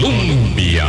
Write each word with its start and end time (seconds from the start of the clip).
Colombia. 0.00 0.84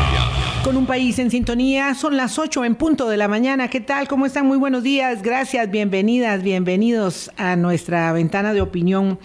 Con 0.63 0.75
un 0.75 0.85
país 0.85 1.17
en 1.19 1.31
sintonía, 1.31 1.95
son 1.95 2.17
las 2.17 2.37
8 2.37 2.65
en 2.65 2.75
punto 2.75 3.07
de 3.07 3.15
la 3.15 3.29
mañana. 3.29 3.69
¿Qué 3.69 3.79
tal? 3.79 4.07
¿Cómo 4.07 4.25
están? 4.25 4.45
Muy 4.45 4.57
buenos 4.57 4.83
días. 4.83 5.21
Gracias, 5.21 5.71
bienvenidas, 5.71 6.43
bienvenidos 6.43 7.31
a 7.37 7.55
nuestra 7.55 8.11
ventana 8.11 8.53
de 8.53 8.61
opinión. 8.61 9.17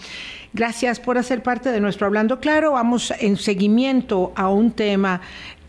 Gracias 0.53 0.99
por 0.99 1.17
hacer 1.17 1.43
parte 1.43 1.69
de 1.71 1.81
nuestro 1.81 2.07
Hablando 2.07 2.39
Claro. 2.39 2.73
Vamos 2.73 3.13
en 3.19 3.35
seguimiento 3.35 4.31
a 4.35 4.49
un 4.49 4.71
tema 4.71 5.19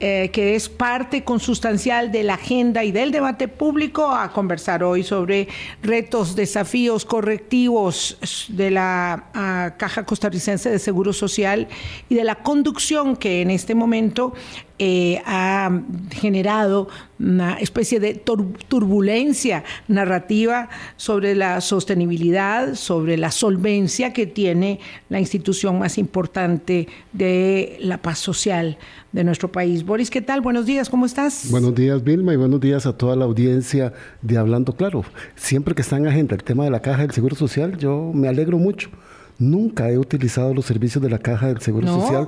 eh, 0.00 0.30
que 0.32 0.54
es 0.54 0.68
parte 0.68 1.24
consustancial 1.24 2.11
de 2.11 2.24
la 2.24 2.34
agenda 2.34 2.84
y 2.84 2.93
del 2.93 3.12
debate 3.12 3.48
público, 3.48 4.11
a 4.11 4.32
conversar 4.32 4.82
hoy 4.82 5.02
sobre 5.02 5.48
retos, 5.82 6.34
desafíos, 6.34 7.04
correctivos 7.04 8.18
de 8.48 8.70
la 8.70 9.75
Caja 9.79 10.04
Costarricense 10.04 10.70
de 10.70 10.79
Seguro 10.79 11.12
Social 11.12 11.68
y 12.08 12.16
de 12.16 12.25
la 12.25 12.36
conducción 12.36 13.16
que 13.16 13.43
en 13.43 13.50
este 13.50 13.75
momento 13.75 14.34
eh, 14.80 15.22
ha 15.25 15.70
generado 16.11 16.89
una 17.20 17.54
especie 17.54 18.00
de 18.00 18.14
turbulencia 18.14 19.62
narrativa 19.86 20.68
sobre 20.96 21.36
la 21.36 21.61
sostenibilidad, 21.61 22.75
sobre 22.75 23.17
la 23.17 23.31
solvencia 23.31 24.12
que 24.12 24.26
tiene 24.26 24.81
la 25.08 25.20
institución 25.20 25.79
más 25.79 25.96
importante 25.96 26.89
de 27.12 27.76
la 27.81 27.98
paz 27.98 28.18
social 28.18 28.76
de 29.14 29.25
nuestro 29.25 29.50
país. 29.50 29.86
Boris, 29.86 30.11
¿qué 30.11 30.21
tal? 30.21 30.43
Buenos 30.43 30.67
días, 30.67 30.91
¿cómo 30.91 31.07
estás? 31.07 31.49
Buenos 31.50 31.75
días, 31.75 32.03
Vilma, 32.05 32.34
y 32.34 32.36
buenos 32.36 32.61
días 32.61 32.84
a 32.84 32.98
toda 32.98 33.17
la 33.17 33.25
audiencia 33.25 33.95
de 34.20 34.37
Hablando 34.37 34.75
Claro. 34.75 35.05
Siempre 35.37 35.75
que 35.75 35.83
está 35.83 35.97
en 35.97 36.06
agenda 36.06 36.34
el 36.34 36.42
tema 36.42 36.64
de 36.64 36.70
la 36.70 36.81
caja 36.81 37.03
del 37.03 37.12
Seguro 37.12 37.37
Social, 37.37 37.78
yo 37.78 38.11
me 38.12 38.28
alegro 38.28 38.59
mucho 38.59 38.91
Nunca 39.39 39.91
he 39.91 39.98
utilizado 39.98 40.55
los 40.55 40.64
servicios 40.64 41.03
de 41.03 41.11
la 41.11 41.19
Caja 41.19 41.48
del 41.48 41.61
Seguro 41.61 41.89
Social. 41.89 42.27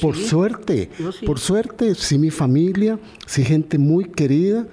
por 0.00 0.16
suerte, 0.16 0.90
por 1.26 1.38
suerte, 1.38 1.94
sí 1.94 2.18
mi 2.18 2.30
familia, 2.30 2.98
sí 3.26 3.44
gente 3.44 3.76
muy 3.76 4.06
querida 4.06 4.66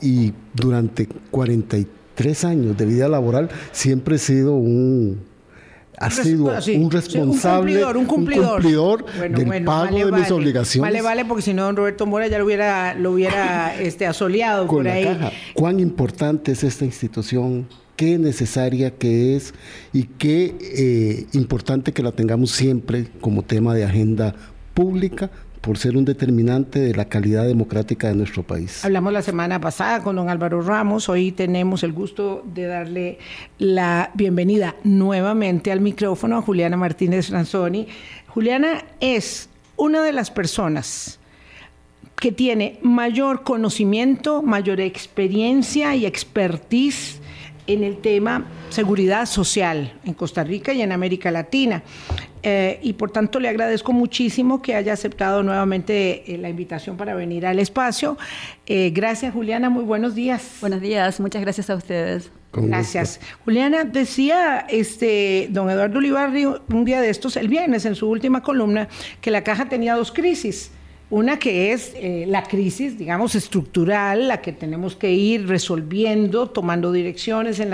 y 0.00 0.32
durante 0.54 1.06
43 1.30 2.44
años 2.44 2.78
de 2.78 2.86
vida 2.86 3.08
laboral 3.08 3.50
siempre 3.72 4.16
he 4.16 4.18
sido 4.18 4.54
un 4.54 5.20
ha 6.00 6.10
sido 6.10 6.52
un 6.76 6.90
responsable, 6.90 7.84
un 7.84 8.06
cumplidor, 8.06 9.04
del 9.04 9.64
pago 9.64 10.06
de 10.06 10.12
mis 10.12 10.30
obligaciones. 10.30 10.90
Vale, 10.90 11.02
vale, 11.02 11.24
porque 11.24 11.42
si 11.42 11.54
no, 11.54 11.64
don 11.64 11.76
Roberto 11.76 12.06
Mora 12.06 12.26
ya 12.28 12.38
lo 12.38 12.44
hubiera, 12.44 12.94
lo 12.94 13.12
hubiera 13.12 13.74
este, 13.80 14.06
asoleado 14.06 14.66
por 14.66 14.86
ahí. 14.88 15.18
¿Cuán 15.54 15.80
importante 15.80 16.52
es 16.52 16.64
esta 16.64 16.84
institución? 16.84 17.66
qué 17.96 18.16
necesaria 18.16 18.92
que 18.92 19.34
es 19.34 19.54
y 19.92 20.04
qué 20.04 20.54
eh, 20.60 21.26
importante 21.32 21.92
que 21.92 22.04
la 22.04 22.12
tengamos 22.12 22.52
siempre 22.52 23.08
como 23.20 23.42
tema 23.42 23.74
de 23.74 23.82
agenda 23.82 24.36
pública 24.72 25.32
por 25.68 25.76
ser 25.76 25.98
un 25.98 26.06
determinante 26.06 26.78
de 26.80 26.94
la 26.94 27.04
calidad 27.04 27.46
democrática 27.46 28.08
de 28.08 28.14
nuestro 28.14 28.42
país. 28.42 28.82
Hablamos 28.86 29.12
la 29.12 29.20
semana 29.20 29.60
pasada 29.60 30.02
con 30.02 30.16
don 30.16 30.30
Álvaro 30.30 30.62
Ramos, 30.62 31.10
hoy 31.10 31.30
tenemos 31.30 31.82
el 31.82 31.92
gusto 31.92 32.42
de 32.54 32.64
darle 32.64 33.18
la 33.58 34.10
bienvenida 34.14 34.76
nuevamente 34.82 35.70
al 35.70 35.82
micrófono 35.82 36.38
a 36.38 36.40
Juliana 36.40 36.78
Martínez 36.78 37.28
Ranzoni. 37.28 37.86
Juliana 38.28 38.82
es 39.00 39.50
una 39.76 40.02
de 40.02 40.14
las 40.14 40.30
personas 40.30 41.20
que 42.16 42.32
tiene 42.32 42.78
mayor 42.80 43.42
conocimiento, 43.42 44.40
mayor 44.42 44.80
experiencia 44.80 45.94
y 45.94 46.06
expertise 46.06 47.20
en 47.66 47.84
el 47.84 47.98
tema 47.98 48.46
seguridad 48.70 49.26
social 49.26 49.92
en 50.04 50.14
Costa 50.14 50.42
Rica 50.42 50.72
y 50.72 50.80
en 50.80 50.92
América 50.92 51.30
Latina. 51.30 51.82
Eh, 52.42 52.78
y 52.82 52.92
por 52.94 53.10
tanto 53.10 53.40
le 53.40 53.48
agradezco 53.48 53.92
muchísimo 53.92 54.62
que 54.62 54.74
haya 54.74 54.92
aceptado 54.92 55.42
nuevamente 55.42 56.32
eh, 56.32 56.38
la 56.38 56.48
invitación 56.48 56.96
para 56.96 57.14
venir 57.14 57.46
al 57.46 57.58
espacio. 57.58 58.16
Eh, 58.66 58.90
gracias 58.90 59.32
Juliana, 59.32 59.70
muy 59.70 59.84
buenos 59.84 60.14
días. 60.14 60.58
Buenos 60.60 60.80
días, 60.80 61.20
muchas 61.20 61.42
gracias 61.42 61.70
a 61.70 61.74
ustedes. 61.74 62.30
Gracias. 62.52 63.20
Juliana, 63.44 63.84
decía 63.84 64.66
este 64.70 65.48
don 65.50 65.68
Eduardo 65.68 65.98
Ulibarri 65.98 66.46
un 66.46 66.84
día 66.84 67.00
de 67.00 67.10
estos, 67.10 67.36
el 67.36 67.48
viernes, 67.48 67.84
en 67.84 67.94
su 67.94 68.08
última 68.08 68.42
columna, 68.42 68.88
que 69.20 69.30
la 69.30 69.44
caja 69.44 69.68
tenía 69.68 69.94
dos 69.94 70.12
crisis 70.12 70.70
una 71.10 71.38
que 71.38 71.72
es 71.72 71.92
eh, 71.94 72.26
la 72.28 72.42
crisis, 72.42 72.98
digamos, 72.98 73.34
estructural, 73.34 74.28
la 74.28 74.42
que 74.42 74.52
tenemos 74.52 74.94
que 74.94 75.10
ir 75.10 75.48
resolviendo, 75.48 76.50
tomando 76.50 76.92
direcciones 76.92 77.60
en 77.60 77.70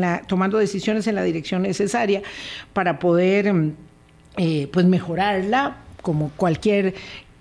la, 0.00 0.22
tomando 0.22 0.58
decisiones 0.58 1.06
en 1.06 1.14
la 1.14 1.22
dirección 1.22 1.62
necesaria 1.62 2.22
para 2.74 2.98
poder 2.98 3.52
mm, 3.52 3.72
eh, 4.36 4.68
pues 4.72 4.86
mejorarla, 4.86 5.76
como 6.02 6.30
cualquier 6.36 6.94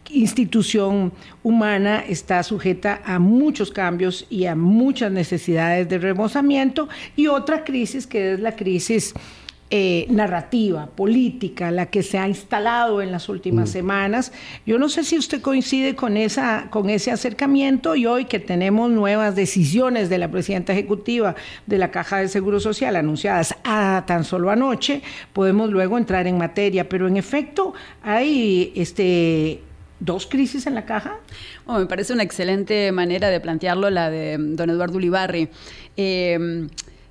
institución 0.09 1.11
humana 1.41 2.03
está 2.07 2.43
sujeta 2.43 3.01
a 3.05 3.19
muchos 3.19 3.71
cambios 3.71 4.27
y 4.29 4.45
a 4.45 4.55
muchas 4.55 5.11
necesidades 5.11 5.89
de 5.89 5.97
remozamiento, 5.97 6.87
y 7.15 7.27
otra 7.27 7.63
crisis 7.63 8.05
que 8.05 8.33
es 8.33 8.39
la 8.39 8.55
crisis 8.55 9.13
eh, 9.75 10.05
narrativa, 10.07 10.85
política, 10.85 11.71
la 11.71 11.87
que 11.87 12.03
se 12.03 12.19
ha 12.19 12.27
instalado 12.27 13.01
en 13.01 13.11
las 13.11 13.27
últimas 13.27 13.69
mm. 13.69 13.73
semanas. 13.73 14.31
Yo 14.67 14.77
no 14.77 14.87
sé 14.87 15.03
si 15.03 15.17
usted 15.17 15.41
coincide 15.41 15.95
con, 15.95 16.15
esa, 16.15 16.67
con 16.69 16.91
ese 16.91 17.09
acercamiento 17.09 17.95
y 17.95 18.05
hoy 18.05 18.25
que 18.25 18.39
tenemos 18.39 18.91
nuevas 18.91 19.35
decisiones 19.35 20.09
de 20.09 20.19
la 20.19 20.29
presidenta 20.29 20.73
ejecutiva 20.73 21.33
de 21.65 21.79
la 21.79 21.89
Caja 21.89 22.19
de 22.19 22.27
Seguro 22.27 22.59
Social 22.59 22.95
anunciadas 22.95 23.55
a 23.63 24.03
tan 24.05 24.25
solo 24.25 24.51
anoche, 24.51 25.01
podemos 25.33 25.71
luego 25.71 25.97
entrar 25.97 26.27
en 26.27 26.37
materia, 26.37 26.87
pero 26.87 27.07
en 27.07 27.17
efecto 27.17 27.73
hay 28.03 28.73
este 28.75 29.59
dos 29.99 30.27
crisis 30.27 30.67
en 30.67 30.75
la 30.75 30.85
caja? 30.85 31.17
Oh, 31.65 31.79
me 31.79 31.87
parece 31.87 32.13
una 32.13 32.21
excelente 32.21 32.91
manera 32.91 33.29
de 33.29 33.39
plantearlo 33.39 33.89
la 33.89 34.11
de 34.11 34.37
don 34.37 34.69
Eduardo 34.69 34.97
Ulibarri. 34.97 35.49
Eh, 35.97 36.67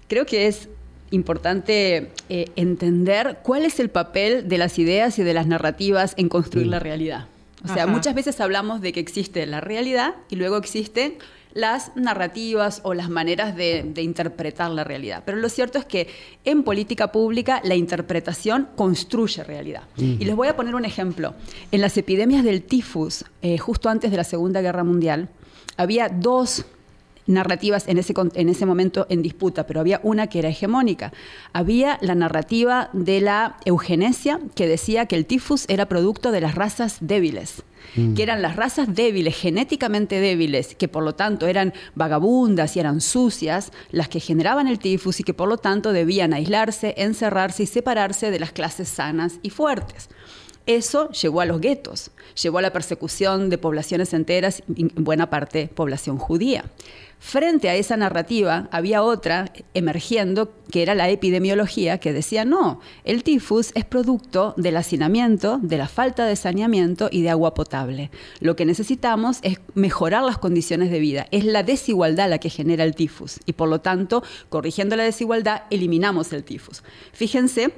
creo 0.06 0.26
que 0.26 0.46
es 0.46 0.68
importante 1.12 2.10
eh, 2.28 2.46
entender 2.56 3.38
cuál 3.42 3.64
es 3.64 3.78
el 3.78 3.90
papel 3.90 4.48
de 4.48 4.58
las 4.58 4.78
ideas 4.78 5.18
y 5.18 5.22
de 5.22 5.34
las 5.34 5.46
narrativas 5.46 6.14
en 6.16 6.28
construir 6.28 6.66
la 6.66 6.80
realidad. 6.80 7.26
O 7.64 7.72
sea, 7.72 7.86
muchas 7.86 8.14
veces 8.14 8.40
hablamos 8.40 8.80
de 8.80 8.92
que 8.92 8.98
existe 8.98 9.46
la 9.46 9.60
realidad 9.60 10.16
y 10.28 10.36
luego 10.36 10.56
existen 10.56 11.14
las 11.54 11.94
narrativas 11.96 12.80
o 12.82 12.94
las 12.94 13.10
maneras 13.10 13.54
de, 13.54 13.92
interpretar 13.98 14.70
la 14.70 14.84
realidad. 14.84 15.22
Pero 15.24 15.38
lo 15.38 15.48
cierto 15.48 15.78
es 15.78 15.84
que 15.84 16.08
en 16.44 16.62
política 16.62 17.12
pública 17.12 17.60
la 17.62 17.74
interpretación 17.74 18.68
construye 18.74 19.44
realidad. 19.44 19.82
Y 19.96 20.24
les 20.24 20.34
voy 20.34 20.48
a 20.48 20.56
poner 20.56 20.74
un 20.74 20.84
ejemplo. 20.84 21.34
En 21.70 21.80
las 21.80 21.96
epidemias 21.96 22.42
del 22.42 22.62
tifus, 22.62 23.24
eh, 23.42 23.58
justo 23.58 23.88
antes 23.88 24.10
de 24.10 24.16
la 24.16 24.24
Segunda 24.24 24.60
Guerra 24.60 24.82
Mundial, 24.82 25.28
había 25.76 26.08
dos 26.08 26.64
narrativas 27.26 27.86
en 27.88 27.98
ese, 27.98 28.14
en 28.34 28.48
ese 28.48 28.66
momento 28.66 29.06
en 29.08 29.22
disputa, 29.22 29.66
pero 29.66 29.80
había 29.80 30.00
una 30.02 30.26
que 30.26 30.38
era 30.38 30.48
hegemónica. 30.48 31.12
Había 31.52 31.98
la 32.00 32.14
narrativa 32.14 32.90
de 32.92 33.20
la 33.20 33.56
eugenesia 33.64 34.40
que 34.54 34.66
decía 34.66 35.06
que 35.06 35.16
el 35.16 35.26
tifus 35.26 35.64
era 35.68 35.86
producto 35.86 36.32
de 36.32 36.40
las 36.40 36.54
razas 36.54 36.98
débiles 37.00 37.62
mm. 37.96 38.14
que 38.14 38.22
eran 38.22 38.42
las 38.42 38.56
razas 38.56 38.94
débiles, 38.94 39.36
genéticamente 39.36 40.20
débiles, 40.20 40.74
que 40.74 40.88
por 40.88 41.02
lo 41.02 41.14
tanto 41.14 41.46
eran 41.46 41.72
vagabundas 41.94 42.76
y 42.76 42.80
eran 42.80 43.00
sucias, 43.00 43.72
las 43.90 44.08
que 44.08 44.20
generaban 44.20 44.68
el 44.68 44.78
tifus 44.78 45.20
y 45.20 45.24
que 45.24 45.34
por 45.34 45.48
lo 45.48 45.58
tanto 45.58 45.92
debían 45.92 46.32
aislarse, 46.32 46.94
encerrarse 46.96 47.64
y 47.64 47.66
separarse 47.66 48.30
de 48.30 48.40
las 48.40 48.52
clases 48.52 48.88
sanas 48.88 49.38
y 49.42 49.50
fuertes. 49.50 50.08
Eso 50.66 51.10
llevó 51.10 51.40
a 51.40 51.44
los 51.44 51.60
guetos, 51.60 52.12
llevó 52.40 52.58
a 52.58 52.62
la 52.62 52.72
persecución 52.72 53.50
de 53.50 53.58
poblaciones 53.58 54.14
enteras, 54.14 54.62
en 54.76 54.92
buena 54.96 55.28
parte 55.28 55.66
población 55.66 56.18
judía. 56.18 56.64
Frente 57.24 57.68
a 57.68 57.76
esa 57.76 57.96
narrativa 57.96 58.68
había 58.72 59.04
otra 59.04 59.52
emergiendo 59.74 60.52
que 60.72 60.82
era 60.82 60.96
la 60.96 61.08
epidemiología 61.08 61.98
que 61.98 62.12
decía 62.12 62.44
no, 62.44 62.80
el 63.04 63.22
tifus 63.22 63.70
es 63.76 63.84
producto 63.84 64.54
del 64.56 64.76
hacinamiento, 64.76 65.60
de 65.62 65.78
la 65.78 65.86
falta 65.86 66.26
de 66.26 66.34
saneamiento 66.34 67.08
y 67.12 67.22
de 67.22 67.30
agua 67.30 67.54
potable. 67.54 68.10
Lo 68.40 68.56
que 68.56 68.66
necesitamos 68.66 69.38
es 69.42 69.60
mejorar 69.74 70.24
las 70.24 70.38
condiciones 70.38 70.90
de 70.90 70.98
vida. 70.98 71.28
Es 71.30 71.44
la 71.44 71.62
desigualdad 71.62 72.28
la 72.28 72.38
que 72.38 72.50
genera 72.50 72.82
el 72.82 72.96
tifus 72.96 73.38
y 73.46 73.52
por 73.52 73.68
lo 73.68 73.80
tanto, 73.80 74.24
corrigiendo 74.48 74.96
la 74.96 75.04
desigualdad, 75.04 75.62
eliminamos 75.70 76.32
el 76.32 76.42
tifus. 76.42 76.82
Fíjense 77.12 77.72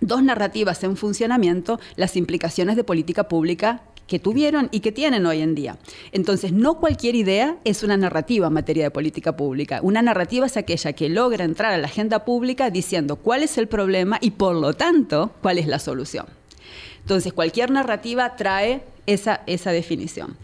dos 0.00 0.22
narrativas 0.22 0.82
en 0.82 0.96
funcionamiento, 0.96 1.78
las 1.94 2.16
implicaciones 2.16 2.74
de 2.74 2.84
política 2.84 3.28
pública 3.28 3.82
que 4.10 4.18
tuvieron 4.18 4.68
y 4.72 4.80
que 4.80 4.90
tienen 4.90 5.24
hoy 5.24 5.40
en 5.40 5.54
día. 5.54 5.78
Entonces, 6.10 6.52
no 6.52 6.74
cualquier 6.74 7.14
idea 7.14 7.58
es 7.62 7.84
una 7.84 7.96
narrativa 7.96 8.48
en 8.48 8.52
materia 8.52 8.82
de 8.82 8.90
política 8.90 9.36
pública. 9.36 9.78
Una 9.84 10.02
narrativa 10.02 10.46
es 10.46 10.56
aquella 10.56 10.92
que 10.94 11.08
logra 11.08 11.44
entrar 11.44 11.72
a 11.72 11.78
la 11.78 11.86
agenda 11.86 12.24
pública 12.24 12.70
diciendo 12.70 13.14
cuál 13.14 13.44
es 13.44 13.56
el 13.56 13.68
problema 13.68 14.18
y, 14.20 14.32
por 14.32 14.56
lo 14.56 14.74
tanto, 14.74 15.30
cuál 15.40 15.58
es 15.58 15.68
la 15.68 15.78
solución. 15.78 16.26
Entonces, 17.02 17.32
cualquier 17.32 17.70
narrativa 17.70 18.34
trae 18.34 18.82
esa, 19.06 19.42
esa 19.46 19.70
definición. 19.70 20.36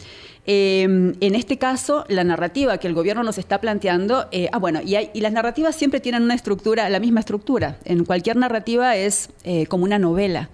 Em, 0.46 1.14
en 1.18 1.34
este 1.34 1.58
caso, 1.58 2.04
la 2.08 2.22
narrativa 2.22 2.78
que 2.78 2.86
el 2.86 2.94
gobierno 2.94 3.24
nos 3.24 3.36
está 3.36 3.60
planteando, 3.60 4.28
eh, 4.30 4.48
ah, 4.52 4.60
bueno, 4.60 4.80
y, 4.80 4.96
y, 5.12 5.20
las 5.22 5.32
narrativas 5.32 5.74
siempre 5.74 5.98
tienen 5.98 6.22
una 6.22 6.34
estructura, 6.34 6.88
la 6.88 7.00
misma 7.00 7.18
estructura. 7.18 7.78
En 7.84 8.04
cualquier 8.04 8.36
narrativa 8.36 8.94
es 8.94 9.30
eh, 9.42 9.66
como 9.66 9.82
una 9.82 9.98
novela. 9.98 10.50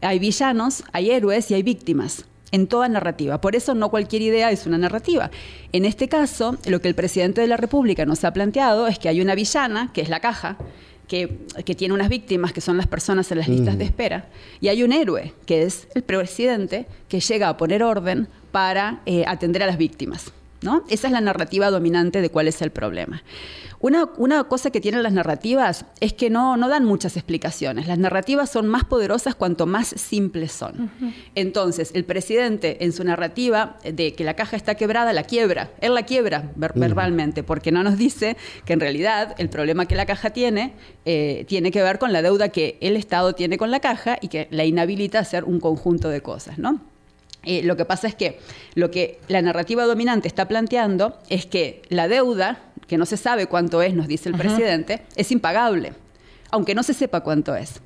Hay 0.00 0.18
villanos, 0.18 0.82
hay 0.92 1.10
héroes 1.10 1.50
y 1.50 1.54
hay 1.54 1.62
víctimas. 1.62 2.24
En 2.54 2.68
toda 2.68 2.88
narrativa. 2.88 3.40
Por 3.40 3.56
eso 3.56 3.74
no 3.74 3.90
cualquier 3.90 4.22
idea 4.22 4.52
es 4.52 4.64
una 4.64 4.78
narrativa. 4.78 5.28
En 5.72 5.84
este 5.84 6.08
caso, 6.08 6.56
lo 6.66 6.80
que 6.80 6.86
el 6.86 6.94
presidente 6.94 7.40
de 7.40 7.48
la 7.48 7.56
República 7.56 8.06
nos 8.06 8.22
ha 8.22 8.32
planteado 8.32 8.86
es 8.86 9.00
que 9.00 9.08
hay 9.08 9.20
una 9.20 9.34
villana, 9.34 9.90
que 9.92 10.02
es 10.02 10.08
la 10.08 10.20
caja, 10.20 10.56
que, 11.08 11.26
tiene 11.76 11.94
unas 11.94 12.08
víctimas 12.08 12.52
que 12.52 12.60
son 12.60 12.76
las 12.76 12.86
personas 12.86 13.30
en 13.32 13.38
las 13.38 13.48
listas 13.48 13.76
de 13.76 13.84
espera, 13.84 14.28
y 14.60 14.68
hay 14.68 14.84
un 14.84 14.92
héroe, 14.92 15.34
que 15.46 15.64
es 15.64 15.88
el 15.96 16.04
presidente, 16.04 16.86
que 17.08 17.18
llega 17.18 17.48
a 17.48 17.56
poner 17.56 17.82
orden 17.82 18.28
para 18.52 19.00
eh, 19.04 19.24
atender 19.26 19.64
a 19.64 19.66
las 19.66 19.76
víctimas. 19.76 20.32
¿No? 20.64 20.82
Esa 20.88 21.06
es 21.06 21.12
la 21.12 21.20
narrativa 21.20 21.70
dominante 21.70 22.20
de 22.20 22.30
cuál 22.30 22.48
es 22.48 22.60
el 22.62 22.70
problema. 22.70 23.22
Una, 23.80 24.44
cosa 24.44 24.70
que 24.70 24.80
tienen 24.80 25.02
las 25.02 25.12
narrativas 25.12 25.84
es 26.00 26.14
que 26.14 26.30
no, 26.30 26.56
no 26.56 26.70
dan 26.70 26.86
muchas 26.86 27.18
explicaciones. 27.18 27.86
Las 27.86 27.98
narrativas 27.98 28.48
son 28.48 28.66
más 28.66 28.84
poderosas 28.84 29.34
cuanto 29.34 29.66
más 29.66 29.88
simples 29.88 30.52
son. 30.52 30.90
Entonces, 31.34 31.90
el 31.92 32.06
presidente 32.06 32.82
en 32.82 32.92
su 32.92 33.04
narrativa 33.04 33.76
de 33.84 34.14
que 34.14 34.24
la 34.24 34.36
caja 34.36 34.56
está 34.56 34.74
quebrada, 34.76 35.12
la 35.12 35.24
quiebra. 35.24 35.70
Él 35.82 35.92
la 35.92 36.04
quiebra 36.04 36.50
verbalmente, 36.56 37.42
porque 37.42 37.72
no 37.72 37.82
nos 37.82 37.98
dice 37.98 38.38
que 38.64 38.72
en 38.72 38.80
realidad 38.80 39.34
el 39.36 39.50
problema 39.50 39.84
que 39.84 39.96
la 39.96 40.06
caja 40.06 40.30
tiene 40.30 40.72
eh, 41.04 41.44
tiene 41.46 41.70
que 41.70 41.82
ver 41.82 41.98
con 41.98 42.14
la 42.14 42.22
deuda 42.22 42.48
que 42.48 42.78
el 42.80 42.96
Estado 42.96 43.34
tiene 43.34 43.58
con 43.58 43.70
la 43.70 43.80
caja 43.80 44.16
y 44.18 44.28
que 44.28 44.48
la 44.50 44.64
inhabilita 44.64 45.18
a 45.18 45.22
hacer 45.22 45.44
un 45.44 45.60
conjunto 45.60 46.08
de 46.08 46.22
cosas, 46.22 46.58
¿no? 46.58 46.93
Eh, 47.44 47.62
lo 47.62 47.76
que 47.76 47.84
pasa 47.84 48.08
es 48.08 48.14
que 48.14 48.38
lo 48.74 48.90
que 48.90 49.20
la 49.28 49.42
narrativa 49.42 49.84
dominante 49.84 50.28
está 50.28 50.48
planteando 50.48 51.18
es 51.28 51.46
que 51.46 51.82
la 51.88 52.08
deuda, 52.08 52.60
que 52.86 52.98
no 52.98 53.06
se 53.06 53.16
sabe 53.16 53.46
cuánto 53.46 53.82
es, 53.82 53.94
nos 53.94 54.08
dice 54.08 54.28
el 54.28 54.36
presidente, 54.36 55.02
es 55.16 55.30
impagable, 55.30 55.92
aunque 56.50 56.74
no 56.74 56.82
se 56.82 56.94
sepa 56.94 57.20
cuánto 57.20 57.54
es. 57.54 57.80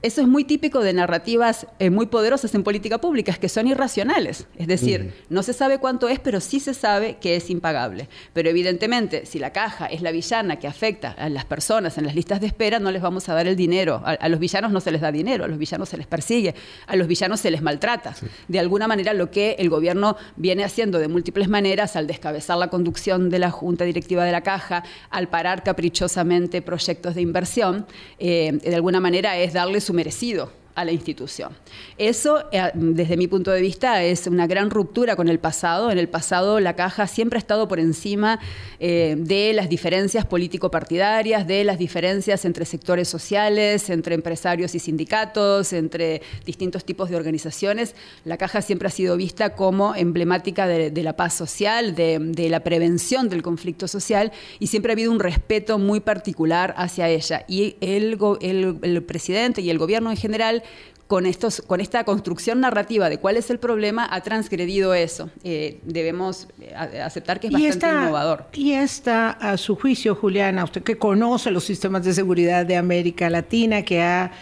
Eso 0.00 0.20
es 0.20 0.28
muy 0.28 0.44
típico 0.44 0.80
de 0.80 0.92
narrativas 0.92 1.66
eh, 1.80 1.90
muy 1.90 2.06
poderosas 2.06 2.54
en 2.54 2.62
política 2.62 2.98
pública, 2.98 3.32
que 3.32 3.48
son 3.48 3.66
irracionales. 3.66 4.46
Es 4.56 4.68
decir, 4.68 5.12
no 5.28 5.42
se 5.42 5.52
sabe 5.52 5.78
cuánto 5.78 6.08
es, 6.08 6.20
pero 6.20 6.40
sí 6.40 6.60
se 6.60 6.72
sabe 6.72 7.16
que 7.20 7.34
es 7.34 7.50
impagable. 7.50 8.08
Pero 8.32 8.48
evidentemente, 8.48 9.26
si 9.26 9.40
la 9.40 9.52
caja 9.52 9.86
es 9.86 10.00
la 10.00 10.12
villana 10.12 10.60
que 10.60 10.68
afecta 10.68 11.10
a 11.10 11.28
las 11.28 11.44
personas 11.46 11.98
en 11.98 12.06
las 12.06 12.14
listas 12.14 12.40
de 12.40 12.46
espera, 12.46 12.78
no 12.78 12.92
les 12.92 13.02
vamos 13.02 13.28
a 13.28 13.34
dar 13.34 13.48
el 13.48 13.56
dinero. 13.56 14.00
A, 14.04 14.28
los 14.28 14.38
villanos 14.38 14.70
no 14.70 14.80
se 14.80 14.92
les 14.92 15.00
da 15.00 15.10
dinero, 15.10 15.44
a 15.44 15.48
los 15.48 15.58
villanos 15.58 15.88
se 15.88 15.96
les 15.96 16.06
persigue, 16.06 16.54
a 16.86 16.94
los 16.94 17.08
villanos 17.08 17.40
se 17.40 17.50
les 17.50 17.60
maltrata. 17.60 18.14
De 18.46 18.60
alguna 18.60 18.86
manera, 18.86 19.14
lo 19.14 19.32
que 19.32 19.56
el 19.58 19.68
gobierno 19.68 20.16
viene 20.36 20.62
haciendo 20.62 21.00
de 21.00 21.08
múltiples 21.08 21.48
maneras 21.48 21.96
al 21.96 22.06
descabezar 22.06 22.56
la 22.58 22.68
conducción 22.68 23.30
de 23.30 23.40
la 23.40 23.50
Junta 23.50 23.84
Directiva 23.84 24.24
de 24.24 24.30
la 24.30 24.42
Caja, 24.42 24.84
al 25.10 25.26
parar 25.26 25.64
caprichosamente 25.64 26.62
proyectos 26.62 27.16
de 27.16 27.22
inversión, 27.22 27.84
eh, 28.20 28.52
de 28.62 28.74
alguna 28.76 29.00
manera 29.00 29.36
es 29.36 29.54
darles 29.54 29.87
su 29.88 29.94
merecido 29.94 30.50
a 30.78 30.84
la 30.84 30.92
institución. 30.92 31.50
Eso, 31.98 32.44
eh, 32.52 32.70
desde 32.74 33.16
mi 33.16 33.26
punto 33.26 33.50
de 33.50 33.60
vista, 33.60 34.04
es 34.04 34.28
una 34.28 34.46
gran 34.46 34.70
ruptura 34.70 35.16
con 35.16 35.28
el 35.28 35.40
pasado. 35.40 35.90
En 35.90 35.98
el 35.98 36.08
pasado 36.08 36.60
la 36.60 36.76
caja 36.76 37.08
siempre 37.08 37.36
ha 37.36 37.40
estado 37.40 37.66
por 37.66 37.80
encima 37.80 38.38
eh, 38.78 39.16
de 39.18 39.52
las 39.54 39.68
diferencias 39.68 40.24
político-partidarias, 40.24 41.48
de 41.48 41.64
las 41.64 41.78
diferencias 41.78 42.44
entre 42.44 42.64
sectores 42.64 43.08
sociales, 43.08 43.90
entre 43.90 44.14
empresarios 44.14 44.76
y 44.76 44.78
sindicatos, 44.78 45.72
entre 45.72 46.22
distintos 46.46 46.84
tipos 46.84 47.10
de 47.10 47.16
organizaciones. 47.16 47.96
La 48.24 48.36
caja 48.36 48.62
siempre 48.62 48.86
ha 48.86 48.92
sido 48.92 49.16
vista 49.16 49.56
como 49.56 49.96
emblemática 49.96 50.68
de, 50.68 51.02
la 51.02 51.16
paz 51.16 51.34
social, 51.34 51.96
de, 51.96 52.46
la 52.48 52.60
prevención 52.60 53.28
del 53.28 53.42
conflicto 53.42 53.88
social 53.88 54.30
y 54.60 54.68
siempre 54.68 54.92
ha 54.92 54.94
habido 54.94 55.10
un 55.10 55.18
respeto 55.18 55.80
muy 55.80 55.98
particular 55.98 56.72
hacia 56.76 57.08
ella. 57.08 57.44
Y 57.48 57.74
el, 57.80 58.16
el 58.40 59.02
presidente 59.02 59.60
y 59.60 59.70
el 59.70 59.78
gobierno 59.78 60.10
en 60.10 60.16
general 60.16 60.62
con, 61.08 61.24
estos, 61.24 61.62
con 61.66 61.80
esta 61.80 62.04
construcción 62.04 62.60
narrativa 62.60 63.08
de 63.08 63.18
cuál 63.18 63.38
es 63.38 63.50
el 63.50 63.58
problema, 63.58 64.06
ha 64.10 64.20
transgredido 64.20 64.92
eso. 64.92 65.30
Eh, 65.42 65.80
debemos 65.82 66.48
eh, 66.60 66.74
aceptar 66.74 67.40
que 67.40 67.46
es 67.48 67.52
bastante 67.52 67.86
innovador. 67.88 68.44
Y 68.52 68.72
está, 68.72 69.30
a 69.30 69.56
su 69.56 69.74
juicio, 69.74 70.14
Juliana, 70.14 70.64
usted 70.64 70.82
que 70.82 70.98
conoce 70.98 71.50
los 71.50 71.64
sistemas 71.64 72.04
de 72.04 72.12
seguridad 72.12 72.66
de 72.66 72.76
América 72.76 73.30
Latina, 73.30 73.82
que 73.82 74.02
ha 74.02 74.32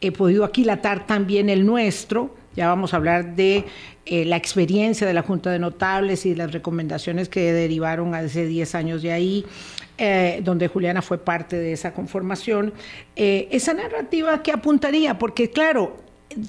eh, 0.00 0.10
podido 0.10 0.44
aquilatar 0.44 1.06
también 1.06 1.48
el 1.48 1.64
nuestro, 1.64 2.34
ya 2.56 2.66
vamos 2.68 2.92
a 2.92 2.96
hablar 2.96 3.36
de 3.36 3.64
la 4.08 4.36
experiencia 4.36 5.06
de 5.06 5.12
la 5.12 5.22
Junta 5.22 5.50
de 5.50 5.58
Notables 5.58 6.24
y 6.26 6.34
las 6.34 6.52
recomendaciones 6.52 7.28
que 7.28 7.52
derivaron 7.52 8.14
hace 8.14 8.46
10 8.46 8.74
años 8.76 9.02
de 9.02 9.12
ahí, 9.12 9.44
donde 10.42 10.68
Juliana 10.68 11.02
fue 11.02 11.18
parte 11.18 11.56
de 11.56 11.72
esa 11.72 11.92
conformación. 11.92 12.72
esa 13.14 13.74
narrativa 13.74 14.42
que 14.42 14.52
apuntaría, 14.52 15.18
porque 15.18 15.50
claro, 15.50 16.06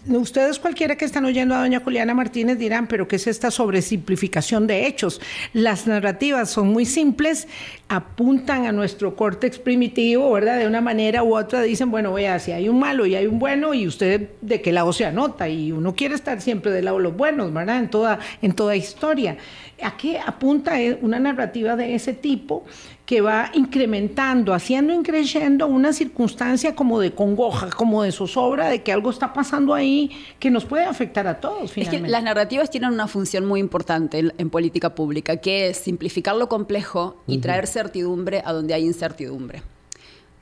ustedes 0.09 0.59
cualquiera 0.59 0.97
que 0.97 1.05
están 1.05 1.25
oyendo 1.25 1.55
a 1.55 1.59
doña 1.59 1.79
Juliana 1.79 2.13
Martínez 2.13 2.57
dirán, 2.57 2.87
pero 2.87 3.07
¿qué 3.07 3.15
es 3.15 3.27
esta 3.27 3.51
sobresimplificación 3.51 4.67
de 4.67 4.87
hechos? 4.87 5.21
Las 5.53 5.87
narrativas 5.87 6.49
son 6.49 6.69
muy 6.69 6.85
simples, 6.85 7.47
apuntan 7.87 8.65
a 8.65 8.71
nuestro 8.71 9.15
córtex 9.15 9.59
primitivo, 9.59 10.31
¿verdad? 10.31 10.59
De 10.59 10.67
una 10.67 10.81
manera 10.81 11.23
u 11.23 11.37
otra 11.37 11.61
dicen, 11.61 11.91
bueno, 11.91 12.13
vea, 12.13 12.39
si 12.39 12.51
hay 12.51 12.67
un 12.69 12.79
malo 12.79 13.05
y 13.05 13.15
hay 13.15 13.27
un 13.27 13.39
bueno, 13.39 13.73
y 13.73 13.87
usted 13.87 14.29
de 14.41 14.61
qué 14.61 14.71
lado 14.71 14.91
se 14.91 15.05
anota, 15.05 15.47
y 15.47 15.71
uno 15.71 15.95
quiere 15.95 16.15
estar 16.15 16.41
siempre 16.41 16.71
del 16.71 16.85
lado 16.85 16.97
de 16.97 17.03
los 17.03 17.15
buenos, 17.15 17.53
¿verdad? 17.53 17.79
En 17.79 17.89
toda, 17.89 18.19
en 18.41 18.53
toda 18.53 18.75
historia. 18.75 19.37
¿A 19.81 19.95
qué 19.95 20.19
apunta 20.19 20.75
una 21.01 21.19
narrativa 21.19 21.75
de 21.75 21.95
ese 21.95 22.13
tipo 22.13 22.65
que 23.07 23.21
va 23.21 23.51
incrementando, 23.53 24.53
haciendo 24.53 24.93
increciendo 24.93 25.65
una 25.65 25.93
circunstancia 25.93 26.75
como 26.75 26.99
de 26.99 27.13
congoja, 27.13 27.69
como 27.69 28.03
de 28.03 28.11
zozobra, 28.11 28.67
de 28.67 28.83
que 28.83 28.91
algo 28.91 29.11
está 29.11 29.31
pasando 29.31 29.73
ahí 29.73 30.11
que 30.39 30.51
nos 30.51 30.65
puede 30.65 30.83
afectar 30.83 31.25
a 31.25 31.39
todos. 31.39 31.71
Finalmente. 31.71 31.95
Es 31.95 32.03
que 32.03 32.11
las 32.11 32.21
narrativas 32.21 32.69
tienen 32.69 32.91
una 32.91 33.07
función 33.07 33.45
muy 33.45 33.61
importante 33.61 34.33
en, 34.37 34.49
política 34.49 34.93
pública, 34.93 35.37
que 35.37 35.69
es 35.69 35.77
simplificar 35.77 36.35
lo 36.35 36.49
complejo 36.49 37.23
y 37.27 37.37
traer 37.37 37.65
certidumbre 37.65 38.43
a 38.45 38.51
donde 38.51 38.73
hay 38.73 38.83
incertidumbre. 38.83 39.63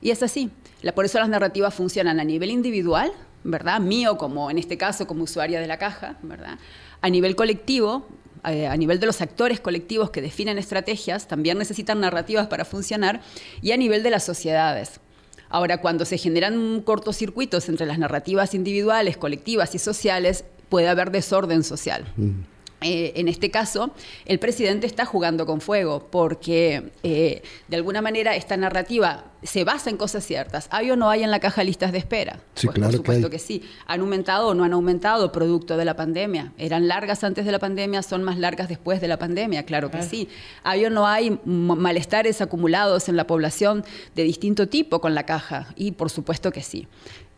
Y 0.02 0.10
es 0.10 0.24
así. 0.24 0.50
por 0.92 1.04
eso 1.04 1.20
las 1.20 1.28
narrativas 1.28 1.72
funcionan 1.72 2.18
a 2.18 2.24
nivel 2.24 2.50
individual, 2.50 3.12
¿verdad? 3.44 3.78
Mío, 3.78 4.18
como 4.18 4.50
en 4.50 4.58
este 4.58 4.76
caso, 4.76 5.06
como 5.06 5.22
usuaria 5.22 5.60
de 5.60 5.68
la 5.68 5.78
caja, 5.78 6.16
¿verdad? 6.20 6.58
A 7.00 7.10
nivel 7.10 7.36
colectivo, 7.36 8.08
eh, 8.46 8.66
a 8.66 8.76
nivel 8.76 9.00
de 9.00 9.06
los 9.06 9.20
actores 9.20 9.60
colectivos 9.60 10.10
que 10.10 10.22
definen 10.22 10.58
estrategias, 10.58 11.28
también 11.28 11.58
necesitan 11.58 12.00
narrativas 12.00 12.46
para 12.46 12.64
funcionar, 12.64 13.20
y 13.62 13.72
a 13.72 13.76
nivel 13.76 14.02
de 14.02 14.10
las 14.10 14.24
sociedades. 14.24 15.00
Ahora, 15.48 15.80
cuando 15.80 16.04
se 16.04 16.18
generan 16.18 16.80
cortocircuitos 16.82 17.68
entre 17.68 17.86
las 17.86 17.98
narrativas 17.98 18.54
individuales, 18.54 19.16
colectivas 19.16 19.74
y 19.74 19.78
sociales, 19.78 20.44
puede 20.68 20.88
haber 20.88 21.10
desorden 21.10 21.62
social. 21.62 22.04
Mm. 22.16 22.55
Eh, 22.88 23.12
en 23.16 23.26
este 23.26 23.50
caso, 23.50 23.90
el 24.26 24.38
presidente 24.38 24.86
está 24.86 25.04
jugando 25.04 25.44
con 25.44 25.60
fuego 25.60 26.06
porque 26.08 26.92
eh, 27.02 27.42
de 27.66 27.76
alguna 27.76 28.00
manera 28.00 28.36
esta 28.36 28.56
narrativa 28.56 29.24
se 29.42 29.64
basa 29.64 29.90
en 29.90 29.96
cosas 29.96 30.24
ciertas. 30.24 30.68
¿Hay 30.70 30.92
o 30.92 30.96
no 30.96 31.10
hay 31.10 31.24
en 31.24 31.32
la 31.32 31.40
caja 31.40 31.64
listas 31.64 31.90
de 31.90 31.98
espera? 31.98 32.38
Sí, 32.54 32.68
pues, 32.68 32.76
claro 32.76 32.92
por 32.92 32.98
supuesto 32.98 33.28
que, 33.28 33.40
sí. 33.40 33.64
¿Han 33.86 34.02
aumentado 34.02 34.46
o 34.46 34.54
no 34.54 34.62
han 34.62 34.72
aumentado 34.72 35.32
producto 35.32 35.76
de 35.76 35.84
la 35.84 35.96
pandemia? 35.96 36.52
¿Eran 36.58 36.86
largas 36.86 37.24
antes 37.24 37.44
de 37.44 37.50
la 37.50 37.58
pandemia? 37.58 38.04
¿Son 38.04 38.22
más 38.22 38.38
largas 38.38 38.68
después 38.68 39.00
de 39.00 39.08
la 39.08 39.18
pandemia? 39.18 39.64
Claro 39.64 39.90
que 39.90 40.02
sí. 40.02 40.28
¿Hay 40.62 40.84
o 40.84 40.90
no 40.90 41.08
hay 41.08 41.40
malestares 41.44 42.40
acumulados 42.40 43.08
en 43.08 43.16
la 43.16 43.26
población 43.26 43.84
de 44.14 44.22
distinto 44.22 44.68
tipo 44.68 45.00
con 45.00 45.16
la 45.16 45.24
caja? 45.24 45.72
Y 45.74 45.90
por 45.90 46.08
supuesto 46.08 46.52
que 46.52 46.62
sí. 46.62 46.86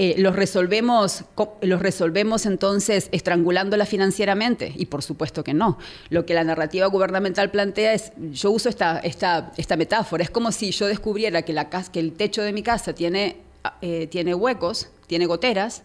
Eh, 0.00 0.14
los, 0.18 0.36
resolvemos, 0.36 1.24
los 1.60 1.82
resolvemos 1.82 2.46
entonces 2.46 3.08
estrangulándola 3.10 3.84
financieramente 3.84 4.72
y 4.76 4.86
por 4.86 5.02
supuesto 5.02 5.42
que 5.42 5.54
no. 5.54 5.76
Lo 6.08 6.24
que 6.24 6.34
la 6.34 6.44
narrativa 6.44 6.86
gubernamental 6.86 7.50
plantea 7.50 7.94
es, 7.94 8.12
yo 8.30 8.52
uso 8.52 8.68
esta, 8.68 9.00
esta, 9.00 9.52
esta 9.56 9.76
metáfora, 9.76 10.22
es 10.22 10.30
como 10.30 10.52
si 10.52 10.70
yo 10.70 10.86
descubriera 10.86 11.42
que, 11.42 11.52
la, 11.52 11.68
que 11.68 11.98
el 11.98 12.12
techo 12.12 12.42
de 12.42 12.52
mi 12.52 12.62
casa 12.62 12.94
tiene, 12.94 13.38
eh, 13.82 14.06
tiene 14.06 14.36
huecos, 14.36 14.88
tiene 15.08 15.26
goteras, 15.26 15.82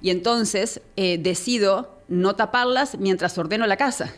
y 0.00 0.08
entonces 0.08 0.80
eh, 0.96 1.18
decido 1.18 1.98
no 2.08 2.36
taparlas 2.36 2.98
mientras 2.98 3.36
ordeno 3.36 3.66
la 3.66 3.76
casa. 3.76 4.14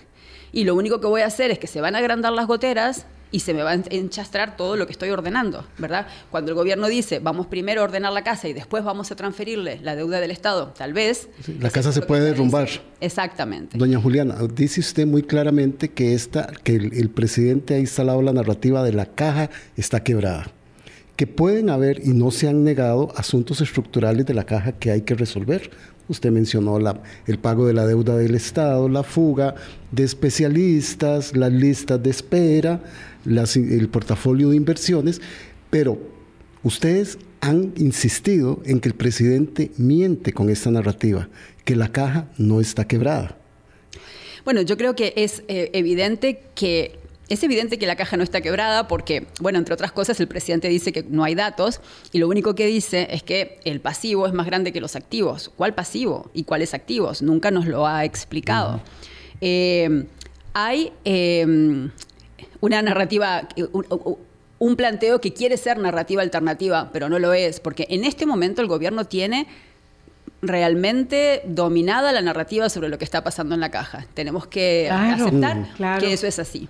Y 0.52 0.64
lo 0.64 0.76
único 0.76 1.00
que 1.00 1.08
voy 1.08 1.22
a 1.22 1.26
hacer 1.26 1.50
es 1.50 1.58
que 1.58 1.66
se 1.66 1.80
van 1.80 1.96
a 1.96 1.98
agrandar 1.98 2.32
las 2.32 2.46
goteras 2.46 3.06
y 3.32 3.40
se 3.40 3.54
me 3.54 3.62
va 3.62 3.72
a 3.72 3.80
enchastrar 3.90 4.56
todo 4.56 4.76
lo 4.76 4.86
que 4.86 4.92
estoy 4.92 5.10
ordenando, 5.10 5.66
¿verdad? 5.78 6.06
Cuando 6.30 6.52
el 6.52 6.54
gobierno 6.54 6.86
dice, 6.86 7.18
vamos 7.18 7.46
primero 7.46 7.80
a 7.80 7.84
ordenar 7.84 8.12
la 8.12 8.22
casa 8.22 8.46
y 8.46 8.52
después 8.52 8.84
vamos 8.84 9.10
a 9.10 9.16
transferirle 9.16 9.80
la 9.82 9.96
deuda 9.96 10.20
del 10.20 10.30
Estado, 10.30 10.72
tal 10.76 10.92
vez... 10.92 11.28
la 11.58 11.70
casa 11.70 11.92
se 11.92 12.02
puede 12.02 12.22
derrumbar. 12.22 12.68
Exactamente. 13.00 13.76
Doña 13.76 13.98
Juliana, 13.98 14.36
dice 14.54 14.80
usted 14.80 15.06
muy 15.06 15.22
claramente 15.22 15.88
que, 15.88 16.14
esta, 16.14 16.52
que 16.62 16.76
el, 16.76 17.10
presidente 17.10 17.74
ha 17.74 17.78
instalado 17.78 18.22
la 18.22 18.32
narrativa 18.32 18.84
de 18.84 18.92
la 18.92 19.06
caja 19.06 19.50
está 19.76 20.04
quebrada 20.04 20.52
que 21.16 21.26
pueden 21.26 21.70
haber 21.70 22.06
y 22.06 22.10
no 22.10 22.30
se 22.30 22.48
han 22.48 22.64
negado 22.64 23.12
asuntos 23.16 23.60
estructurales 23.60 24.26
de 24.26 24.34
la 24.34 24.44
caja 24.44 24.72
que 24.72 24.90
hay 24.90 25.02
que 25.02 25.14
resolver. 25.14 25.70
Usted 26.08 26.30
mencionó 26.30 26.78
la, 26.78 27.02
el 27.26 27.38
pago 27.38 27.66
de 27.66 27.74
la 27.74 27.86
deuda 27.86 28.16
del 28.16 28.34
Estado, 28.34 28.88
la 28.88 29.02
fuga 29.02 29.54
de 29.90 30.04
especialistas, 30.04 31.36
las 31.36 31.52
listas 31.52 32.02
de 32.02 32.10
espera, 32.10 32.82
el 33.24 33.88
portafolio 33.88 34.50
de 34.50 34.56
inversiones, 34.56 35.20
pero 35.70 35.98
ustedes 36.62 37.18
han 37.40 37.72
insistido 37.76 38.60
en 38.64 38.80
que 38.80 38.88
el 38.88 38.94
presidente 38.94 39.70
miente 39.76 40.32
con 40.32 40.48
esta 40.48 40.70
narrativa, 40.70 41.28
que 41.64 41.76
la 41.76 41.90
caja 41.90 42.28
no 42.38 42.60
está 42.60 42.86
quebrada. 42.86 43.36
Bueno, 44.44 44.62
yo 44.62 44.76
creo 44.76 44.94
que 44.96 45.12
es 45.16 45.44
eh, 45.48 45.70
evidente 45.72 46.42
que 46.54 46.98
es 47.28 47.42
evidente 47.42 47.78
que 47.78 47.86
la 47.86 47.96
caja 47.96 48.16
no 48.16 48.22
está 48.22 48.40
quebrada 48.40 48.88
porque, 48.88 49.26
bueno, 49.40 49.58
entre 49.58 49.74
otras 49.74 49.92
cosas, 49.92 50.20
el 50.20 50.28
presidente 50.28 50.68
dice 50.68 50.92
que 50.92 51.02
no 51.02 51.24
hay 51.24 51.34
datos 51.34 51.80
y 52.12 52.18
lo 52.18 52.28
único 52.28 52.54
que 52.54 52.66
dice 52.66 53.08
es 53.10 53.22
que 53.22 53.60
el 53.64 53.80
pasivo 53.80 54.26
es 54.26 54.32
más 54.32 54.46
grande 54.46 54.72
que 54.72 54.80
los 54.80 54.96
activos. 54.96 55.50
¿Cuál 55.56 55.74
pasivo 55.74 56.30
y 56.34 56.44
cuáles 56.44 56.74
activos? 56.74 57.22
Nunca 57.22 57.50
nos 57.50 57.66
lo 57.66 57.86
ha 57.86 58.04
explicado. 58.04 58.80
Eh, 59.40 60.04
hay 60.52 60.92
eh, 61.04 61.88
una 62.60 62.82
narrativa, 62.82 63.48
un 64.58 64.76
planteo 64.76 65.20
que 65.20 65.32
quiere 65.32 65.56
ser 65.56 65.78
narrativa 65.78 66.22
alternativa, 66.22 66.90
pero 66.92 67.08
no 67.08 67.18
lo 67.18 67.32
es, 67.32 67.60
porque 67.60 67.86
en 67.88 68.04
este 68.04 68.26
momento 68.26 68.60
el 68.62 68.68
gobierno 68.68 69.06
tiene 69.06 69.46
realmente 70.42 71.42
dominada 71.46 72.10
la 72.10 72.20
narrativa 72.20 72.68
sobre 72.68 72.88
lo 72.88 72.98
que 72.98 73.04
está 73.04 73.22
pasando 73.22 73.54
en 73.54 73.60
la 73.60 73.70
caja. 73.70 74.06
Tenemos 74.12 74.48
que 74.48 74.90
aceptar 74.90 75.56
mm. 75.56 76.00
que 76.00 76.12
eso 76.12 76.26
es 76.26 76.40
así. 76.40 76.68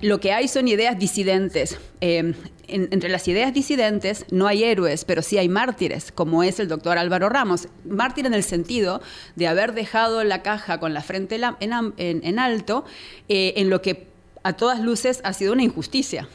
Lo 0.00 0.18
que 0.18 0.32
hay 0.32 0.48
son 0.48 0.66
ideas 0.66 0.98
disidentes. 0.98 1.78
Em, 2.00 2.34
entre 2.68 3.10
las 3.10 3.28
ideas 3.28 3.52
disidentes 3.52 4.24
no 4.30 4.46
hay 4.46 4.64
héroes, 4.64 5.04
pero 5.04 5.20
sí 5.20 5.36
hay 5.36 5.50
mártires, 5.50 6.10
como 6.10 6.42
es 6.42 6.58
el 6.58 6.68
doctor 6.68 6.96
Álvaro 6.96 7.28
Ramos. 7.28 7.68
Mártir 7.84 8.24
en 8.24 8.32
el 8.32 8.42
sentido 8.42 9.02
de 9.36 9.46
haber 9.46 9.74
dejado 9.74 10.24
la 10.24 10.40
caja 10.40 10.80
con 10.80 10.94
la 10.94 11.02
frente 11.02 11.38
en, 11.60 12.38
alto 12.38 12.84
eh, 13.28 13.52
en 13.56 13.68
lo 13.68 13.82
que 13.82 14.06
a 14.42 14.54
todas 14.54 14.80
luces 14.80 15.20
ha 15.22 15.34
sido 15.34 15.52
una 15.52 15.62
injusticia. 15.62 16.28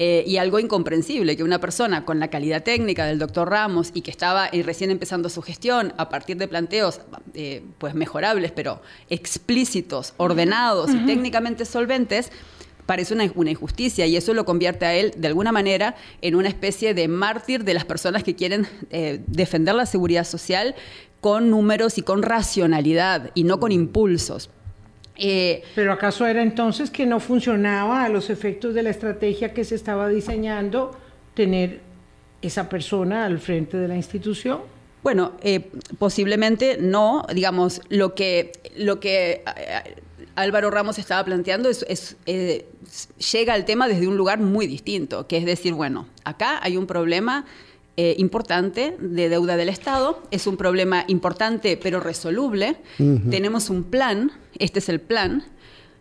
Eh, 0.00 0.22
y 0.28 0.36
algo 0.36 0.60
incomprensible, 0.60 1.36
que 1.36 1.42
una 1.42 1.60
persona 1.60 2.04
con 2.04 2.20
la 2.20 2.28
calidad 2.28 2.62
técnica 2.62 3.04
del 3.04 3.18
doctor 3.18 3.50
Ramos 3.50 3.90
y 3.94 4.02
que 4.02 4.12
estaba 4.12 4.46
eh, 4.46 4.62
recién 4.62 4.92
empezando 4.92 5.28
su 5.28 5.42
gestión 5.42 5.92
a 5.96 6.08
partir 6.08 6.36
de 6.36 6.46
planteos 6.46 7.00
eh, 7.34 7.64
pues 7.78 7.94
mejorables, 7.94 8.52
pero 8.52 8.80
explícitos, 9.10 10.14
ordenados 10.16 10.92
y 10.92 11.04
técnicamente 11.04 11.64
solventes, 11.64 12.30
parece 12.86 13.12
una, 13.12 13.24
injusticia. 13.24 14.06
Y 14.06 14.16
eso 14.16 14.34
lo 14.34 14.44
convierte 14.44 14.86
a 14.86 14.94
él 14.94 15.14
de 15.16 15.26
alguna 15.26 15.50
manera 15.50 15.96
en 16.22 16.36
una 16.36 16.48
especie 16.48 16.94
de 16.94 17.08
mártir 17.08 17.64
de 17.64 17.74
las 17.74 17.84
personas 17.84 18.22
que 18.22 18.36
quieren 18.36 18.68
defender 19.26 19.74
la 19.74 19.84
seguridad 19.84 20.24
social 20.24 20.76
con 21.20 21.50
números 21.50 21.98
y 21.98 22.02
con 22.02 22.22
racionalidad 22.22 23.32
y 23.34 23.42
no 23.42 23.58
con 23.58 23.72
impulsos. 23.72 24.48
Eh, 25.18 25.62
Pero 25.74 25.92
¿acaso 25.92 26.26
era 26.26 26.42
entonces 26.42 26.90
que 26.90 27.04
no 27.04 27.18
funcionaba 27.20 28.04
a 28.04 28.08
los 28.08 28.30
efectos 28.30 28.74
de 28.74 28.82
la 28.82 28.90
estrategia 28.90 29.52
que 29.52 29.64
se 29.64 29.74
estaba 29.74 30.08
diseñando 30.08 30.96
tener 31.34 31.80
esa 32.40 32.68
persona 32.68 33.26
al 33.26 33.38
frente 33.40 33.76
de 33.76 33.88
la 33.88 33.96
institución? 33.96 34.60
Bueno, 35.02 35.32
eh, 35.42 35.70
posiblemente 35.98 36.78
no. 36.80 37.26
Digamos, 37.34 37.80
lo 37.88 38.14
que, 38.14 38.52
lo 38.76 39.00
que 39.00 39.42
eh, 39.56 39.94
Álvaro 40.36 40.70
Ramos 40.70 40.98
estaba 40.98 41.24
planteando 41.24 41.68
es, 41.68 42.16
llega 43.32 43.54
al 43.54 43.64
tema 43.64 43.88
desde 43.88 44.06
un 44.06 44.16
lugar 44.16 44.38
muy 44.38 44.66
distinto, 44.68 45.26
que 45.26 45.38
es 45.38 45.44
decir, 45.44 45.74
bueno, 45.74 46.06
acá 46.24 46.60
hay 46.62 46.76
un 46.76 46.86
problema 46.86 47.44
eh, 48.00 48.14
importante 48.18 48.96
de 49.00 49.28
deuda 49.28 49.56
del 49.56 49.68
Estado. 49.68 50.22
Es 50.30 50.46
un 50.46 50.56
problema 50.56 51.04
importante 51.08 51.76
pero 51.76 51.98
resoluble. 51.98 52.76
Tenemos 52.96 53.70
un 53.70 53.82
plan, 53.82 54.30
este 54.60 54.78
es 54.78 54.88
el 54.88 55.00
plan. 55.00 55.42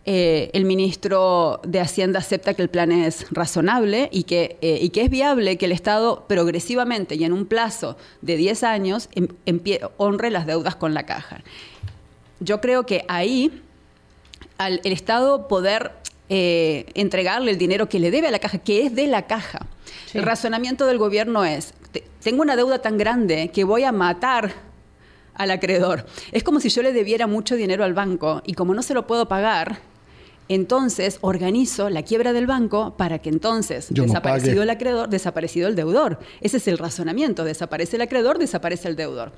Eh, 0.05 0.51
el 0.53 0.65
ministro 0.65 1.59
de 1.65 1.79
Hacienda 1.79 2.19
acepta 2.19 2.53
que 2.53 2.61
el 2.61 2.69
plan 2.69 2.91
es 2.91 3.25
razonable 3.31 4.09
y 4.11 4.25
que, 4.25 4.59
eh, 4.61 4.77
y 4.79 4.91
que 4.91 5.01
es 5.01 5.09
viable 5.09 5.57
que 5.57 5.65
el 5.65 5.71
Estado 5.71 6.25
progresivamente 6.27 7.15
y 7.15 7.23
en 7.23 7.33
un 7.33 7.47
plazo 7.47 7.97
de 8.21 8.37
10 8.37 8.61
años 8.61 9.09
em, 9.15 9.27
honre 9.97 10.29
las 10.29 10.45
deudas 10.45 10.75
con 10.75 10.93
la 10.93 11.07
caja. 11.07 11.41
Yo 12.39 12.61
creo 12.61 12.85
que 12.85 13.05
ahí 13.07 13.63
al 14.59 14.81
el 14.83 14.91
Estado 14.93 15.47
poder 15.47 15.93
entregarle 16.29 17.51
el 17.51 17.57
dinero 17.57 17.87
que 17.87 17.99
le 17.99 18.11
debe 18.11 18.27
a 18.27 18.31
la 18.31 18.39
caja, 18.39 18.57
que 18.57 18.85
es 18.85 18.95
de 18.95 19.07
la 19.07 19.27
caja. 19.27 19.67
El 20.13 20.23
razonamiento 20.23 20.85
del 20.85 20.97
gobierno 20.97 21.45
es, 21.45 21.73
tengo 22.21 22.41
una 22.41 22.55
deuda 22.55 22.79
tan 22.79 22.97
grande 22.97 23.49
que 23.53 23.63
voy 23.63 23.83
a 23.83 23.91
matar 23.91 24.53
al 25.33 25.51
acreedor. 25.51 26.05
Es 26.31 26.43
como 26.43 26.59
si 26.59 26.69
yo 26.69 26.81
le 26.81 26.93
debiera 26.93 27.27
mucho 27.27 27.55
dinero 27.55 27.83
al 27.83 27.93
banco 27.93 28.41
y 28.45 28.53
como 28.53 28.73
no 28.73 28.81
se 28.81 28.93
lo 28.93 29.07
puedo 29.07 29.27
pagar, 29.27 29.79
entonces 30.49 31.17
organizo 31.21 31.89
la 31.89 32.03
quiebra 32.03 32.33
del 32.33 32.47
banco 32.47 32.95
para 32.97 33.19
que 33.19 33.29
entonces, 33.29 33.87
desaparecido 33.89 34.63
el 34.63 34.69
acreedor, 34.69 35.09
desaparecido 35.09 35.67
el 35.67 35.75
deudor. 35.75 36.19
Ese 36.41 36.57
es 36.57 36.67
el 36.67 36.77
razonamiento, 36.77 37.43
desaparece 37.43 37.97
el 37.97 38.01
acreedor, 38.01 38.39
desaparece 38.39 38.87
el 38.87 38.95
deudor. 38.95 39.33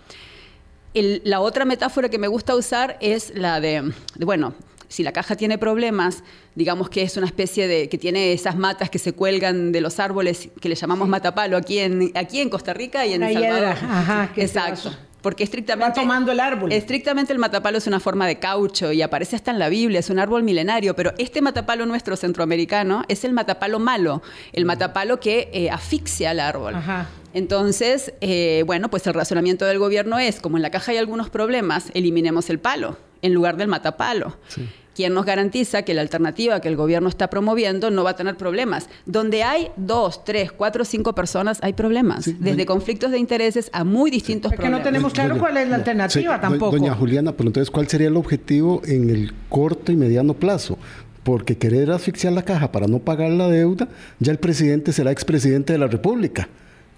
la 0.93 1.39
otra 1.41 1.65
metáfora 1.65 2.10
que 2.10 2.17
me 2.17 2.27
gusta 2.27 2.55
usar 2.55 2.98
es 3.01 3.34
la 3.36 3.60
de, 3.60 3.91
bueno, 4.19 4.53
si 4.89 5.03
la 5.03 5.13
caja 5.13 5.38
tiene 5.38 5.58
problemas, 5.58 6.24
digamos 6.55 6.89
que 6.89 7.03
es 7.03 7.15
una 7.15 7.27
especie 7.27 7.67
de 7.67 7.88
que 7.88 7.98
tiene 7.98 8.34
esas 8.34 8.58
matas 8.58 8.89
que 8.89 9.00
se 9.00 9.13
cuelgan 9.13 9.72
de 9.72 9.79
los 9.79 10.00
árboles 10.00 10.50
que 10.60 10.67
le 10.67 10.75
llamamos 10.75 11.08
matapalo 11.08 11.55
aquí 11.55 11.79
en 11.79 12.12
aquí 12.15 12.41
en 12.41 12.50
Costa 12.50 12.74
Rica 12.74 13.05
y 13.05 13.13
en 13.13 13.24
El 13.24 13.34
Salvador. 13.34 13.77
Ajá, 13.81 14.31
Exacto. 14.36 14.91
Porque 15.22 15.43
estrictamente. 15.43 16.00
Va 16.00 16.03
tomando 16.03 16.31
el 16.31 16.39
árbol. 16.39 16.72
Estrictamente 16.72 17.34
el 17.34 17.39
matapalo 17.39 17.77
es 17.77 17.88
una 17.88 18.00
forma 18.00 18.25
de 18.25 18.39
caucho 18.39 18.91
y 18.93 19.01
aparece 19.01 19.36
hasta 19.36 19.51
en 19.51 19.60
la 19.60 19.67
Biblia, 19.67 20.00
es 20.00 20.10
un 20.10 20.17
árbol 20.17 20.43
milenario, 20.43 20.96
pero 20.96 21.13
este 21.17 21.41
matapalo 21.41 21.86
nuestro 21.86 22.15
centroamericano 22.15 23.03
es 23.10 23.25
el 23.25 23.34
matapalo 23.34 23.79
malo, 23.79 24.22
el 24.53 24.65
matapalo 24.65 25.19
que 25.19 25.50
eh, 25.51 25.69
asfixia 25.69 26.31
al 26.31 26.39
árbol. 26.39 26.75
Ajá. 26.75 27.10
Entonces, 27.34 28.13
eh, 28.22 28.63
bueno, 28.65 28.89
pues 28.89 29.05
el 29.08 29.13
razonamiento 29.13 29.65
del 29.65 29.77
gobierno 29.77 30.17
es, 30.19 30.39
como 30.39 30.58
en 30.58 30.63
la 30.63 30.72
caja 30.72 30.93
hay 30.93 30.98
algunos 30.98 31.29
problemas, 31.29 31.91
eliminemos 31.93 32.50
el 32.50 32.60
palo 32.60 32.98
en 33.22 33.34
lugar 33.34 33.58
del 33.58 33.68
matapalo. 33.68 34.38
Sí. 34.48 34.68
¿Quién 35.00 35.14
nos 35.14 35.26
garantiza 35.26 35.84
que 35.84 35.94
la 35.94 36.02
alternativa 36.02 36.60
que 36.60 36.68
el 36.68 36.76
gobierno 36.76 37.08
está 37.08 37.30
promoviendo 37.30 37.90
no 37.90 38.04
va 38.04 38.10
a 38.10 38.16
tener 38.18 38.36
problemas? 38.36 38.90
Donde 39.06 39.44
hay 39.44 39.70
dos, 39.78 40.26
tres, 40.26 40.52
cuatro, 40.52 40.84
cinco 40.84 41.16
personas, 41.16 41.60
hay 41.62 41.72
problemas. 41.72 42.30
desde 42.38 42.66
conflictos 42.66 43.10
de 43.12 43.18
intereses 43.18 43.70
a 43.72 43.86
muy 43.86 44.12
distintos 44.12 44.52
problemas. 44.52 44.80
Es 44.80 44.84
que 44.84 44.90
no 44.90 44.92
tenemos 44.92 45.14
claro 45.14 45.38
cuál 45.38 45.56
es 45.56 45.70
la 45.70 45.78
alternativa 45.78 46.42
tampoco. 46.42 46.76
Doña 46.76 46.94
Juliana, 46.96 47.32
pero 47.32 47.48
entonces, 47.48 47.72
¿cuál 47.72 47.88
sería 47.88 48.10
el 48.10 48.18
objetivo 48.18 48.82
en 48.84 49.10
el 49.10 49.32
corto 49.48 49.94
y 49.94 49.96
mediano 49.96 50.34
plazo? 50.34 50.78
porque 51.24 51.58
querer 51.58 51.92
asfixiar 51.92 52.34
la 52.34 52.44
caja 52.44 52.72
para 52.72 52.88
no 52.88 53.00
pagar 53.00 53.30
la 53.30 53.48
deuda, 53.48 53.88
ya 54.20 54.32
el 54.32 54.40
presidente 54.40 54.92
será 54.92 55.12
expresidente 55.12 55.72
de 55.72 55.80
la 55.80 55.88
República. 55.88 56.50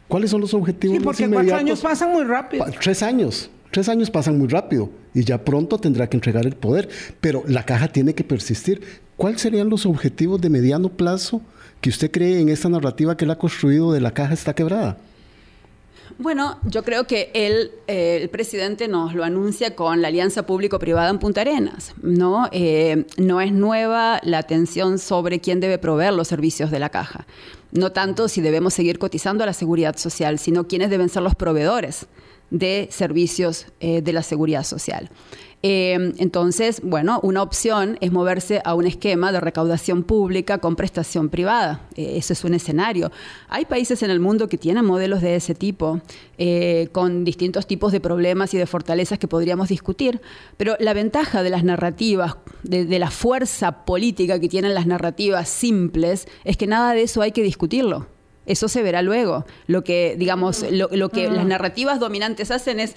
¿Cuáles 0.07 0.31
son 0.31 0.41
los 0.41 0.53
objetivos 0.55 0.97
sí, 0.97 1.03
porque 1.03 1.29
cuatro 1.29 1.55
años 1.55 1.81
pasan 1.81 2.11
muy 2.11 2.23
rápido. 2.23 2.65
tres 2.81 3.03
años. 3.03 3.51
Tres 3.71 3.89
años 3.89 4.09
pasan 4.09 4.37
muy 4.37 4.47
rápido 4.47 4.89
y 5.13 5.23
ya 5.23 5.43
pronto 5.43 5.77
tendrá 5.77 6.07
que 6.09 6.17
entregar 6.17 6.45
el 6.45 6.55
poder, 6.55 6.89
pero 7.19 7.43
la 7.47 7.65
caja 7.65 7.87
tiene 7.87 8.13
que 8.13 8.23
persistir. 8.23 8.81
¿Cuáles 9.17 9.41
serían 9.41 9.69
los 9.69 9.85
objetivos 9.85 10.41
de 10.41 10.49
mediano 10.49 10.89
plazo 10.89 11.41
que 11.79 11.89
usted 11.89 12.11
cree 12.11 12.39
en 12.39 12.49
esta 12.49 12.69
narrativa 12.69 13.17
que 13.17 13.25
él 13.25 13.31
ha 13.31 13.37
construido 13.37 13.91
de 13.91 14.01
la 14.01 14.13
caja 14.13 14.33
está 14.33 14.53
quebrada? 14.53 14.97
Bueno, 16.17 16.59
yo 16.63 16.83
creo 16.83 17.05
que 17.07 17.31
él, 17.33 17.71
eh, 17.87 18.19
el 18.21 18.29
presidente 18.29 18.87
nos 18.87 19.15
lo 19.15 19.23
anuncia 19.23 19.75
con 19.75 20.01
la 20.01 20.09
alianza 20.09 20.45
público-privada 20.45 21.09
en 21.09 21.19
Punta 21.19 21.41
Arenas. 21.41 21.93
¿no? 22.01 22.47
Eh, 22.51 23.05
no 23.17 23.41
es 23.41 23.51
nueva 23.51 24.19
la 24.23 24.39
atención 24.39 24.99
sobre 24.99 25.39
quién 25.39 25.59
debe 25.59 25.77
proveer 25.77 26.13
los 26.13 26.27
servicios 26.27 26.69
de 26.69 26.79
la 26.79 26.89
caja. 26.89 27.25
No 27.71 27.91
tanto 27.91 28.27
si 28.27 28.41
debemos 28.41 28.73
seguir 28.73 28.99
cotizando 28.99 29.43
a 29.43 29.47
la 29.47 29.53
seguridad 29.53 29.97
social, 29.97 30.37
sino 30.37 30.67
quiénes 30.67 30.89
deben 30.89 31.09
ser 31.09 31.23
los 31.23 31.35
proveedores 31.35 32.07
de 32.51 32.89
servicios 32.91 33.65
eh, 33.79 34.01
de 34.01 34.13
la 34.13 34.21
seguridad 34.21 34.63
social. 34.63 35.09
Eh, 35.63 36.13
entonces, 36.17 36.81
bueno, 36.83 37.19
una 37.21 37.43
opción 37.43 37.97
es 38.01 38.11
moverse 38.11 38.61
a 38.65 38.73
un 38.73 38.87
esquema 38.87 39.31
de 39.31 39.39
recaudación 39.39 40.03
pública 40.03 40.57
con 40.57 40.75
prestación 40.75 41.29
privada. 41.29 41.87
Eh, 41.95 42.17
eso 42.17 42.33
es 42.33 42.43
un 42.43 42.55
escenario. 42.55 43.11
Hay 43.47 43.65
países 43.65 44.01
en 44.03 44.09
el 44.09 44.19
mundo 44.19 44.49
que 44.49 44.57
tienen 44.57 44.85
modelos 44.85 45.21
de 45.21 45.35
ese 45.35 45.55
tipo, 45.55 46.01
con 46.91 47.23
distintos 47.23 47.67
tipos 47.67 47.91
de 47.91 47.99
problemas 47.99 48.51
y 48.55 48.57
de 48.57 48.65
fortalezas 48.65 49.19
que 49.19 49.27
podríamos 49.27 49.69
discutir, 49.69 50.21
pero 50.57 50.75
la 50.79 50.95
ventaja 50.95 51.43
de 51.43 51.51
las 51.51 51.63
narrativas, 51.63 52.37
de 52.63 52.97
la 52.97 53.11
fuerza 53.11 53.85
política 53.85 54.39
que 54.39 54.49
tienen 54.49 54.73
las 54.73 54.87
narrativas 54.87 55.47
simples, 55.47 56.27
es 56.43 56.57
que 56.57 56.65
nada 56.65 56.93
de 56.93 57.03
eso 57.03 57.21
hay 57.21 57.31
que 57.31 57.43
discutirlo. 57.43 58.07
Eso 58.45 58.67
se 58.67 58.81
verá 58.81 59.03
luego. 59.03 59.45
Lo 59.67 59.83
que, 59.83 60.15
digamos, 60.17 60.65
lo, 60.71 61.09
que 61.09 61.29
las 61.29 61.45
narrativas 61.45 61.99
dominantes 61.99 62.49
hacen 62.49 62.79
es, 62.79 62.95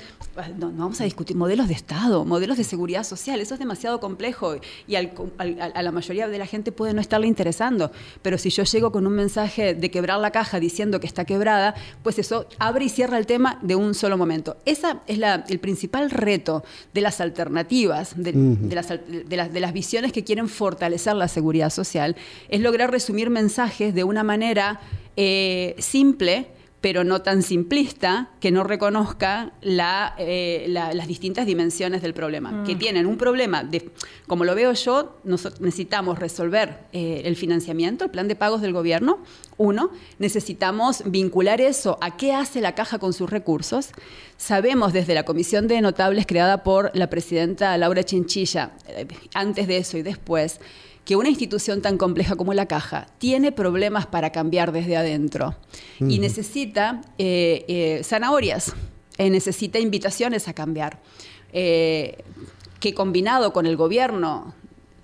no, 0.56 0.72
vamos 0.72 1.00
a 1.02 1.04
discutir 1.04 1.36
modelos 1.36 1.68
de 1.68 1.74
Estado, 1.74 2.24
modelos 2.24 2.56
de 2.56 2.64
seguridad 2.64 3.04
social, 3.04 3.40
eso 3.40 3.54
es 3.54 3.60
demasiado 3.60 4.00
complejo 4.00 4.56
y 4.86 4.96
a 4.96 5.82
la 5.82 5.92
mayoría 5.92 6.28
de 6.28 6.38
la 6.38 6.46
gente 6.46 6.72
puede 6.72 6.94
no 6.94 7.00
estarle 7.00 7.26
interesando. 7.26 7.92
Pero 8.22 8.38
si 8.38 8.48
yo 8.48 8.64
llego 8.64 8.90
con 8.90 9.06
un 9.06 9.12
mensaje 9.12 9.74
de 9.74 9.90
quebrar 9.90 10.18
la 10.18 10.30
caja 10.30 10.60
diciendo 10.60 10.98
que 10.98 11.06
está 11.06 11.26
quebrada, 11.26 11.74
pues 12.02 12.18
eso 12.18 12.46
abre 12.58 12.86
y 12.86 12.88
cierra 12.88 13.18
el 13.18 13.26
tema 13.26 13.58
de 13.60 13.76
un 13.76 13.94
solo 13.94 14.16
momento. 14.16 14.56
Ese 14.64 14.96
es 15.06 15.20
el 15.48 15.58
principal 15.60 16.10
reto 16.10 16.64
de 16.94 17.02
las 17.02 17.20
alternativas, 17.20 18.14
de, 18.16 18.32
las, 18.74 18.88
de 18.88 19.60
las 19.60 19.72
visiones 19.74 20.12
que 20.12 20.24
quieren 20.24 20.48
fortalecer 20.48 21.14
la 21.14 21.28
seguridad 21.28 21.68
social, 21.68 22.16
es 22.48 22.60
lograr 22.60 22.90
resumir 22.90 23.28
mensajes 23.28 23.94
de 23.94 24.04
una 24.04 24.22
manera 24.22 24.80
eh, 25.16 25.74
simple, 25.78 26.48
pero 26.84 27.02
no 27.02 27.22
tan 27.22 27.40
simplista 27.40 28.28
que 28.40 28.50
no 28.50 28.62
reconozca 28.62 29.54
eh, 29.62 30.66
las 30.68 31.06
distintas 31.06 31.46
dimensiones 31.46 32.02
del 32.02 32.12
problema. 32.12 32.62
Que 32.66 32.74
mm. 32.74 32.78
tienen 32.78 33.06
un 33.06 33.16
problema, 33.16 33.64
de, 33.64 33.90
como 34.26 34.44
lo 34.44 34.54
veo 34.54 34.74
yo, 34.74 35.16
necesitamos 35.24 36.18
resolver 36.18 36.80
eh, 36.92 37.22
el 37.24 37.36
financiamiento, 37.36 38.04
el 38.04 38.10
plan 38.10 38.28
de 38.28 38.36
pagos 38.36 38.60
del 38.60 38.74
gobierno, 38.74 39.20
uno, 39.56 39.92
necesitamos 40.18 41.04
vincular 41.06 41.62
eso 41.62 41.96
a 42.02 42.18
qué 42.18 42.34
hace 42.34 42.60
la 42.60 42.74
caja 42.74 42.98
con 42.98 43.14
sus 43.14 43.30
recursos. 43.30 43.88
Sabemos 44.36 44.92
desde 44.92 45.14
la 45.14 45.22
comisión 45.22 45.68
de 45.68 45.80
notables 45.80 46.26
creada 46.26 46.64
por 46.64 46.90
la 46.92 47.08
presidenta 47.08 47.78
Laura 47.78 48.04
Chinchilla, 48.04 48.72
eh, 48.88 49.06
antes 49.32 49.68
de 49.68 49.78
eso 49.78 49.96
y 49.96 50.02
después, 50.02 50.60
que 51.04 51.16
una 51.16 51.28
institución 51.28 51.82
tan 51.82 51.98
compleja 51.98 52.34
como 52.34 52.54
la 52.54 52.66
caja 52.66 53.06
tiene 53.18 53.52
problemas 53.52 54.06
para 54.06 54.30
cambiar 54.30 54.72
desde 54.72 54.96
adentro 54.96 55.54
y 56.00 56.18
necesita 56.18 57.02
eh, 57.18 57.64
eh, 57.68 58.00
zanahorias, 58.02 58.74
eh, 59.18 59.30
necesita 59.30 59.78
invitaciones 59.78 60.48
a 60.48 60.54
cambiar, 60.54 61.00
que 61.52 62.94
combinado 62.96 63.52
con 63.52 63.66
el 63.66 63.76
gobierno 63.76 64.54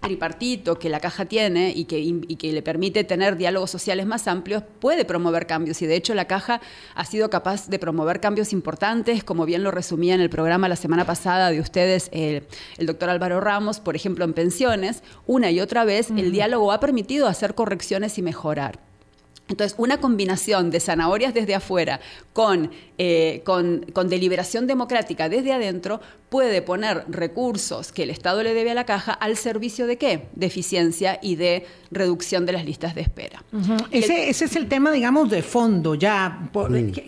tripartito 0.00 0.78
que 0.78 0.88
la 0.88 1.00
caja 1.00 1.26
tiene 1.26 1.72
y 1.74 1.84
que, 1.84 2.36
que, 2.36 2.52
le 2.52 2.62
permite 2.62 3.04
tener 3.04 3.36
diálogos 3.36 3.70
sociales 3.70 4.06
más 4.06 4.26
amplios, 4.28 4.62
puede 4.80 5.04
promover 5.04 5.46
cambios. 5.46 5.80
Y 5.82 5.86
de 5.86 5.96
hecho 5.96 6.14
la 6.14 6.26
caja 6.26 6.60
ha 6.94 7.04
sido 7.04 7.30
capaz 7.30 7.68
de 7.68 7.78
promover 7.78 8.20
cambios 8.20 8.52
importantes, 8.52 9.22
como 9.24 9.44
bien 9.44 9.62
lo 9.62 9.70
resumía 9.70 10.14
en 10.14 10.20
el 10.20 10.30
programa 10.30 10.68
la 10.68 10.76
semana 10.76 11.04
pasada 11.04 11.50
de 11.50 11.60
ustedes 11.60 12.08
el, 12.12 12.46
doctor 12.80 13.10
Álvaro 13.10 13.40
Ramos, 13.40 13.80
por 13.80 13.94
ejemplo, 13.94 14.24
en 14.24 14.32
pensiones, 14.32 15.02
una 15.26 15.50
y 15.50 15.60
otra 15.60 15.84
vez 15.84 16.10
el 16.10 16.32
diálogo 16.32 16.72
ha 16.72 16.80
permitido 16.80 17.26
hacer 17.26 17.54
correcciones 17.54 18.18
y 18.18 18.22
mejorar. 18.22 18.89
Entonces, 19.50 19.76
una 19.78 19.98
combinación 19.98 20.70
de 20.70 20.78
zanahorias 20.78 21.34
desde 21.34 21.56
afuera 21.56 22.00
eh, 22.98 23.42
con, 23.44 23.84
con, 23.92 24.08
deliberación 24.08 24.68
democrática 24.68 25.28
desde 25.28 25.52
adentro 25.52 26.00
puede 26.28 26.62
poner 26.62 27.04
recursos 27.08 27.90
que 27.90 28.04
el 28.04 28.10
Estado 28.10 28.44
le 28.44 28.54
debe 28.54 28.70
a 28.70 28.74
la 28.74 28.86
caja 28.86 29.12
al 29.12 29.36
servicio 29.36 29.88
de 29.88 29.98
qué? 29.98 30.28
De 30.34 30.46
eficiencia 30.46 31.18
y 31.20 31.34
de 31.34 31.66
reducción 31.90 32.46
de 32.46 32.52
las 32.52 32.64
listas 32.64 32.94
de 32.94 33.00
espera. 33.00 33.42
ese, 33.90 34.30
es 34.30 34.56
el 34.56 34.68
tema, 34.68 34.92
digamos, 34.92 35.28
de 35.28 35.42
fondo 35.42 35.96
ya, 35.96 36.48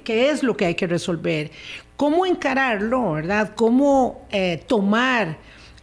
¿qué, 0.05 0.31
es 0.31 0.43
lo 0.43 0.57
que 0.57 0.67
hay 0.67 0.75
que 0.75 0.89
resolver? 0.89 1.53
¿Cómo 1.97 2.27
encararlo, 2.27 3.13
verdad? 3.13 3.53
¿Cómo 3.55 4.27
eh, 4.31 4.63
tomar... 4.67 5.39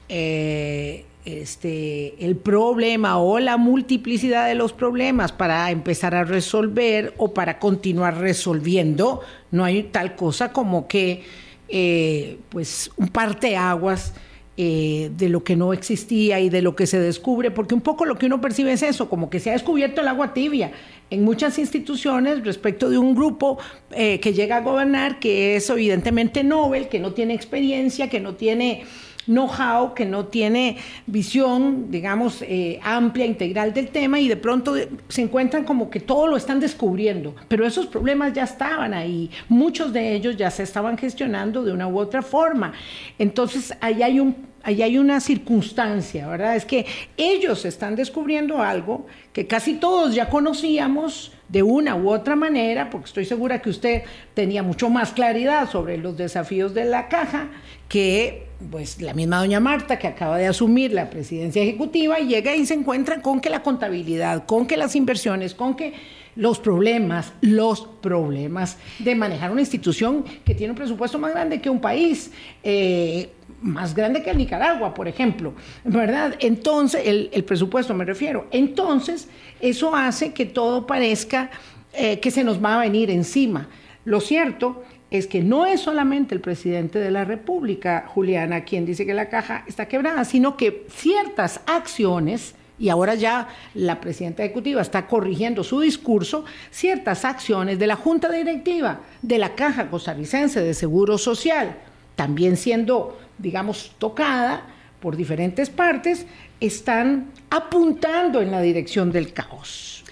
Eh, 0.09 1.05
este, 1.25 2.15
el 2.25 2.35
problema 2.35 3.17
o 3.17 3.39
la 3.39 3.57
multiplicidad 3.57 4.47
de 4.47 4.55
los 4.55 4.73
problemas 4.73 5.31
para 5.31 5.69
empezar 5.71 6.15
a 6.15 6.23
resolver 6.23 7.13
o 7.17 7.33
para 7.33 7.59
continuar 7.59 8.17
resolviendo. 8.19 9.21
No 9.51 9.63
hay 9.63 9.83
tal 9.83 10.15
cosa 10.15 10.51
como 10.53 10.87
que 10.87 11.23
eh, 11.67 12.37
pues 12.49 12.91
un 12.97 13.09
parteaguas 13.09 14.13
eh, 14.61 15.11
de 15.15 15.29
lo 15.29 15.43
que 15.43 15.55
no 15.55 15.71
existía 15.71 16.39
y 16.41 16.49
de 16.49 16.61
lo 16.61 16.75
que 16.75 16.85
se 16.85 16.99
descubre, 16.99 17.49
porque 17.49 17.75
un 17.75 17.79
poco 17.79 18.03
lo 18.03 18.17
que 18.17 18.25
uno 18.25 18.41
percibe 18.41 18.73
es 18.73 18.83
eso, 18.83 19.07
como 19.07 19.29
que 19.29 19.39
se 19.39 19.51
ha 19.51 19.53
descubierto 19.53 20.01
el 20.01 20.07
agua 20.09 20.33
tibia 20.33 20.71
en 21.09 21.23
muchas 21.23 21.57
instituciones 21.59 22.43
respecto 22.43 22.89
de 22.89 22.97
un 22.97 23.15
grupo 23.15 23.57
eh, 23.91 24.19
que 24.19 24.33
llega 24.33 24.57
a 24.57 24.61
gobernar, 24.61 25.19
que 25.19 25.55
es 25.55 25.69
evidentemente 25.69 26.43
Nobel, 26.43 26.89
que 26.89 26.99
no 26.99 27.13
tiene 27.13 27.35
experiencia, 27.35 28.09
que 28.09 28.19
no 28.19 28.35
tiene 28.35 28.83
know-how, 29.29 29.93
que 29.93 30.05
no 30.05 30.25
tiene 30.25 30.77
visión, 31.05 31.91
digamos, 31.91 32.41
eh, 32.41 32.79
amplia, 32.83 33.25
integral 33.25 33.73
del 33.73 33.89
tema 33.89 34.19
y 34.19 34.27
de 34.27 34.35
pronto 34.35 34.75
se 35.07 35.21
encuentran 35.21 35.63
como 35.63 35.89
que 35.89 35.99
todo 35.99 36.27
lo 36.27 36.35
están 36.35 36.59
descubriendo. 36.59 37.35
Pero 37.47 37.65
esos 37.65 37.85
problemas 37.87 38.33
ya 38.33 38.43
estaban 38.43 38.93
ahí, 38.93 39.29
muchos 39.47 39.93
de 39.93 40.15
ellos 40.15 40.35
ya 40.35 40.49
se 40.51 40.63
estaban 40.63 40.97
gestionando 40.97 41.63
de 41.63 41.71
una 41.71 41.87
u 41.87 41.99
otra 41.99 42.21
forma. 42.21 42.73
Entonces, 43.17 43.73
ahí 43.79 44.01
hay 44.03 44.19
un 44.19 44.49
ahí 44.61 44.81
hay 44.81 44.97
una 44.97 45.21
circunstancia, 45.21 46.27
¿verdad? 46.27 46.55
Es 46.57 46.65
que 46.65 46.85
ellos 47.15 47.63
están 47.63 47.95
descubriendo 47.95 48.61
algo 48.61 49.07
que 49.31 49.47
casi 49.47 49.75
todos 49.75 50.13
ya 50.13 50.29
conocíamos 50.29 51.31
de 51.47 51.63
una 51.63 51.95
u 51.95 52.09
otra 52.09 52.35
manera, 52.35 52.89
porque 52.89 53.05
estoy 53.05 53.25
segura 53.25 53.61
que 53.61 53.69
usted 53.69 54.03
tenía 54.33 54.61
mucho 54.61 54.89
más 54.89 55.13
claridad 55.13 55.69
sobre 55.69 55.97
los 55.97 56.17
desafíos 56.17 56.73
de 56.73 56.85
la 56.85 57.07
caja 57.07 57.47
que 57.87 58.48
pues 58.71 59.01
la 59.01 59.13
misma 59.13 59.39
doña 59.39 59.59
Marta 59.59 59.97
que 59.97 60.07
acaba 60.07 60.37
de 60.37 60.47
asumir 60.47 60.91
la 60.91 61.09
presidencia 61.09 61.61
ejecutiva 61.61 62.17
llega 62.17 62.55
y 62.55 62.65
se 62.65 62.73
encuentra 62.73 63.21
con 63.21 63.39
que 63.39 63.49
la 63.49 63.63
contabilidad, 63.63 64.45
con 64.45 64.67
que 64.67 64.75
las 64.75 64.95
inversiones, 64.95 65.53
con 65.53 65.75
que 65.75 65.93
los 66.35 66.59
problemas, 66.59 67.33
los 67.41 67.81
problemas 68.01 68.77
de 68.99 69.15
manejar 69.15 69.51
una 69.51 69.61
institución 69.61 70.23
que 70.45 70.55
tiene 70.55 70.71
un 70.71 70.77
presupuesto 70.77 71.17
más 71.19 71.31
grande 71.31 71.61
que 71.61 71.69
un 71.69 71.79
país, 71.79 72.31
eh, 72.63 73.29
más 73.61 73.93
grande 73.95 74.21
que 74.21 74.33
Nicaragua, 74.33 74.93
por 74.93 75.07
ejemplo, 75.07 75.53
¿verdad? 75.83 76.35
Entonces, 76.39 77.01
el, 77.05 77.43
presupuesto 77.43 77.93
me 77.93 78.05
refiero. 78.05 78.47
Entonces, 78.51 79.27
eso 79.59 79.95
hace 79.95 80.33
que 80.33 80.45
todo 80.45 80.85
parezca 80.85 81.49
eh, 81.93 82.19
que 82.19 82.31
se 82.31 82.43
nos 82.43 82.63
va 82.63 82.75
a 82.75 82.79
venir 82.81 83.09
encima. 83.09 83.67
Lo 84.05 84.21
cierto 84.21 84.83
es 85.11 85.25
que 85.27 85.41
no 85.41 85.65
es 85.65 85.81
solamente 85.81 86.35
el 86.35 86.41
presidente 86.41 86.99
de 86.99 87.11
la 87.11 87.25
República, 87.25 88.05
Juliana, 88.07 88.63
quien 88.63 88.85
dice 88.85 89.05
que 89.05 89.13
la 89.13 89.29
caja 89.29 89.63
está 89.67 89.87
quebrada, 89.87 90.23
sino 90.23 90.55
que 90.55 90.85
ciertas 90.89 91.61
acciones, 91.65 92.53
y 92.77 92.89
ahora 92.89 93.15
ya 93.15 93.49
la 93.73 93.99
presidenta 93.99 94.43
ejecutiva 94.43 94.81
está 94.81 95.07
corrigiendo 95.07 95.63
su 95.63 95.81
discurso, 95.81 96.45
ciertas 96.69 97.25
acciones 97.25 97.79
de 97.79 97.87
la 97.87 97.95
Junta 97.95 98.31
Directiva 98.31 99.01
de 99.21 99.37
la 99.39 99.55
Caja 99.55 99.89
Costarricense 99.89 100.61
de 100.61 100.73
Seguro 100.73 101.17
Social, 101.17 101.75
también 102.15 102.55
siendo, 102.55 103.19
digamos, 103.37 103.95
tocada 103.97 104.63
por 104.99 105.15
diferentes 105.15 105.69
partes, 105.69 106.25
están 106.59 107.31
apuntando 107.49 108.41
en 108.41 108.51
la 108.51 108.61
dirección 108.61 109.11
del 109.11 109.33
caos. 109.33 110.03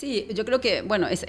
Sí, 0.00 0.26
yo 0.32 0.46
creo 0.46 0.62
que, 0.62 0.80
bueno, 0.80 1.08
es, 1.08 1.26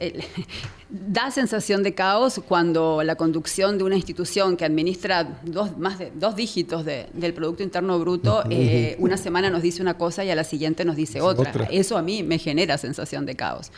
da 0.89 1.29
sensación 1.29 1.83
de 1.83 1.93
caos 1.93 2.39
cuando 2.47 3.03
la 3.03 3.15
conducción 3.15 3.77
de 3.77 3.83
una 3.83 3.97
institución 3.97 4.55
que 4.55 4.63
administra 4.63 5.39
dos, 5.43 5.77
más 5.77 5.99
de 5.99 6.09
dos 6.15 6.37
dígitos 6.37 6.85
del 6.85 7.33
Producto 7.33 7.63
Interno 7.63 7.99
Bruto, 7.99 8.45
eh, 8.49 8.95
una 8.99 9.17
semana 9.17 9.49
nos 9.49 9.61
dice 9.61 9.81
una 9.81 9.95
cosa 9.97 10.23
y 10.23 10.29
a 10.29 10.35
la 10.35 10.45
siguiente 10.45 10.85
nos 10.85 10.95
dice 10.95 11.19
otra. 11.19 11.67
Eso 11.69 11.97
a 11.97 12.01
mí 12.01 12.23
me 12.23 12.37
genera 12.37 12.77
sensación 12.77 13.25
de 13.25 13.35
caos. 13.35 13.73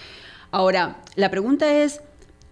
Ahora, 0.51 1.01
la 1.15 1.32
pregunta 1.32 1.75
es, 1.75 2.01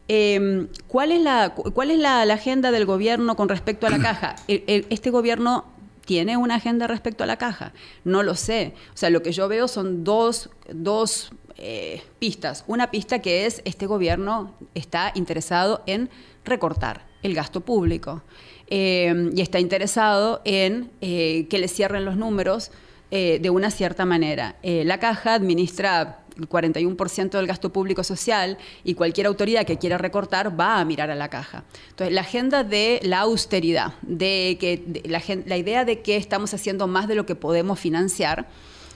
em, 0.08 0.68
¿cuál 0.88 1.12
es, 1.12 1.22
la, 1.22 1.54
cuál 1.54 1.92
es 1.92 2.00
la, 2.00 2.24
agenda 2.24 2.72
del 2.72 2.88
gobierno 2.88 3.36
con 3.36 3.50
respecto 3.50 3.86
a 3.86 3.92
la 3.92 4.00
caja? 4.00 4.36
este 4.48 5.12
gobierno 5.12 5.66
tiene 6.12 6.36
una 6.36 6.56
agenda 6.56 6.88
respecto 6.88 7.24
a 7.24 7.26
la 7.26 7.38
caja? 7.38 7.72
No 8.04 8.22
lo 8.22 8.36
sé. 8.36 8.74
O 8.94 8.98
sea, 8.98 9.10
lo 9.10 9.24
que 9.24 9.32
yo 9.32 9.48
veo 9.48 9.70
son 9.70 10.04
dos, 10.04 10.50
dos 10.70 11.32
eh, 11.56 12.02
pistas. 12.20 12.66
Una 12.68 12.92
pista 12.92 13.20
que 13.20 13.46
es 13.46 13.62
este 13.64 13.86
gobierno 13.86 14.54
está 14.76 15.14
interesado 15.16 15.84
en 15.86 16.10
recortar 16.44 17.08
el 17.24 17.34
gasto 17.34 17.62
público 17.62 18.24
eh, 18.68 19.32
y 19.34 19.40
está 19.40 19.62
interesado 19.62 20.42
en 20.44 20.92
eh, 21.00 21.48
que 21.50 21.60
le 21.60 21.70
cierren 21.70 22.04
los 22.04 22.18
números 22.18 22.72
de 23.10 23.50
una 23.50 23.72
cierta 23.72 24.06
manera. 24.06 24.56
la 24.64 24.98
caja 24.98 25.34
administra 25.34 26.21
el 26.38 26.50
41% 26.50 27.30
del 27.30 27.48
gasto 27.48 27.72
público 27.72 28.04
social 28.04 28.58
y 28.84 28.94
cualquier 28.94 29.28
autoridad 29.28 29.66
que 29.66 29.78
quiera 29.78 29.98
recortar 29.98 30.60
va 30.60 30.80
a 30.80 30.86
mirar 30.86 31.12
a 31.12 31.16
la 31.16 31.30
caja. 31.30 31.64
Entonces, 31.90 32.14
la 32.14 32.22
agenda 32.22 32.64
de 32.64 33.00
la 33.04 33.22
austeridad, 33.22 33.94
de 34.02 34.58
que 34.60 35.02
la, 35.06 35.22
la 35.46 35.58
idea 35.58 35.86
de 35.86 36.02
que 36.02 36.18
estamos 36.18 36.54
haciendo 36.54 36.88
más 36.88 37.08
de 37.08 37.16
lo 37.16 37.26
que 37.26 37.36
podemos 37.36 37.80
financiar, 37.80 38.48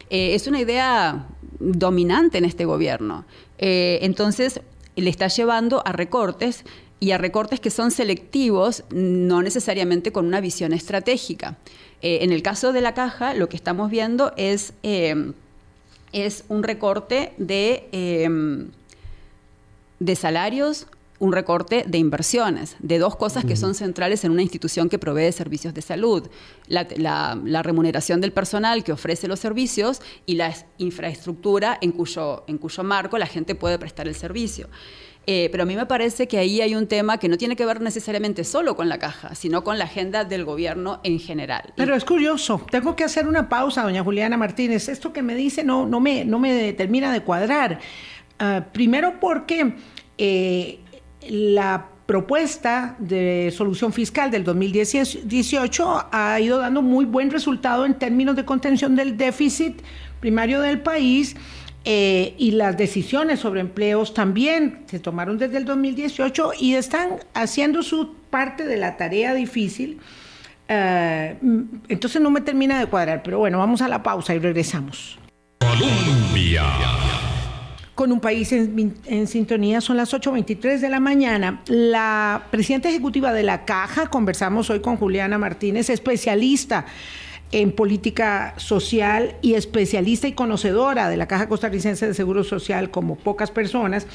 es 0.09 0.45
una 0.45 0.59
idea 0.59 1.25
dominante 1.59 2.37
en 2.37 2.45
este 2.45 2.65
gobierno. 2.65 3.25
Eh, 3.57 3.99
entonces, 4.01 4.61
le 4.95 5.09
está 5.09 5.27
llevando 5.27 5.81
a 5.85 5.91
recortes 5.91 6.63
y 6.99 7.11
a 7.11 7.17
recortes 7.17 7.59
que 7.59 7.69
son 7.69 7.91
selectivos, 7.91 8.83
no 8.89 9.41
necesariamente 9.41 10.11
con 10.11 10.25
una 10.25 10.41
visión 10.41 10.73
estratégica. 10.73 11.57
Eh, 12.01 12.19
en 12.21 12.31
el 12.31 12.41
caso 12.41 12.73
de 12.73 12.81
la 12.81 12.93
caja, 12.93 13.33
lo 13.33 13.49
que 13.49 13.57
estamos 13.57 13.89
viendo 13.89 14.33
es, 14.37 14.73
eh, 14.83 15.33
es 16.15 16.43
un 16.47 16.63
recorte 16.63 17.33
de, 17.37 18.69
de 19.99 20.15
salarios, 20.15 20.87
un 21.19 21.31
recorte 21.31 21.85
de 21.87 21.97
inversiones, 21.97 22.75
de 22.79 22.99
dos 22.99 23.15
cosas 23.15 23.45
que 23.45 23.55
son 23.55 23.73
centrales 23.73 24.23
en 24.23 24.31
una 24.31 24.41
institución 24.41 24.89
que 24.89 24.99
provee 24.99 25.31
servicios 25.31 25.73
de 25.73 25.81
salud. 25.81 26.27
La, 26.67 27.63
remuneración 27.63 28.21
del 28.21 28.33
personal 28.33 28.83
que 28.83 28.91
ofrece 28.91 29.27
los 29.27 29.39
servicios 29.39 30.01
y 30.25 30.35
la 30.35 30.53
infraestructura 30.77 31.77
en 31.81 31.91
cuyo, 31.91 32.43
en 32.47 32.57
cuyo 32.57 32.83
marco 32.83 33.17
la 33.17 33.27
gente 33.27 33.55
puede 33.55 33.79
prestar 33.79 34.07
el 34.07 34.15
servicio. 34.15 34.67
Eh, 35.27 35.49
pero 35.51 35.63
a 35.63 35.65
mí 35.65 35.75
me 35.75 35.85
parece 35.85 36.27
que 36.27 36.37
ahí 36.37 36.61
hay 36.61 36.75
un 36.75 36.87
tema 36.87 37.17
que 37.17 37.27
no 37.27 37.37
tiene 37.37 37.55
que 37.55 37.65
ver 37.65 37.81
necesariamente 37.81 38.43
solo 38.43 38.75
con 38.75 38.89
la 38.89 38.99
caja, 38.99 39.33
sino 39.33 39.63
con 39.63 39.79
la 39.79 39.85
agenda 39.85 40.23
del 40.23 40.45
gobierno 40.45 40.99
en 41.03 41.19
general. 41.19 41.73
Pero 41.75 41.95
es 41.95 42.05
curioso, 42.05 42.63
tengo 42.69 42.95
que 42.95 43.03
hacer 43.03 43.27
una 43.27 43.49
pausa, 43.49 43.81
doña 43.83 44.03
Juliana 44.03 44.37
Martínez. 44.37 44.87
Esto 44.87 45.11
que 45.13 45.21
me 45.23 45.35
dice 45.35 45.63
no, 45.63 45.87
no, 45.87 45.99
me, 45.99 46.25
no 46.25 46.39
me 46.39 46.73
termina 46.73 47.11
de 47.11 47.21
cuadrar. 47.21 47.79
Ah, 48.39 48.65
primero 48.71 49.19
porque... 49.19 49.73
Eh, 50.17 50.79
la 51.27 51.89
propuesta 52.05 52.95
de 52.99 53.51
solución 53.55 53.91
fiscal 53.91 54.29
del 54.29 54.43
2018 54.43 56.07
ha 56.11 56.39
ido 56.39 56.59
dando 56.59 56.81
muy 56.81 57.05
buen 57.05 57.31
resultado 57.31 57.85
en 57.85 57.95
términos 57.95 58.35
de 58.35 58.45
contención 58.45 58.95
del 58.95 59.17
déficit 59.17 59.81
primario 60.19 60.61
del 60.61 60.81
país. 60.81 61.35
Eh, 61.87 62.33
y 62.39 62.51
las 62.51 62.77
decisiones 62.77 63.39
sobre 63.39 63.61
empleos 63.61 64.15
también 64.15 64.85
se 64.87 64.99
tomaron 64.99 65.37
desde 65.37 65.57
el 65.57 65.65
2018 65.65 66.53
y 66.59 66.73
están 66.73 67.19
haciendo 67.35 67.83
su 67.83 68.15
parte 68.31 68.65
de 68.65 68.77
la 68.77 68.97
tarea 68.97 69.35
difícil. 69.35 69.99
Eh, 70.67 71.37
entonces 71.87 72.19
no 72.21 72.31
me 72.31 72.41
termina 72.41 72.79
de 72.79 72.87
cuadrar, 72.87 73.21
pero 73.21 73.37
bueno, 73.37 73.59
vamos 73.59 73.83
a 73.83 73.87
la 73.87 74.01
pausa 74.01 74.33
y 74.33 74.39
regresamos. 74.39 75.19
Colombia 75.59 76.63
con 77.95 78.11
un 78.11 78.19
país 78.19 78.51
en, 78.51 79.27
sintonía. 79.27 79.79
Son 79.79 79.95
las 79.95 80.13
8.23 80.13 80.79
de 80.79 80.89
la 80.89 80.99
mañana. 80.99 81.61
La 81.67 82.43
presidenta 82.51 82.89
ejecutiva 82.89 83.31
de 83.31 83.43
la 83.43 83.63
Caja, 83.63 84.07
conversamos 84.07 84.69
hoy 84.69 84.81
con 84.81 84.97
Juliana 84.97 85.37
Martínez, 85.37 85.89
especialista 85.89 86.85
en 87.51 87.71
política 87.71 88.53
social 88.57 89.35
y 89.41 89.53
especialista 89.53 90.27
y 90.27 90.33
conocedora 90.33 91.09
de 91.09 91.17
la 91.17 91.27
Caja 91.27 91.47
Costarricense 91.47 92.07
de 92.07 92.13
Seguro 92.13 92.43
Social 92.43 92.91
como 92.91 93.15
pocas 93.15 93.51
personas. 93.51 94.07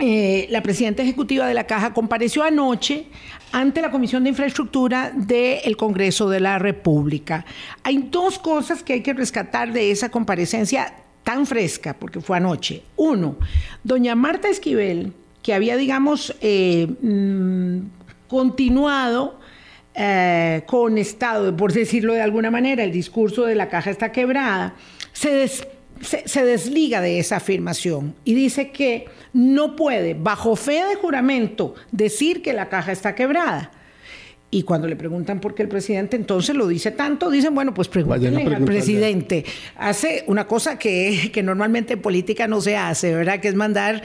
Eh, 0.00 0.46
la 0.50 0.62
presidenta 0.62 1.02
ejecutiva 1.02 1.48
de 1.48 1.54
la 1.54 1.66
Caja 1.66 1.92
compareció 1.92 2.44
anoche 2.44 3.06
ante 3.50 3.82
la 3.82 3.90
Comisión 3.90 4.22
de 4.22 4.30
Infraestructura 4.30 5.10
del 5.12 5.76
Congreso 5.76 6.30
de 6.30 6.38
la 6.38 6.58
República. 6.60 7.44
Hay 7.82 8.08
dos 8.10 8.38
cosas 8.38 8.84
que 8.84 8.92
hay 8.92 9.02
que 9.02 9.12
rescatar 9.12 9.72
de 9.72 9.90
esa 9.90 10.10
comparecencia 10.10 10.94
tan 11.24 11.46
fresca, 11.46 11.94
porque 11.98 12.20
fue 12.20 12.36
anoche. 12.36 12.82
Uno, 12.96 13.36
doña 13.82 14.14
Marta 14.14 14.48
Esquivel, 14.48 15.12
que 15.42 15.52
había, 15.52 15.76
digamos, 15.76 16.34
eh, 16.40 16.86
mm, 17.02 17.78
continuado 18.28 19.37
eh, 20.00 20.62
con 20.66 20.96
Estado, 20.96 21.56
por 21.56 21.72
decirlo 21.72 22.14
de 22.14 22.22
alguna 22.22 22.52
manera, 22.52 22.84
el 22.84 22.92
discurso 22.92 23.44
de 23.44 23.56
la 23.56 23.68
caja 23.68 23.90
está 23.90 24.12
quebrada, 24.12 24.76
se, 25.12 25.48
se 25.48 26.44
desliga 26.44 27.00
de 27.00 27.18
esa 27.18 27.36
afirmación 27.36 28.14
y 28.24 28.34
dice 28.34 28.70
que 28.70 29.06
no 29.32 29.74
puede, 29.74 30.14
bajo 30.14 30.54
fe 30.54 30.84
de 30.84 30.94
juramento, 30.94 31.74
decir 31.90 32.42
que 32.42 32.52
la 32.52 32.68
caja 32.68 32.92
está 32.92 33.16
quebrada 33.16 33.72
y 34.50 34.62
cuando 34.62 34.88
le 34.88 34.96
preguntan 34.96 35.40
por 35.40 35.54
qué 35.54 35.62
el 35.62 35.68
presidente 35.68 36.16
entonces 36.16 36.56
lo 36.56 36.66
dice 36.66 36.90
tanto, 36.90 37.30
dicen, 37.30 37.54
bueno, 37.54 37.74
pues 37.74 37.88
pregúntenle 37.88 38.54
al 38.54 38.64
presidente. 38.64 39.44
Hace 39.76 40.24
una 40.26 40.46
cosa 40.46 40.78
que, 40.78 41.30
que, 41.32 41.42
normalmente 41.42 41.94
en 41.94 42.02
política 42.02 42.48
no 42.48 42.62
se 42.62 42.76
hace, 42.76 43.14
¿verdad? 43.14 43.40
Que 43.40 43.48
es 43.48 43.54
mandar 43.54 44.02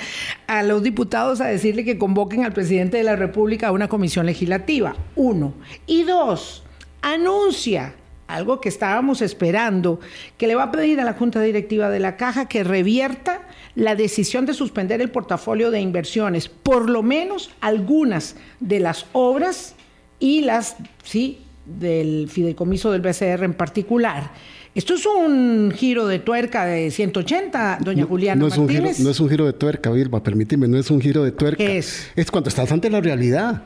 a 0.47 0.63
los 0.63 0.83
diputados 0.83 1.39
a 1.39 1.47
decirle 1.47 1.85
que 1.85 1.97
convoquen 1.97 2.43
al 2.43 2.51
presidente 2.51 2.97
de 2.97 3.03
la 3.03 3.15
República 3.15 3.67
a 3.67 3.71
una 3.71 3.87
comisión 3.87 4.25
legislativa. 4.25 4.95
Uno. 5.15 5.53
Y 5.87 6.03
dos, 6.03 6.63
anuncia 7.01 7.95
algo 8.27 8.59
que 8.59 8.69
estábamos 8.69 9.21
esperando, 9.21 9.99
que 10.37 10.47
le 10.47 10.55
va 10.55 10.63
a 10.63 10.71
pedir 10.71 10.99
a 10.99 11.05
la 11.05 11.13
Junta 11.13 11.41
Directiva 11.41 11.89
de 11.89 11.99
la 11.99 12.17
Caja 12.17 12.47
que 12.47 12.63
revierta 12.63 13.47
la 13.75 13.95
decisión 13.95 14.45
de 14.45 14.53
suspender 14.53 15.01
el 15.01 15.11
portafolio 15.11 15.71
de 15.71 15.79
inversiones, 15.79 16.49
por 16.49 16.89
lo 16.89 17.03
menos 17.03 17.51
algunas 17.61 18.35
de 18.59 18.79
las 18.79 19.05
obras 19.13 19.75
y 20.19 20.41
las, 20.41 20.77
sí, 21.03 21.39
del 21.65 22.27
fideicomiso 22.29 22.91
del 22.91 23.01
BCR 23.01 23.43
en 23.43 23.53
particular. 23.53 24.31
Esto 24.75 24.95
es 24.95 25.05
un 25.05 25.71
giro 25.75 26.07
de 26.07 26.17
tuerca 26.17 26.65
de 26.65 26.89
180, 26.89 27.79
doña 27.83 28.05
Juliana 28.05 28.39
no 28.39 28.47
es 28.47 28.57
Martínez. 28.57 28.81
Un 28.81 28.93
giro, 28.95 29.03
no 29.03 29.11
es 29.11 29.19
un 29.19 29.29
giro 29.29 29.45
de 29.45 29.53
tuerca, 29.53 29.91
Vilma, 29.91 30.23
permíteme, 30.23 30.67
no 30.67 30.79
es 30.79 30.89
un 30.89 30.99
giro 30.99 31.23
de 31.23 31.31
tuerca. 31.31 31.63
es? 31.63 32.07
Es 32.15 32.31
cuando 32.31 32.49
estás 32.49 32.71
ante 32.71 32.89
la 32.89 32.99
realidad. 32.99 33.63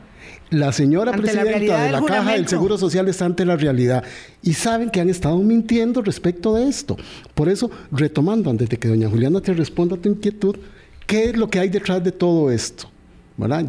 La 0.50 0.72
señora 0.74 1.14
presidenta 1.14 1.84
de 1.84 1.92
la 1.92 2.02
Caja 2.02 2.34
del 2.34 2.48
Seguro 2.48 2.78
Social 2.78 3.08
está 3.08 3.26
ante 3.26 3.46
la 3.46 3.56
realidad 3.56 4.04
y 4.42 4.54
saben 4.54 4.90
que 4.90 5.00
han 5.00 5.10
estado 5.10 5.38
mintiendo 5.38 6.02
respecto 6.02 6.56
de 6.56 6.68
esto. 6.68 6.98
Por 7.34 7.48
eso, 7.48 7.70
retomando, 7.92 8.50
antes 8.50 8.70
de 8.70 8.78
que 8.78 8.88
doña 8.88 9.10
Juliana 9.10 9.42
te 9.42 9.54
responda 9.54 9.96
a 9.96 10.00
tu 10.00 10.10
inquietud, 10.10 10.58
¿qué 11.06 11.30
es 11.30 11.38
lo 11.38 11.50
que 11.50 11.60
hay 11.60 11.70
detrás 11.70 12.04
de 12.04 12.12
todo 12.12 12.52
esto? 12.52 12.90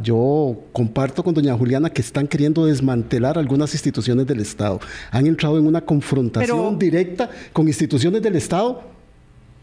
Yo 0.03 0.57
comparto 0.73 1.23
con 1.23 1.35
doña 1.35 1.55
Juliana 1.55 1.91
que 1.91 2.01
están 2.01 2.27
queriendo 2.27 2.65
desmantelar 2.65 3.37
algunas 3.37 3.75
instituciones 3.75 4.27
del 4.27 4.41
Estado. 4.41 4.81
Han 5.11 5.27
entrado 5.27 5.59
en 5.59 5.67
una 5.67 5.83
confrontación 5.83 6.79
directa 6.79 7.29
con 7.53 7.69
instituciones 7.69 8.23
del 8.23 8.37
Estado. 8.37 8.83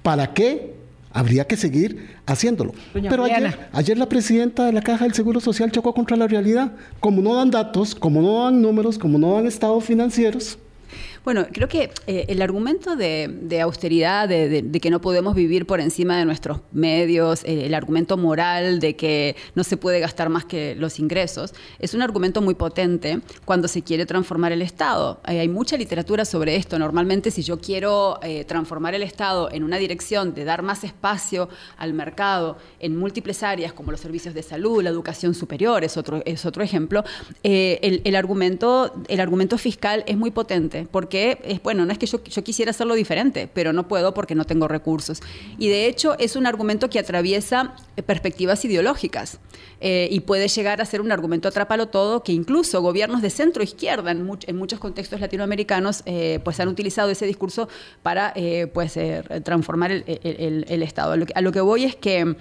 ¿Para 0.04 0.32
qué? 0.32 0.76
Habría 1.12 1.48
que 1.48 1.58
seguir 1.58 2.18
haciéndolo. 2.28 2.74
Pero 2.94 3.24
ayer, 3.24 3.68
ayer, 3.72 3.98
la 3.98 4.08
presidenta 4.08 4.66
de 4.66 4.74
la 4.74 4.82
Caja 4.82 5.06
del 5.06 5.14
Seguro 5.14 5.40
Social 5.40 5.72
chocó 5.72 5.94
contra 5.94 6.16
la 6.16 6.28
realidad. 6.28 6.74
Como 7.00 7.22
no 7.22 7.34
dan 7.34 7.50
datos, 7.50 7.96
como 7.96 8.22
no 8.22 8.44
dan 8.44 8.62
números, 8.62 9.00
como 9.00 9.18
no 9.18 9.34
dan 9.34 9.48
estados 9.48 9.86
financieros, 9.86 10.60
bueno, 11.26 11.48
creo 11.52 11.68
que 11.68 11.90
eh, 12.06 12.26
el 12.28 12.44
argumento 12.44 12.96
de, 12.96 13.60
austeridad, 13.60 14.30
de, 14.30 14.80
que 14.80 14.92
no 14.92 15.02
podemos 15.02 15.34
vivir 15.34 15.66
por 15.66 15.82
encima 15.82 16.20
de 16.20 16.26
nuestros 16.26 16.60
medios, 16.72 17.44
eh, 17.46 17.66
el 17.66 17.74
argumento 17.74 18.16
moral 18.16 18.80
de 18.80 18.96
que 18.96 19.36
no 19.56 19.64
se 19.64 19.76
puede 19.76 20.00
gastar 20.00 20.30
más 20.30 20.46
que 20.46 20.76
los 20.76 21.00
ingresos, 21.00 21.56
es 21.80 21.96
un 21.96 22.04
argumento 22.04 22.44
muy 22.44 22.54
potente 22.54 23.22
cuando 23.44 23.68
se 23.68 23.82
quiere 23.82 24.06
transformar 24.06 24.52
el 24.52 24.62
Estado. 24.62 25.20
hay 25.24 25.48
mucha 25.50 25.78
literatura 25.78 26.26
sobre 26.26 26.58
esto. 26.58 26.78
Normalmente 26.78 27.32
si 27.32 27.42
yo 27.42 27.60
quiero 27.60 28.20
eh, 28.22 28.46
transformar 28.46 28.94
el 28.94 29.02
Estado 29.02 29.50
en 29.52 29.64
una 29.64 29.78
dirección 29.78 30.36
de 30.36 30.46
dar 30.46 30.62
más 30.62 30.84
espacio 30.84 31.50
al 31.78 31.94
mercado 31.94 32.58
en 32.80 32.96
múltiples 32.96 33.42
áreas 33.42 33.74
como 33.74 33.90
los 33.90 34.00
servicios 34.00 34.36
de 34.36 34.44
salud, 34.44 34.84
la 34.84 34.92
educación 34.92 35.34
superior, 35.34 35.84
es 35.84 35.98
otro, 35.98 36.22
es 36.24 36.46
otro 36.46 36.62
ejemplo, 36.62 37.04
el, 37.42 38.16
argumento, 38.16 38.94
el 39.08 39.20
argumento 39.20 39.58
fiscal 39.58 40.04
es 40.06 40.18
muy 40.18 40.30
potente 40.30 40.88
porque 40.92 41.15
es, 41.16 41.62
bueno, 41.64 41.86
no 41.86 41.92
es 41.92 41.98
que 41.98 42.06
yo, 42.06 42.22
quisiera 42.22 42.72
hacerlo 42.72 42.96
diferente, 42.96 43.50
pero 43.52 43.74
no 43.74 43.88
puedo 43.88 44.14
porque 44.14 44.36
no 44.36 44.46
tengo 44.46 44.68
recursos. 44.68 45.22
Y 45.58 45.70
de 45.70 45.88
hecho 45.88 46.16
es 46.20 46.36
un 46.36 46.46
argumento 46.48 46.90
que 46.90 47.00
atraviesa 47.00 47.76
eh, 47.96 48.04
perspectivas 48.04 48.64
ideológicas 48.66 49.40
eh, 49.82 50.08
y 50.12 50.22
puede 50.22 50.48
llegar 50.48 50.82
a 50.82 50.86
ser 50.86 51.02
un 51.02 51.12
argumento 51.12 51.48
atrápalo 51.48 51.88
todo 51.88 52.24
que 52.24 52.32
incluso 52.32 52.82
gobiernos 52.82 53.22
de 53.22 53.30
centro 53.30 53.64
izquierda 53.64 54.12
en, 54.12 54.26
muchos 54.26 54.80
contextos 54.80 55.20
latinoamericanos 55.20 56.04
eh, 56.06 56.40
pues 56.44 56.60
han 56.60 56.68
utilizado 56.68 57.10
ese 57.10 57.26
discurso 57.26 57.68
para 58.02 58.34
pues 58.74 58.98
transformar 59.44 59.92
el, 59.92 60.84
Estado. 60.84 61.14
a 61.14 61.42
lo 61.42 61.52
que 61.52 61.62
voy 61.62 61.84
es 61.84 61.96
que 61.96 62.36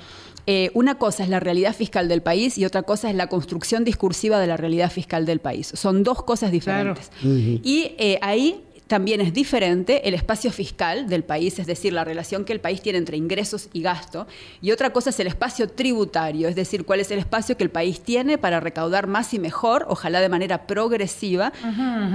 eh, 0.47 0.71
una 0.75 0.97
cosa 0.97 1.23
es 1.23 1.31
la 1.31 1.41
realidad 1.41 1.75
fiscal 1.75 2.07
del 2.07 2.21
país 2.21 2.59
y 2.59 2.67
otra 2.67 2.83
cosa 2.83 3.09
es 3.09 3.17
la 3.17 3.29
construcción 3.29 3.83
discursiva 3.85 4.39
de 4.39 4.47
la 4.47 4.59
realidad 4.59 4.91
fiscal 4.91 5.25
del 5.25 5.41
país. 5.41 5.73
Son 5.75 6.03
dos 6.03 6.23
cosas 6.23 6.51
diferentes. 6.53 7.11
Y 7.23 7.93
eh, 7.99 8.19
ahí 8.21 8.63
también 8.87 9.20
es 9.20 9.33
diferente 9.33 10.07
el 10.09 10.14
espacio 10.14 10.53
fiscal 10.53 11.09
del 11.09 11.25
país, 11.25 11.59
es 11.59 11.66
decir, 11.66 11.92
la 11.92 12.05
relación 12.05 12.44
que 12.44 12.53
el 12.53 12.61
país 12.61 12.83
tiene 12.83 12.99
entre 12.99 13.16
ingresos 13.16 13.68
y 13.73 13.83
gasto, 13.83 14.27
y 14.61 14.73
otra 14.73 14.90
cosa 14.90 15.11
es 15.11 15.20
el 15.20 15.27
espacio 15.27 15.68
tributario, 15.68 16.49
es 16.49 16.55
decir, 16.55 16.85
cuál 16.85 17.01
es 17.01 17.11
el 17.11 17.18
espacio 17.18 17.57
que 17.57 17.64
el 17.64 17.70
país 17.70 18.01
tiene 18.01 18.37
para 18.37 18.61
recaudar 18.61 19.07
más 19.07 19.33
y 19.33 19.38
mejor, 19.38 19.87
ojalá 19.88 20.20
de 20.20 20.29
manera 20.29 20.66
progresiva. 20.66 21.53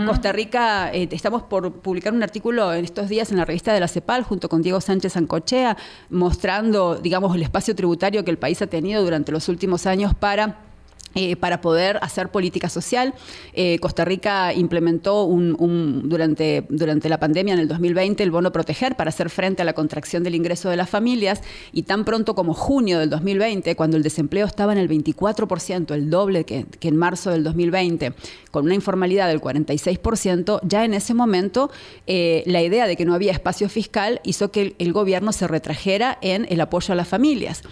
Costa 0.06 0.32
Rica, 0.32 0.92
eh, 0.94 1.08
estamos 1.12 1.44
por 1.44 1.74
publicar 1.74 2.14
un 2.14 2.24
artículo 2.24 2.74
en 2.74 2.86
estos 2.86 3.10
días 3.10 3.32
en 3.32 3.38
la 3.38 3.46
revista 3.46 3.74
de 3.74 3.80
la 3.80 3.88
CEPAL 3.88 4.24
junto 4.24 4.48
con 4.50 4.62
Diego 4.62 4.80
Sánchez 4.80 5.18
Ancochea, 5.18 5.76
mostrando, 6.10 6.96
digamos, 6.96 7.36
el 7.36 7.42
espacio 7.42 7.76
tributario 7.76 8.24
que 8.24 8.32
el 8.32 8.38
país 8.38 8.62
ha 8.62 8.68
tenido 8.68 9.04
durante 9.04 9.32
los 9.32 9.50
últimos 9.50 9.86
años 9.86 10.14
para 10.14 10.69
eh, 11.16 11.36
para 11.36 11.60
poder 11.60 11.98
hacer 12.02 12.30
política 12.30 12.70
social. 12.70 13.16
Eh, 13.54 13.80
Costa 13.80 14.06
Rica 14.06 14.54
implementó 14.54 15.24
un, 15.24 16.08
durante, 16.08 16.66
durante 16.70 17.10
la 17.10 17.20
pandemia 17.20 17.56
en 17.56 17.60
el 17.60 17.68
2020 17.68 18.22
el 18.22 18.32
bono 18.32 18.52
proteger 18.52 18.96
para 18.96 19.10
hacer 19.10 19.30
frente 19.32 19.64
a 19.64 19.66
la 19.66 19.74
contracción 19.74 20.24
del 20.24 20.36
ingreso 20.36 20.70
de 20.70 20.78
las 20.78 20.90
familias 20.90 21.42
y 21.72 21.84
tan 21.84 22.06
pronto 22.06 22.36
como 22.36 22.54
junio 22.54 23.00
del 23.00 23.10
2020, 23.10 23.76
cuando 23.76 23.98
el 23.98 24.04
desempleo 24.04 24.46
estaba 24.46 24.72
en 24.72 24.78
el 24.78 24.88
24%, 24.88 25.94
el 25.94 26.10
doble 26.10 26.46
que, 26.46 26.66
en 26.82 26.96
marzo 26.96 27.32
del 27.32 27.44
2020, 27.44 28.14
con 28.52 28.66
una 28.66 28.76
informalidad 28.76 29.28
del 29.30 29.42
46%, 29.42 30.60
ya 30.64 30.86
en 30.86 30.94
ese 30.94 31.14
momento 31.14 31.72
eh, 32.08 32.44
la 32.46 32.62
idea 32.62 32.88
de 32.88 32.96
que 32.96 33.06
no 33.06 33.14
había 33.14 33.32
espacio 33.32 33.68
fiscal 33.68 34.22
hizo 34.24 34.52
que 34.52 34.76
el 34.78 34.94
gobierno 34.94 35.32
se 35.32 35.48
retrajera 35.48 36.18
en 36.22 36.46
el 36.50 36.62
apoyo 36.62 36.94
a 36.94 36.96
las 36.96 37.08
familias. 37.08 37.64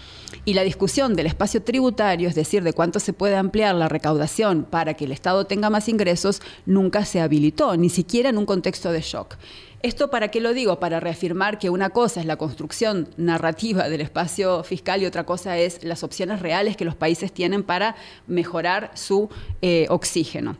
Y 0.44 0.54
la 0.54 0.62
discusión 0.62 1.14
del 1.14 1.26
espacio 1.26 1.62
tributario, 1.62 2.28
es 2.28 2.34
decir, 2.34 2.62
de 2.62 2.72
cuánto 2.72 3.00
se 3.00 3.12
puede 3.12 3.27
ampliar 3.36 3.74
la 3.74 3.88
recaudación 3.88 4.64
para 4.64 4.94
que 4.94 5.04
el 5.04 5.12
Estado 5.12 5.46
tenga 5.46 5.70
más 5.70 5.88
ingresos, 5.88 6.40
nunca 6.66 7.04
se 7.04 7.20
habilitó, 7.20 7.76
ni 7.76 7.88
siquiera 7.88 8.28
en 8.30 8.38
un 8.38 8.46
contexto 8.46 8.92
de 8.92 9.00
shock. 9.00 9.36
¿Esto 9.82 10.10
para 10.10 10.28
qué 10.28 10.40
lo 10.40 10.54
digo? 10.54 10.80
Para 10.80 10.98
reafirmar 10.98 11.58
que 11.58 11.70
una 11.70 11.90
cosa 11.90 12.18
es 12.18 12.26
la 12.26 12.36
construcción 12.36 13.08
narrativa 13.16 13.88
del 13.88 14.00
espacio 14.00 14.64
fiscal 14.64 15.02
y 15.02 15.06
otra 15.06 15.24
cosa 15.24 15.56
es 15.56 15.84
las 15.84 16.02
opciones 16.02 16.40
reales 16.40 16.76
que 16.76 16.84
los 16.84 16.96
países 16.96 17.32
tienen 17.32 17.62
para 17.62 17.94
mejorar 18.26 18.90
su 18.94 19.28
eh, 19.62 19.86
oxígeno. 19.88 20.56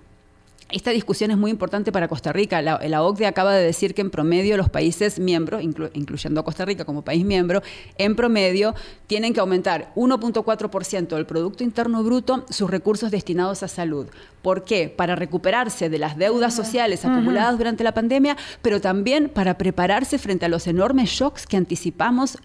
Esta 0.70 0.90
discusión 0.90 1.30
es 1.30 1.38
muy 1.38 1.50
importante 1.50 1.92
para 1.92 2.08
Costa 2.08 2.32
Rica. 2.32 2.60
La, 2.60 3.02
OCDE 3.02 3.26
acaba 3.26 3.54
de 3.54 3.64
decir 3.64 3.94
que 3.94 4.02
en 4.02 4.10
promedio 4.10 4.56
los 4.56 4.68
países 4.68 5.18
miembros, 5.18 5.62
incluyendo 5.62 6.44
Costa 6.44 6.64
Rica 6.66 6.84
como 6.84 7.02
país 7.02 7.24
miembro, 7.24 7.62
en 7.96 8.14
promedio 8.14 8.74
tienen 9.06 9.32
que 9.32 9.40
aumentar 9.40 9.92
1.4% 9.96 11.08
del 11.08 11.24
Producto 11.24 11.64
Interno 11.64 12.02
Bruto 12.02 12.44
sus 12.50 12.70
recursos 12.70 13.10
destinados 13.10 13.62
a 13.62 13.68
salud. 13.68 14.08
¿Por 14.42 14.64
qué? 14.64 14.92
Para 14.94 15.16
recuperarse 15.16 15.88
de 15.88 15.98
las 15.98 16.18
deudas 16.18 16.54
sociales 16.54 17.04
acumuladas 17.04 17.56
durante 17.56 17.82
la 17.82 17.94
pandemia, 17.94 18.36
pero 18.60 18.80
también 18.80 19.30
para 19.30 19.56
prepararse 19.56 20.18
frente 20.18 20.44
a 20.44 20.48
los 20.48 20.66
enormes 20.66 21.08
shocks 21.08 21.46
que 21.46 21.56
anticipamos 21.56 22.36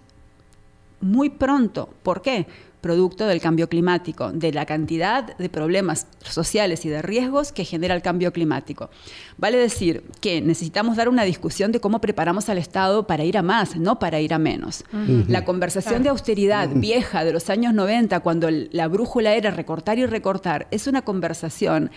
muy 1.00 1.28
pronto. 1.28 1.90
¿Por 2.02 2.22
qué? 2.22 2.46
Producto 2.84 3.26
del 3.26 3.40
cambio 3.40 3.70
climático, 3.70 4.30
de 4.30 4.52
la 4.52 4.66
cantidad 4.66 5.34
de 5.38 5.48
problemas 5.48 6.06
sociales 6.22 6.84
y 6.84 6.90
de 6.90 7.00
riesgos 7.00 7.50
que 7.50 7.64
genera 7.64 7.94
el 7.94 8.02
cambio 8.02 8.30
climático. 8.30 8.90
Vale 9.38 9.56
decir 9.56 10.04
que 10.20 10.42
necesitamos 10.42 10.98
dar 10.98 11.08
una 11.08 11.22
discusión 11.22 11.72
de 11.72 11.80
cómo 11.80 12.02
preparamos 12.02 12.50
al 12.50 12.58
Estado 12.58 13.06
para 13.06 13.24
ir 13.24 13.38
a 13.38 13.42
más, 13.42 13.76
no 13.76 13.98
para 13.98 14.20
ir 14.20 14.34
a 14.34 14.38
menos. 14.38 14.84
La 15.28 15.46
conversación 15.46 16.02
de 16.02 16.10
austeridad 16.10 16.68
vieja 16.74 17.24
de 17.24 17.32
los 17.32 17.48
años 17.48 17.72
90, 17.72 18.20
cuando 18.20 18.50
la 18.50 18.86
brújula 18.86 19.32
era 19.32 19.50
recortar 19.50 19.98
y 19.98 20.04
recortar, 20.04 20.68
es 20.70 20.86
una 20.86 21.00
conversación 21.00 21.90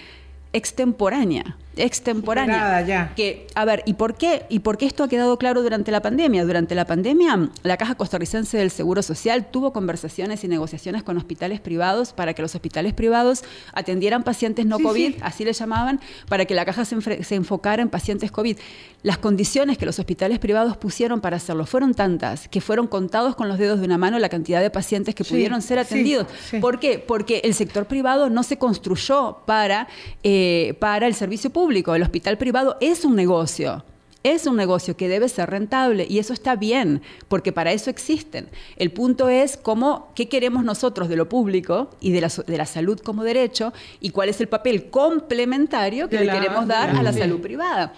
extemporánea, 0.54 1.58
extemporánea. 1.77 2.81
Ya. 2.81 3.13
Que, 3.15 3.47
a 3.55 3.65
ver, 3.65 3.83
¿y 3.85 3.93
por 3.93 4.15
qué? 4.15 4.45
¿Y 4.49 4.59
por 4.59 4.77
qué 4.77 4.85
esto 4.85 5.03
ha 5.03 5.07
quedado 5.07 5.37
claro 5.37 5.61
durante 5.61 5.91
la 5.91 6.01
pandemia? 6.01 6.45
Durante 6.45 6.75
la 6.75 6.85
pandemia, 6.85 7.49
la 7.63 7.77
Caja 7.77 7.95
Costarricense 7.95 8.57
del 8.57 8.71
Seguro 8.71 9.01
Social 9.01 9.47
tuvo 9.51 9.73
conversaciones 9.73 10.43
y 10.43 10.47
negociaciones 10.47 11.03
con 11.03 11.17
hospitales 11.17 11.59
privados 11.59 12.13
para 12.13 12.33
que 12.33 12.41
los 12.41 12.55
hospitales 12.55 12.93
privados 12.93 13.43
atendieran 13.73 14.23
pacientes 14.23 14.65
no 14.65 14.79
COVID, 14.79 15.15
así 15.21 15.43
le 15.43 15.53
llamaban, 15.53 15.99
para 16.27 16.45
que 16.45 16.53
la 16.53 16.65
caja 16.65 16.85
se, 16.85 17.35
enfocara 17.35 17.81
en 17.81 17.89
pacientes 17.89 18.31
COVID. 18.31 18.57
Las 19.03 19.17
condiciones 19.17 19.77
que 19.77 19.85
los 19.85 19.99
hospitales 19.99 20.39
privados 20.39 20.77
pusieron 20.77 21.21
para 21.21 21.37
hacerlo 21.37 21.65
fueron 21.65 21.93
tantas 21.93 22.47
que 22.47 22.61
fueron 22.61 22.87
contados 22.87 23.35
con 23.35 23.47
los 23.47 23.57
dedos 23.57 23.79
de 23.79 23.85
una 23.85 23.97
mano 23.97 24.19
la 24.19 24.29
cantidad 24.29 24.61
de 24.61 24.69
pacientes 24.69 25.15
que 25.15 25.23
pudieron 25.23 25.61
ser 25.61 25.79
atendidos. 25.79 26.27
¿Por 26.59 26.79
qué? 26.79 26.99
Porque 26.99 27.41
el 27.43 27.53
sector 27.53 27.85
privado 27.85 28.29
no 28.29 28.43
se 28.43 28.57
construyó 28.57 29.43
para... 29.45 29.87
Eh, 30.23 30.75
para 30.79 31.07
el 31.07 31.13
servicio 31.15 31.49
público. 31.49 31.66
El 31.69 32.03
hospital 32.03 32.38
privado 32.38 32.77
es 32.80 33.03
un 33.03 33.15
negocio. 33.15 33.84
Es 34.23 34.47
un 34.47 34.56
negocio 34.56 34.95
que 34.97 35.08
debe 35.08 35.30
ser 35.30 35.49
rentable 35.49 36.08
y 36.10 36.19
eso 36.19 36.34
está 36.34 36.56
bien, 36.56 37.01
porque 37.27 37.51
para 37.51 37.71
eso 37.71 37.89
existen. 37.89 38.49
El 38.77 38.91
punto 38.91 39.30
es 39.30 39.58
cómo, 39.58 40.12
qué 40.15 40.27
queremos 40.27 40.63
nosotros 40.63 41.08
de 41.08 41.15
lo 41.15 41.30
público 41.30 41.89
y 41.99 42.12
de 42.12 42.21
la, 42.21 42.30
de 42.30 42.58
la 42.58 42.65
salud 42.65 42.99
como 42.99 43.23
derecho 43.23 43.73
y 43.99 44.10
cuál 44.10 44.30
es 44.30 44.41
el 44.41 44.47
papel 44.47 44.89
complementario 44.89 46.10
que 46.10 46.19
le 46.19 46.32
queremos 46.32 46.67
dar 46.67 46.89
a 46.89 47.03
la 47.03 47.13
salud 47.13 47.41
privada. 47.41 47.93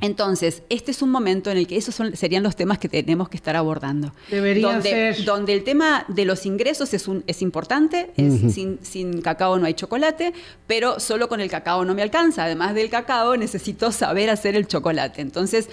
Entonces, 0.00 0.62
este 0.68 0.90
es 0.90 1.00
un 1.00 1.10
momento 1.10 1.50
en 1.50 1.56
el 1.56 1.66
que 1.66 1.76
esos 1.76 1.96
serían 2.14 2.42
los 2.42 2.54
temas 2.54 2.78
que 2.78 2.88
tenemos 2.88 3.30
que 3.30 3.36
estar 3.38 3.56
abordando. 3.56 4.12
Debería 4.30 4.66
donde, 4.66 4.90
ser. 4.90 5.24
Donde 5.24 5.54
el 5.54 5.64
tema 5.64 6.04
de 6.08 6.26
los 6.26 6.44
ingresos 6.44 6.92
es, 6.92 7.08
un, 7.08 7.24
es 7.26 7.40
importante, 7.40 8.10
sin, 8.16 9.22
cacao 9.22 9.58
no 9.58 9.64
hay 9.64 9.74
chocolate, 9.74 10.34
pero 10.66 11.00
solo 11.00 11.28
con 11.28 11.40
el 11.40 11.48
cacao 11.48 11.84
no 11.84 11.94
me 11.94 12.02
alcanza. 12.02 12.44
Además 12.44 12.74
del 12.74 12.90
cacao, 12.90 13.36
necesito 13.38 13.90
saber 13.90 14.28
hacer 14.28 14.54
el 14.54 14.66
chocolate. 14.66 15.22
Entonces, 15.22 15.70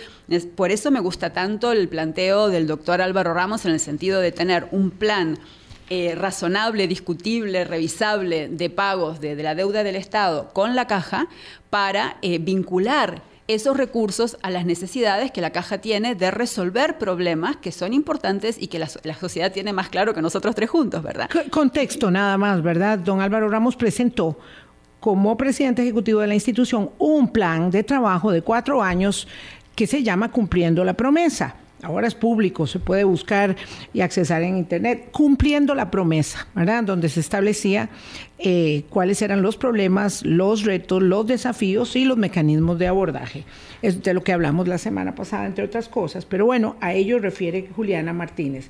por 0.55 0.71
eso 0.71 0.89
me 0.89 1.01
gusta 1.01 1.33
tanto 1.33 1.73
el 1.73 1.89
planteo 1.89 2.47
del 2.47 2.65
doctor 2.65 3.01
Álvaro 3.01 3.33
Ramos 3.33 3.65
en 3.65 3.73
el 3.73 3.79
sentido 3.81 4.21
de 4.21 4.31
tener 4.31 4.67
un 4.71 4.89
plan 4.89 5.37
eh, 5.89 6.15
razonable, 6.15 6.87
discutible, 6.87 7.65
revisable 7.65 8.47
de 8.47 8.69
pagos 8.69 9.19
de, 9.19 9.35
la 9.35 9.53
deuda 9.53 9.83
del 9.83 9.97
Estado 9.97 10.49
con 10.53 10.75
la 10.75 10.87
caja 10.87 11.27
para 11.69 12.15
eh, 12.21 12.39
vincular 12.39 13.32
esos 13.47 13.75
recursos 13.75 14.37
a 14.41 14.49
las 14.49 14.65
necesidades 14.65 15.31
que 15.31 15.41
la 15.41 15.51
caja 15.51 15.79
tiene 15.79 16.15
de 16.15 16.31
resolver 16.31 16.97
problemas 16.97 17.57
que 17.57 17.71
son 17.71 17.93
importantes 17.93 18.61
y 18.61 18.67
que 18.67 18.79
la, 18.79 18.87
sociedad 18.87 19.51
tiene 19.51 19.73
más 19.73 19.89
claro 19.89 20.13
que 20.13 20.21
nosotros 20.21 20.55
tres 20.55 20.69
juntos, 20.69 21.03
¿verdad? 21.03 21.29
Contexto 21.49 22.09
nada 22.09 22.37
más, 22.37 22.61
¿verdad? 22.61 22.99
Don 22.99 23.21
Álvaro 23.21 23.49
Ramos 23.49 23.75
presentó 23.75 24.37
como 24.99 25.35
presidente 25.35 25.81
ejecutivo 25.81 26.21
de 26.21 26.27
la 26.27 26.35
institución 26.35 26.91
un 26.97 27.27
plan 27.27 27.69
de 27.69 27.83
trabajo 27.83 28.31
de 28.31 28.41
cuatro 28.41 28.81
años 28.81 29.27
que 29.75 29.87
se 29.87 30.03
llama 30.03 30.31
Cumpliendo 30.31 30.85
la 30.85 30.93
Promesa 30.93 31.55
ahora 31.83 32.07
es 32.07 32.15
público, 32.15 32.65
se 32.65 32.79
puede 32.79 33.03
buscar 33.03 33.55
y 33.93 34.01
accesar 34.01 34.41
en 34.41 34.57
Internet, 34.57 35.09
cumpliendo 35.11 35.75
la 35.75 35.91
promesa, 35.91 36.47
¿verdad? 36.55 36.83
Donde 36.83 37.09
se 37.09 37.19
establecía 37.19 37.89
eh, 38.39 38.83
cuáles 38.89 39.21
eran 39.21 39.41
los 39.41 39.57
problemas, 39.57 40.25
los 40.25 40.63
retos, 40.63 41.03
los 41.03 41.27
desafíos 41.27 41.95
y 41.95 42.05
los 42.05 42.17
mecanismos 42.17 42.79
de 42.79 42.87
abordaje. 42.87 43.43
Es 43.81 44.01
de 44.01 44.13
lo 44.13 44.23
que 44.23 44.33
hablamos 44.33 44.67
la 44.67 44.77
semana 44.77 45.13
pasada, 45.13 45.45
entre 45.45 45.65
otras 45.65 45.89
cosas. 45.89 46.25
Pero 46.25 46.45
bueno, 46.45 46.75
a 46.81 46.93
ello 46.93 47.19
refiere 47.19 47.69
Juliana 47.75 48.13
Martínez. 48.13 48.69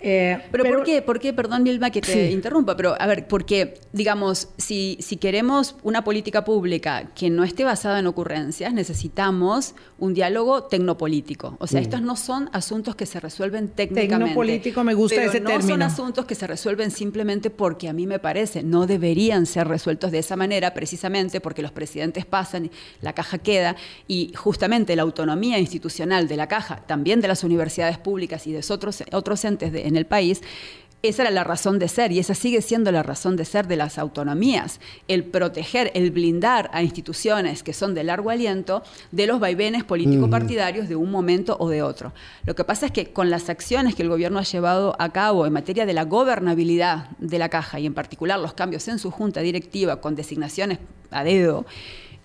Eh, 0.00 0.38
pero, 0.52 0.64
¿por 0.64 0.84
qué? 0.84 1.02
¿Por 1.02 1.18
qué? 1.18 1.32
Perdón, 1.32 1.64
Milma, 1.64 1.90
que 1.90 2.00
te 2.00 2.30
interrumpa, 2.30 2.76
pero 2.76 2.94
a 2.98 3.06
ver, 3.06 3.26
porque, 3.26 3.74
digamos, 3.92 4.48
si, 4.56 4.96
si 5.00 5.16
queremos 5.16 5.74
una 5.82 6.04
política 6.04 6.44
pública 6.44 7.10
que 7.14 7.30
no 7.30 7.42
esté 7.42 7.64
basada 7.64 7.98
en 7.98 8.06
ocurrencias, 8.06 8.72
necesitamos 8.72 9.74
un 9.98 10.14
diálogo 10.14 10.64
tecnopolítico. 10.64 11.56
O 11.58 11.66
sea, 11.66 11.80
mm. 11.80 11.84
estos 11.84 12.02
no 12.02 12.16
son 12.16 12.48
asuntos 12.52 12.94
que 12.94 13.06
se 13.06 13.18
resuelven 13.18 13.68
técnicamente. 13.68 14.16
Tecnopolítico, 14.16 14.84
me 14.84 14.94
gusta 14.94 15.24
ese 15.24 15.40
no 15.40 15.50
término. 15.50 15.68
son 15.68 15.82
asuntos 15.82 16.24
que 16.26 16.36
se 16.36 16.46
resuelven 16.46 16.92
simplemente 16.92 17.50
porque 17.50 17.88
a 17.88 17.92
mí 17.92 18.06
me 18.06 18.20
parece, 18.20 18.62
no 18.62 18.86
deberían 18.86 19.46
ser 19.46 19.66
resueltos 19.66 20.12
de 20.12 20.20
esa 20.20 20.36
manera, 20.36 20.74
precisamente 20.74 21.40
porque 21.40 21.62
los 21.62 21.72
presidentes 21.72 22.24
pasan, 22.24 22.70
la 23.00 23.12
caja 23.14 23.38
queda, 23.38 23.74
y 24.06 24.32
justamente 24.36 24.94
la 24.94 25.02
autonomía 25.02 25.58
institucional 25.58 26.28
de 26.28 26.36
la 26.36 26.46
caja, 26.46 26.84
también 26.86 27.20
de 27.20 27.28
las 27.28 27.42
universidades 27.42 27.98
públicas 27.98 28.46
y 28.46 28.52
de 28.52 28.62
otros, 28.68 29.02
otros 29.12 29.44
entes 29.44 29.72
de 29.72 29.87
en 29.88 29.96
el 29.96 30.06
país, 30.06 30.42
esa 31.00 31.22
era 31.22 31.30
la 31.30 31.44
razón 31.44 31.78
de 31.78 31.86
ser 31.86 32.10
y 32.10 32.18
esa 32.18 32.34
sigue 32.34 32.60
siendo 32.60 32.90
la 32.90 33.04
razón 33.04 33.36
de 33.36 33.44
ser 33.44 33.68
de 33.68 33.76
las 33.76 33.98
autonomías, 33.98 34.80
el 35.06 35.22
proteger, 35.22 35.92
el 35.94 36.10
blindar 36.10 36.70
a 36.72 36.82
instituciones 36.82 37.62
que 37.62 37.72
son 37.72 37.94
de 37.94 38.02
largo 38.02 38.30
aliento 38.30 38.82
de 39.12 39.28
los 39.28 39.38
vaivenes 39.38 39.84
político-partidarios 39.84 40.88
de 40.88 40.96
un 40.96 41.12
momento 41.12 41.56
o 41.60 41.68
de 41.68 41.82
otro. 41.82 42.12
Lo 42.44 42.56
que 42.56 42.64
pasa 42.64 42.86
es 42.86 42.92
que 42.92 43.12
con 43.12 43.30
las 43.30 43.48
acciones 43.48 43.94
que 43.94 44.02
el 44.02 44.08
gobierno 44.08 44.40
ha 44.40 44.42
llevado 44.42 44.96
a 44.98 45.10
cabo 45.10 45.46
en 45.46 45.52
materia 45.52 45.86
de 45.86 45.92
la 45.92 46.04
gobernabilidad 46.04 47.10
de 47.18 47.38
la 47.38 47.48
caja 47.48 47.78
y 47.78 47.86
en 47.86 47.94
particular 47.94 48.40
los 48.40 48.54
cambios 48.54 48.88
en 48.88 48.98
su 48.98 49.12
junta 49.12 49.40
directiva 49.40 50.00
con 50.00 50.16
designaciones 50.16 50.80
a 51.12 51.22
dedo, 51.22 51.64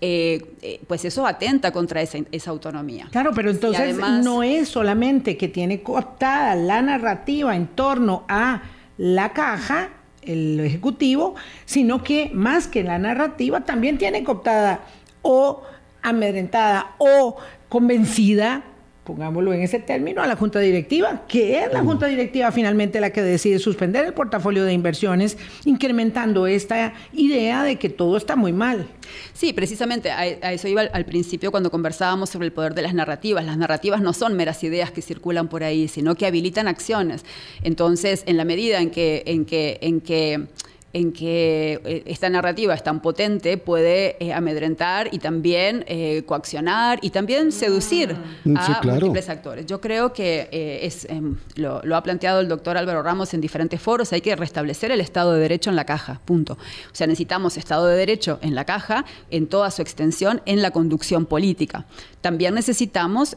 eh, 0.06 0.42
eh, 0.62 0.82
pues 0.86 1.06
eso 1.06 1.26
atenta 1.26 1.72
contra 1.72 2.02
esa, 2.02 2.50
autonomía. 2.50 3.08
Claro, 3.10 3.32
pero 3.34 3.50
entonces 3.52 3.96
no 3.98 4.44
es 4.44 4.68
solamente 4.68 5.38
que 5.38 5.48
tiene 5.48 5.82
cooptada 5.82 6.56
la 6.56 6.82
narrativa 6.82 7.56
en 7.56 7.68
torno 7.68 8.26
a 8.28 8.64
la 8.98 9.32
caja, 9.32 9.92
el 10.22 10.60
Ejecutivo, 10.60 11.36
sino 11.64 12.04
que 12.04 12.32
más 12.34 12.68
que 12.68 12.84
la 12.84 13.00
narrativa 13.00 13.62
también 13.62 13.98
tiene 13.98 14.26
cooptada 14.26 14.82
o 15.22 15.64
amedrentada 16.02 16.96
o 16.98 17.38
convencida 17.70 18.62
pongámoslo 19.04 19.54
en 19.54 19.62
ese 19.62 19.80
término, 19.80 20.22
a 20.22 20.28
la 20.28 20.36
Junta 20.36 20.60
Directiva, 20.60 21.24
que 21.28 21.60
es 21.60 21.74
la 21.74 21.82
Junta 21.82 22.08
Directiva 22.08 22.52
finalmente 22.52 23.02
la 23.02 23.10
que 23.12 23.22
decide 23.22 23.60
suspender 23.60 24.06
el 24.06 24.14
portafolio 24.14 24.64
de 24.64 24.74
inversiones, 24.74 25.38
incrementando 25.66 26.48
esta 26.48 26.94
idea 27.12 27.64
de 27.64 27.78
que 27.78 27.90
todo 27.90 28.18
está 28.18 28.36
muy 28.36 28.54
mal. 28.54 28.88
Sí, 29.34 29.52
precisamente 29.54 30.12
a, 30.12 30.54
eso 30.54 30.68
iba 30.68 30.82
al, 30.82 31.06
principio 31.06 31.52
cuando 31.52 31.70
conversábamos 31.70 32.30
sobre 32.30 32.48
el 32.48 32.54
poder 32.54 32.74
de 32.74 32.82
las 32.82 32.94
narrativas. 32.94 33.46
Las 33.46 33.58
narrativas 33.58 34.02
no 34.02 34.14
son 34.14 34.36
meras 34.36 34.64
ideas 34.64 34.92
que 34.92 35.02
circulan 35.02 35.50
por 35.50 35.64
ahí, 35.64 35.88
sino 35.88 36.16
que 36.16 36.26
habilitan 36.26 36.68
acciones. 36.68 37.26
Entonces, 37.62 38.24
en 38.26 38.38
la 38.38 38.46
medida 38.46 38.80
en 38.80 38.90
que, 38.90 39.24
en 39.26 39.46
que, 39.46 39.80
en 39.82 40.00
que 40.00 40.48
en 40.94 41.12
que 41.12 41.82
eh, 41.84 42.04
esta 42.06 42.30
narrativa 42.30 42.76
es 42.76 42.84
tan 42.84 43.02
potente 43.02 43.58
puede 43.58 44.16
eh, 44.24 44.32
amedrentar 44.32 45.10
y 45.12 45.18
también 45.18 45.84
eh, 45.88 46.24
coaccionar 46.26 47.00
y 47.02 47.10
también 47.10 47.52
seducir 47.52 48.16
mm. 48.46 48.58
a 48.58 48.82
múltiples 48.84 49.28
actores. 49.28 49.66
Yo 49.66 49.82
creo 49.82 50.14
que 50.14 50.48
es, 50.84 51.06
em, 51.06 51.38
lo, 51.56 51.82
ha 51.96 52.04
planteado 52.04 52.42
el 52.42 52.48
doctor 52.48 52.78
Álvaro 52.78 53.02
Ramos 53.02 53.34
en 53.34 53.42
diferentes 53.42 53.82
foros, 53.82 54.14
hay 54.14 54.22
que 54.22 54.36
restablecer 54.36 54.92
el 54.92 55.02
Estado 55.02 55.34
de 55.34 55.42
Derecho 55.42 55.72
en 55.72 55.76
la 55.76 55.86
caja, 55.86 56.22
punto. 56.26 56.54
O 56.54 56.96
sea, 56.96 57.08
necesitamos 57.08 57.58
Estado 57.58 57.88
de 57.88 57.98
Derecho 57.98 58.38
en 58.42 58.54
la 58.54 58.66
caja, 58.66 59.06
en 59.32 59.48
toda 59.48 59.72
su 59.72 59.82
extensión, 59.82 60.42
en 60.46 60.62
la 60.62 60.72
conducción 60.72 61.26
política. 61.26 61.86
También 62.22 62.54
necesitamos 62.54 63.36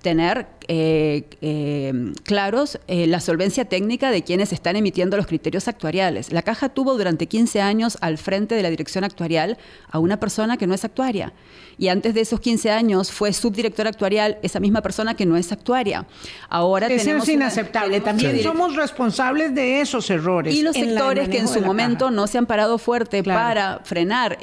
tener 0.00 0.46
eh, 0.74 1.28
eh, 1.42 2.12
claros 2.22 2.78
la 2.88 3.20
solvencia 3.20 3.66
técnica 3.66 4.10
de 4.10 4.22
quienes 4.22 4.54
están 4.54 4.74
emitiendo 4.74 5.18
los 5.18 5.26
criterios 5.26 5.68
actuariales. 5.68 6.32
La 6.32 6.40
caja 6.40 6.70
tuvo 6.70 6.96
durante 6.96 7.26
15 7.26 7.60
años 7.60 7.98
al 8.00 8.16
frente 8.16 8.54
de 8.54 8.62
la 8.62 8.70
dirección 8.70 9.04
actuarial 9.04 9.58
a 9.90 9.98
una 9.98 10.18
persona 10.18 10.56
que 10.56 10.66
no 10.66 10.72
es 10.72 10.86
actuaria. 10.86 11.34
Y 11.76 11.88
antes 11.88 12.14
de 12.14 12.22
esos 12.22 12.40
15 12.40 12.70
años 12.70 13.10
fue 13.10 13.34
subdirectora 13.34 13.90
actuarial 13.90 14.38
esa 14.42 14.60
misma 14.60 14.80
persona 14.80 15.14
que 15.14 15.26
no 15.26 15.36
es 15.36 15.52
actuaria. 15.52 16.06
Ahora 16.48 16.88
tenemos 16.88 17.24
es 17.24 17.34
inaceptable. 17.34 18.00
También 18.00 18.42
somos 18.42 18.74
responsables 18.74 19.54
de 19.54 19.82
esos 19.82 20.08
errores. 20.08 20.54
Y 20.54 20.62
los 20.62 20.74
sectores 20.74 21.28
que 21.28 21.38
en 21.38 21.48
su 21.48 21.60
momento 21.60 22.10
no 22.10 22.26
se 22.26 22.38
han 22.38 22.46
parado 22.46 22.78
fuerte 22.78 23.22
para 23.22 23.80
frenar, 23.84 24.38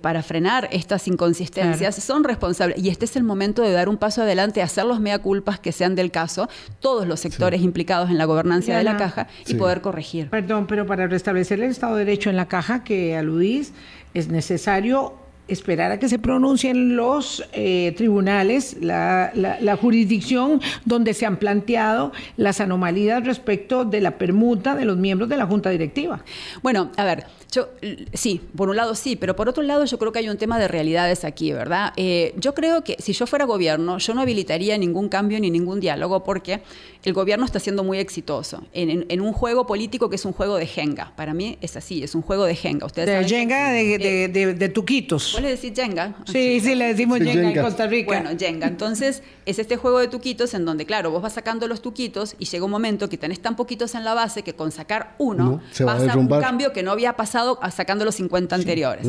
para 0.00 0.22
frenar 0.22 0.70
estas 0.72 1.06
inconsistencias 1.06 1.96
son 1.96 2.24
responsables. 2.24 2.78
Y 2.82 2.88
este 2.88 3.04
es 3.04 3.16
el 3.16 3.24
momento 3.24 3.60
de 3.60 3.72
dar 3.72 3.90
un 3.90 3.98
paso 3.98 4.22
adelante, 4.22 4.62
hacer 4.62 4.86
los 4.86 5.00
mea 5.00 5.18
que 5.58 5.72
sean 5.72 5.94
del 5.94 6.10
caso, 6.10 6.48
todos 6.80 7.06
los 7.06 7.20
sectores 7.20 7.62
implicados 7.62 8.10
en 8.10 8.18
la 8.18 8.24
gobernancia 8.24 8.76
de 8.76 8.84
la 8.84 8.96
caja 8.96 9.26
y 9.46 9.54
poder 9.54 9.80
corregir. 9.80 10.30
Perdón, 10.30 10.66
pero 10.66 10.86
para 10.86 11.06
restablecer 11.06 11.60
el 11.60 11.70
Estado 11.70 11.96
de 11.96 12.04
Derecho 12.04 12.30
en 12.30 12.36
la 12.36 12.46
caja 12.48 12.84
que 12.84 13.16
aludís, 13.16 13.72
es 14.14 14.28
necesario 14.28 15.14
esperar 15.50 15.90
a 15.92 15.98
que 15.98 16.08
se 16.08 16.18
pronuncien 16.18 16.96
los 16.96 17.44
eh, 17.52 17.92
tribunales, 17.96 18.76
la, 18.80 19.76
jurisdicción 19.80 20.60
donde 20.84 21.14
se 21.14 21.26
han 21.26 21.38
planteado 21.38 22.12
las 22.36 22.60
anomalías 22.60 23.24
respecto 23.24 23.84
de 23.84 24.00
la 24.00 24.18
permuta 24.18 24.74
de 24.74 24.84
los 24.84 24.96
miembros 24.96 25.28
de 25.28 25.36
la 25.36 25.46
Junta 25.46 25.70
Directiva. 25.70 26.22
Bueno, 26.62 26.90
a 26.96 27.04
ver, 27.04 27.26
yo, 27.50 27.68
sí, 28.12 28.40
por 28.56 28.68
un 28.68 28.76
lado 28.76 28.94
sí, 28.94 29.16
pero 29.16 29.34
por 29.34 29.48
otro 29.48 29.62
lado 29.62 29.84
yo 29.84 29.98
creo 29.98 30.12
que 30.12 30.20
hay 30.20 30.28
un 30.28 30.36
tema 30.36 30.58
de 30.58 30.68
realidades 30.68 31.24
aquí, 31.24 31.52
¿verdad? 31.52 31.92
Eh, 31.96 32.32
yo 32.36 32.54
creo 32.54 32.84
que 32.84 32.96
si 33.00 33.12
yo 33.12 33.26
fuera 33.26 33.44
gobierno, 33.44 33.98
yo 33.98 34.14
no 34.14 34.20
habilitaría 34.20 34.78
ningún 34.78 35.08
cambio 35.08 35.40
ni 35.40 35.50
ningún 35.50 35.80
diálogo 35.80 36.22
porque 36.22 36.62
el 37.02 37.12
gobierno 37.12 37.44
está 37.44 37.58
siendo 37.58 37.82
muy 37.82 37.98
exitoso 37.98 38.64
en, 38.72 39.20
un 39.20 39.32
juego 39.32 39.66
político 39.66 40.08
que 40.08 40.16
es 40.16 40.24
un 40.24 40.32
juego 40.32 40.56
de 40.56 40.66
Jenga. 40.66 41.12
Para 41.16 41.34
mí 41.34 41.58
es 41.60 41.76
así, 41.76 42.02
es 42.02 42.14
un 42.14 42.22
juego 42.22 42.44
de 42.44 42.54
Jenga. 42.54 42.86
Ustedes 42.86 43.08
de 43.08 43.28
Jenga 43.28 43.70
de, 43.70 44.28
de, 44.28 44.54
de, 44.54 44.68
tuquitos. 44.68 45.32
¿Vos 45.32 45.42
le 45.42 45.50
decís 45.50 45.72
Jenga? 45.74 46.14
Sí, 46.26 46.60
sí, 46.60 46.74
le 46.74 46.88
decimos 46.88 47.18
Jenga, 47.18 47.50
en 47.50 47.62
Costa 47.62 47.86
Rica. 47.86 48.06
Bueno, 48.06 48.38
Jenga. 48.38 48.66
Entonces, 48.66 49.22
es 49.46 49.58
este 49.58 49.76
juego 49.76 49.98
de 49.98 50.08
tuquitos 50.08 50.54
en 50.54 50.64
donde, 50.64 50.86
claro, 50.86 51.10
vos 51.10 51.22
vas 51.22 51.32
sacando 51.32 51.66
los 51.66 51.82
tuquitos 51.82 52.36
y 52.38 52.44
llega 52.44 52.64
un 52.64 52.70
momento 52.70 53.08
que 53.08 53.18
tenés 53.18 53.40
tan 53.40 53.56
poquitos 53.56 53.94
en 53.94 54.04
la 54.04 54.14
base 54.14 54.42
que 54.42 54.54
con 54.54 54.70
sacar 54.70 55.14
uno 55.18 55.60
pasa 55.84 56.16
un 56.16 56.28
cambio 56.28 56.72
que 56.72 56.82
no 56.82 56.92
había 56.92 57.14
pasado 57.14 57.39
sacando 57.70 58.04
los 58.04 58.14
50 58.16 58.54
anteriores. 58.54 59.06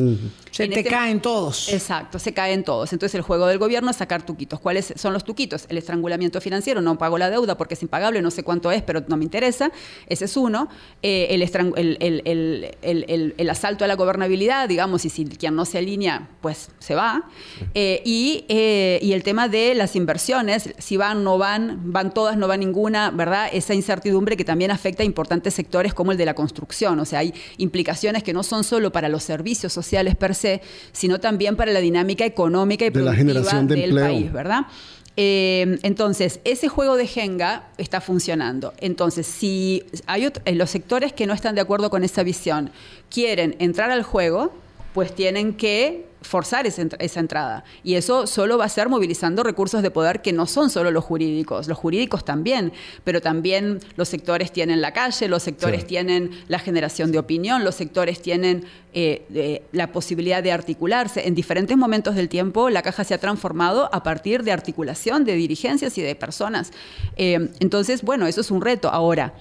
Se 0.50 0.68
te 0.68 0.80
este 0.80 0.90
caen 0.90 1.20
todos. 1.20 1.72
Exacto, 1.72 2.18
se 2.18 2.32
caen 2.34 2.64
todos. 2.64 2.92
Entonces, 2.92 3.14
el 3.14 3.22
juego 3.22 3.46
del 3.46 3.58
gobierno 3.58 3.90
es 3.90 3.96
sacar 3.96 4.24
tuquitos. 4.24 4.60
¿Cuáles 4.60 4.92
son 4.96 5.12
los 5.12 5.24
tuquitos? 5.24 5.66
El 5.68 5.78
estrangulamiento 5.78 6.40
financiero, 6.40 6.80
no 6.80 6.98
pago 6.98 7.18
la 7.18 7.30
deuda 7.30 7.56
porque 7.56 7.74
es 7.74 7.82
impagable, 7.82 8.20
no 8.22 8.30
sé 8.30 8.42
cuánto 8.42 8.70
es, 8.70 8.82
pero 8.82 9.02
no 9.08 9.16
me 9.16 9.24
interesa. 9.24 9.70
Ese 10.06 10.26
es 10.26 10.36
uno. 10.36 10.68
Eh, 11.02 11.28
el, 11.30 11.42
el, 12.82 13.34
el, 13.36 13.50
asalto 13.50 13.84
a 13.84 13.88
la 13.88 13.94
gobernabilidad, 13.94 14.68
digamos, 14.68 15.04
y 15.04 15.10
si 15.10 15.24
quien 15.26 15.54
no 15.54 15.64
se 15.64 15.78
alinea, 15.78 16.28
pues 16.40 16.70
se 16.78 16.94
va. 16.94 17.24
Eh, 17.74 18.02
y, 18.04 18.44
eh, 18.48 18.98
y 19.02 19.12
el 19.12 19.22
tema 19.22 19.48
de 19.48 19.74
las 19.74 19.96
inversiones, 19.96 20.70
si 20.78 20.96
van, 20.96 21.24
no 21.24 21.38
van, 21.38 21.92
van 21.92 22.12
todas, 22.12 22.36
no 22.36 22.48
va 22.48 22.56
ninguna, 22.56 23.10
¿verdad? 23.10 23.48
Esa 23.52 23.74
incertidumbre 23.74 24.36
que 24.36 24.44
también 24.44 24.70
afecta 24.70 25.02
a 25.02 25.06
importantes 25.06 25.54
sectores 25.54 25.94
como 25.94 26.12
el 26.12 26.18
de 26.18 26.24
la 26.24 26.34
construcción. 26.34 26.98
O 27.00 27.04
sea, 27.04 27.20
hay 27.20 27.34
implicaciones 27.58 28.21
que 28.22 28.32
no 28.32 28.42
son 28.42 28.64
solo 28.64 28.92
para 28.92 29.08
los 29.08 29.22
servicios 29.22 29.72
sociales 29.72 30.16
per 30.16 30.34
se, 30.34 30.62
sino 30.92 31.20
también 31.20 31.56
para 31.56 31.72
la 31.72 31.80
dinámica 31.80 32.24
económica 32.24 32.84
y 32.86 32.90
productiva 32.90 33.62
del 33.62 33.94
país, 33.94 34.32
¿verdad? 34.32 34.66
Eh, 35.16 35.78
entonces, 35.82 36.40
ese 36.44 36.68
juego 36.68 36.96
de 36.96 37.06
Jenga 37.06 37.68
está 37.76 38.00
funcionando. 38.00 38.72
Entonces, 38.78 39.26
si 39.26 39.84
hay 40.06 40.32
eh, 40.44 40.54
los 40.54 40.70
sectores 40.70 41.12
que 41.12 41.26
no 41.26 41.34
están 41.34 41.54
de 41.54 41.60
acuerdo 41.60 41.90
con 41.90 42.02
esa 42.02 42.22
visión 42.22 42.70
quieren 43.10 43.56
entrar 43.58 43.90
al 43.90 44.02
juego, 44.02 44.54
pues 44.94 45.14
tienen 45.14 45.54
que 45.54 46.06
forzar 46.22 46.66
esa, 46.66 47.20
entrada. 47.20 47.64
Y 47.82 47.94
eso 47.94 48.26
solo 48.26 48.58
va 48.58 48.66
a 48.66 48.68
ser 48.68 48.88
movilizando 48.88 49.42
recursos 49.42 49.82
de 49.82 49.90
poder 49.90 50.22
que 50.22 50.32
no 50.32 50.46
son 50.46 50.70
solo 50.70 50.90
los 50.90 51.04
jurídicos, 51.04 51.68
los 51.68 51.76
jurídicos 51.76 52.24
también, 52.24 52.72
pero 53.04 53.20
también 53.20 53.80
los 53.96 54.08
sectores 54.08 54.52
tienen 54.52 54.80
la 54.80 54.92
calle, 54.92 55.28
los 55.28 55.42
sectores 55.42 55.86
tienen 55.86 56.30
la 56.48 56.58
generación 56.58 57.12
de 57.12 57.18
opinión, 57.18 57.64
los 57.64 57.74
sectores 57.74 58.22
tienen 58.22 58.64
eh, 58.94 59.64
la 59.72 59.92
posibilidad 59.92 60.42
de 60.42 60.52
articularse. 60.52 61.26
En 61.26 61.34
diferentes 61.34 61.76
momentos 61.76 62.14
del 62.14 62.28
tiempo 62.28 62.70
la 62.70 62.82
caja 62.82 63.04
se 63.04 63.14
ha 63.14 63.18
transformado 63.18 63.92
a 63.92 64.02
partir 64.02 64.42
de 64.44 64.52
articulación 64.52 65.24
de 65.24 65.34
dirigencias 65.34 65.98
y 65.98 66.02
de 66.02 66.14
personas. 66.14 66.70
Eh, 67.16 67.50
entonces, 67.60 68.02
bueno, 68.02 68.26
eso 68.26 68.40
es 68.40 68.50
un 68.50 68.60
reto. 68.60 68.90
Ahora, 68.90 69.34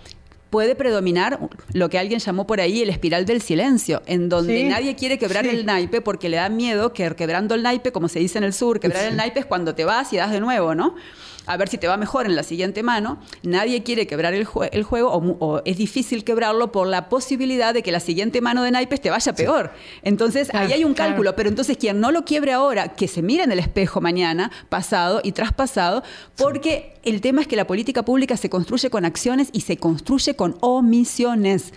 puede 0.52 0.76
predominar 0.76 1.40
lo 1.74 1.90
que 1.90 1.98
alguien 1.98 2.20
llamó 2.20 2.46
por 2.46 2.60
ahí 2.60 2.82
el 2.82 2.90
espiral 2.90 3.26
del 3.26 3.42
silencio, 3.42 4.04
en 4.06 4.30
donde 4.30 4.66
nadie 4.66 4.96
quiere 4.96 5.18
quebrar 5.18 5.48
el 5.48 5.66
naipe 5.66 6.02
porque 6.02 6.30
le 6.30 6.38
da 6.38 6.50
miedo 6.50 6.94
que 6.94 7.16
quebrando 7.16 7.56
el 7.56 7.64
naipe, 7.64 7.92
como 7.92 8.10
se 8.10 8.20
dice 8.20 8.38
en 8.38 8.44
el 8.44 8.54
sur, 8.54 8.80
quebrar 8.80 9.06
el 9.06 9.16
naipe 9.16 9.40
es 9.40 9.46
cuando 9.46 9.74
te 9.74 9.86
vas 9.86 10.12
y 10.14 10.18
das 10.18 10.30
de 10.30 10.42
nuevo, 10.42 10.76
¿no? 10.76 10.96
A 11.46 11.58
ver 11.58 11.70
si 11.70 11.78
te 11.78 11.88
va 11.88 11.98
mejor 11.98 12.26
en 12.26 12.36
la 12.36 12.44
siguiente 12.44 12.84
mano. 12.84 13.20
Nadie 13.44 13.84
quiere 13.84 14.08
quebrar 14.08 14.34
el, 14.34 14.46
juego 14.46 15.12
o, 15.12 15.62
es 15.66 15.78
difícil 15.78 16.24
quebrarlo 16.24 16.72
por 16.72 16.88
la 16.88 17.10
posibilidad 17.10 17.74
de 17.74 17.84
que 17.84 17.92
la 17.92 18.00
siguiente 18.00 18.42
mano 18.42 18.64
de 18.64 18.72
naipes 18.72 19.02
te 19.02 19.10
vaya 19.10 19.34
peor. 19.34 19.72
Entonces, 20.04 20.54
ahí 20.54 20.74
hay 20.74 20.84
un 20.84 20.94
cálculo, 20.94 21.36
pero 21.36 21.50
entonces 21.50 21.78
quien 21.78 22.00
no 22.00 22.12
lo 22.12 22.26
quiebre 22.26 22.54
ahora, 22.54 22.90
que 22.90 23.08
se 23.08 23.22
mire 23.22 23.44
en 23.44 23.52
el 23.52 23.60
espejo 23.60 24.02
mañana, 24.02 24.52
pasado 24.70 25.22
y 25.24 25.32
traspasado, 25.32 26.04
porque 26.36 26.94
el 27.04 27.22
tema 27.22 27.42
es 27.42 27.48
que 27.48 27.56
la 27.56 27.66
política 27.66 28.04
pública 28.04 28.38
se 28.38 28.50
construye 28.50 28.90
con 28.90 29.06
acciones 29.06 29.50
y 29.52 29.62
se 29.62 29.78
construye 29.78 30.36
con 30.36 30.58
omisiones 30.62 31.74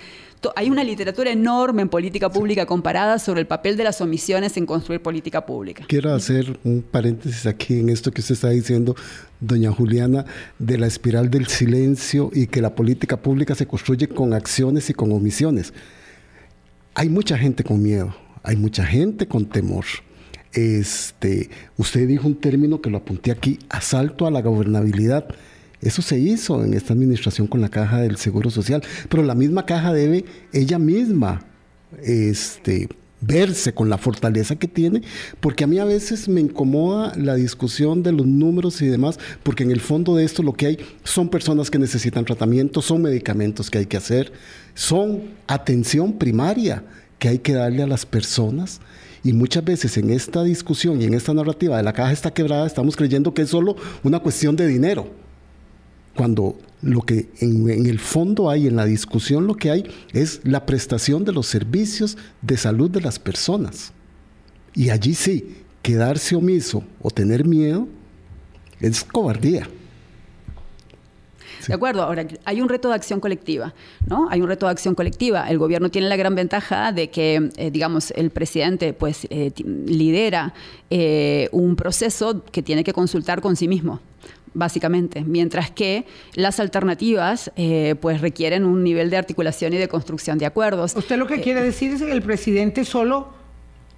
hay 0.57 0.71
una 0.71 0.85
literatura 0.85 1.31
enorme 1.31 1.83
en 1.83 1.89
política 1.89 2.31
pública 2.31 2.67
comparada 2.67 3.19
sobre 3.19 3.41
el 3.41 3.47
papel 3.47 3.77
de 3.77 3.85
las 3.85 4.01
omisiones 4.01 4.57
en 4.57 4.67
construir 4.67 5.01
política 5.01 5.47
pública. 5.47 5.85
Quiero 5.89 6.13
hacer 6.13 6.59
un 6.65 6.83
paréntesis 6.83 7.47
aquí 7.47 7.81
en 7.81 7.89
esto 7.89 8.11
que 8.11 8.21
usted 8.21 8.35
está 8.35 8.51
diciendo, 8.51 8.95
doña 9.41 9.71
Juliana, 9.71 10.25
de 10.59 10.79
la 10.79 10.87
espiral 10.87 11.31
del 11.31 11.47
silencio 11.47 12.31
y 12.33 12.47
que 12.47 12.61
la 12.61 12.75
política 12.75 13.17
pública 13.17 13.55
se 13.55 13.67
construye 13.67 14.09
con 14.09 14.33
acciones 14.35 14.91
y 14.91 14.95
con 14.95 15.13
omisiones. 15.13 15.73
Hay 16.95 17.09
mucha 17.09 17.37
gente 17.37 17.65
con 17.65 17.83
miedo, 17.83 18.15
hay 18.43 18.57
mucha 18.57 18.85
gente 18.85 19.27
con 19.27 19.47
temor. 19.47 19.85
Este, 20.53 21.51
usted 21.77 22.07
dijo 22.07 22.29
un 22.29 22.37
término 22.37 22.81
que 22.81 22.91
lo 22.91 22.99
apunté 22.99 23.33
aquí, 23.33 23.59
asalto 23.69 24.27
a 24.27 24.31
la 24.31 24.41
gobernabilidad. 24.41 25.27
Eso 25.85 26.01
se 26.01 26.19
hizo 26.19 26.65
en 26.65 26.73
esta 26.73 26.95
administración 26.95 27.47
con 27.47 27.61
la 27.61 27.69
caja 27.69 28.01
del 28.01 28.17
Seguro 28.17 28.49
Social, 28.51 28.83
pero 29.11 29.23
la 29.23 29.35
misma 29.35 29.67
caja 29.67 29.93
debe 29.93 30.25
ella 30.51 30.79
misma 30.79 31.45
este, 32.03 32.89
verse 33.21 33.75
con 33.75 33.91
la 33.91 33.99
fortaleza 33.99 34.57
que 34.57 34.67
tiene, 34.67 35.03
porque 35.41 35.65
a 35.65 35.67
mí 35.67 35.79
a 35.79 35.85
veces 35.85 36.27
me 36.27 36.41
incomoda 36.41 37.13
la 37.17 37.35
discusión 37.35 38.03
de 38.03 38.13
los 38.13 38.27
números 38.27 38.81
y 38.81 38.87
demás, 38.87 39.19
porque 39.43 39.63
en 39.63 39.71
el 39.71 39.81
fondo 39.81 40.17
de 40.17 40.25
esto 40.25 40.43
lo 40.43 40.55
que 40.55 40.67
hay 40.67 40.79
son 41.05 41.29
personas 41.29 41.71
que 41.71 41.79
necesitan 41.79 42.25
tratamiento, 42.25 42.81
son 42.81 43.03
medicamentos 43.03 43.71
que 43.71 43.77
hay 43.77 43.87
que 43.87 43.99
hacer, 43.99 44.33
son 44.73 45.25
atención 45.47 46.15
primaria 46.15 46.83
que 47.19 47.29
hay 47.29 47.39
que 47.39 47.53
darle 47.53 47.83
a 47.83 47.87
las 47.87 48.07
personas. 48.07 48.81
Y 49.23 49.35
muchas 49.35 49.65
veces 49.65 49.99
en 49.99 50.11
esta 50.11 50.43
discusión 50.45 51.01
y 51.01 51.05
en 51.05 51.15
esta 51.15 51.33
narrativa 51.35 51.77
de 51.77 51.83
la 51.83 51.93
caja 51.93 52.13
está 52.13 52.33
quebrada, 52.33 52.67
estamos 52.67 52.97
creyendo 52.97 53.35
que 53.35 53.43
es 53.43 53.51
solo 53.51 53.77
una 54.03 54.21
cuestión 54.21 54.57
de 54.57 54.67
dinero 54.67 55.25
cuando 56.17 56.57
lo 56.83 57.01
que 57.03 57.31
en, 57.41 57.87
el 57.87 57.99
fondo 57.99 58.51
hay, 58.51 58.67
en 58.67 58.77
la 58.77 58.85
discusión 58.85 59.47
lo 59.47 59.55
que 59.55 59.71
hay, 59.71 59.85
es 60.13 60.41
la 60.45 60.67
prestación 60.67 61.25
de 61.25 61.33
los 61.33 61.47
servicios 61.47 62.17
de 62.43 62.57
salud 62.57 62.91
de 62.91 63.01
las 63.01 63.19
personas. 63.19 63.93
Y 64.75 64.91
allí 64.91 65.15
sí, 65.15 65.57
quedarse 65.83 66.37
omiso 66.37 66.85
o 67.01 67.11
tener 67.11 67.45
miedo 67.45 67.89
es 68.81 69.05
cobardía. 69.05 69.69
De 71.67 71.73
acuerdo, 71.73 72.03
ahora 72.03 72.27
hay 72.45 72.61
un 72.61 72.69
reto 72.69 72.89
de 72.89 72.95
acción 72.95 73.21
colectiva, 73.21 73.73
¿no? 74.07 74.29
Hay 74.31 74.43
un 74.43 74.49
reto 74.49 74.67
de 74.67 74.73
acción 74.73 74.95
colectiva. 74.95 75.49
El 75.49 75.59
gobierno 75.59 75.91
tiene 75.91 76.09
la 76.09 76.17
gran 76.17 76.35
ventaja 76.35 76.93
de 76.93 77.09
que, 77.09 77.51
eh, 77.57 77.71
digamos, 77.71 78.11
el 78.11 78.31
presidente 78.31 78.93
pues 78.93 79.27
eh, 79.31 79.51
lidera 79.57 80.53
eh, 80.91 81.49
un 81.53 81.77
proceso 81.77 82.45
que 82.45 82.63
tiene 82.63 82.85
que 82.85 82.93
consultar 82.93 83.41
con 83.41 83.57
sí 83.57 83.67
mismo 83.69 84.01
básicamente, 84.55 85.23
mientras 85.23 85.71
que 85.71 86.07
las 86.35 86.61
alternativas 86.61 87.53
eh, 87.57 87.97
pues 88.01 88.21
requieren 88.21 88.65
un 88.65 88.83
nivel 88.83 89.11
de 89.11 89.17
articulación 89.17 89.73
y 89.75 89.77
de 89.77 89.89
construcción 89.89 90.39
de 90.39 90.47
acuerdos. 90.47 90.95
Usted 90.97 91.19
lo 91.19 91.27
que 91.27 91.41
quiere 91.41 91.63
decir 91.63 91.93
es 91.93 92.03
que 92.03 92.13
el 92.13 92.23
presidente 92.23 92.85
solo 92.85 93.45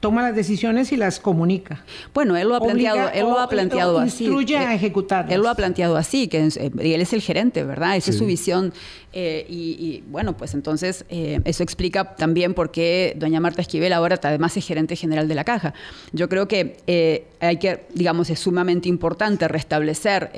toma 0.01 0.23
las 0.23 0.37
decisiones 0.37 0.93
y 0.93 0.97
las 0.97 1.21
comunica. 1.21 1.85
Bueno, 2.13 2.37
él 2.37 2.49
lo 2.49 2.55
ha 2.55 2.61
planteado, 2.61 3.11
él 3.13 3.23
lo 3.23 3.39
ha 3.39 3.49
planteado 3.49 3.99
así. 3.99 4.25
Instruye 4.25 4.57
a 4.57 4.73
eh, 4.73 4.77
ejecutar. 4.77 5.27
Él 5.33 5.41
lo 5.41 5.49
ha 5.49 5.55
planteado 5.55 5.97
así, 5.97 6.29
que 6.29 6.47
eh, 6.47 6.71
él 6.79 7.01
es 7.01 7.13
el 7.13 7.23
gerente, 7.23 7.65
¿verdad? 7.65 7.97
Esa 7.97 8.11
es 8.11 8.19
su 8.19 8.27
visión. 8.27 8.73
Eh, 9.19 9.47
y, 9.49 10.03
bueno, 10.09 10.37
pues 10.37 10.53
entonces 10.53 11.07
eso 11.09 11.63
explica 11.63 12.17
también 12.17 12.53
por 12.53 12.71
qué 12.71 13.15
doña 13.17 13.41
Marta 13.41 13.63
Esquivel 13.63 13.95
ahora 13.95 14.21
además 14.23 14.55
es 14.57 14.67
gerente 14.67 14.95
general 14.95 15.27
de 15.27 15.35
la 15.35 15.45
caja. 15.45 15.73
Yo 16.13 16.29
creo 16.29 16.49
que 16.49 17.25
hay 17.41 17.57
que, 17.57 17.87
digamos, 17.95 18.29
es 18.29 18.41
sumamente 18.41 18.91
importante 18.91 19.49
restablecer 19.49 20.31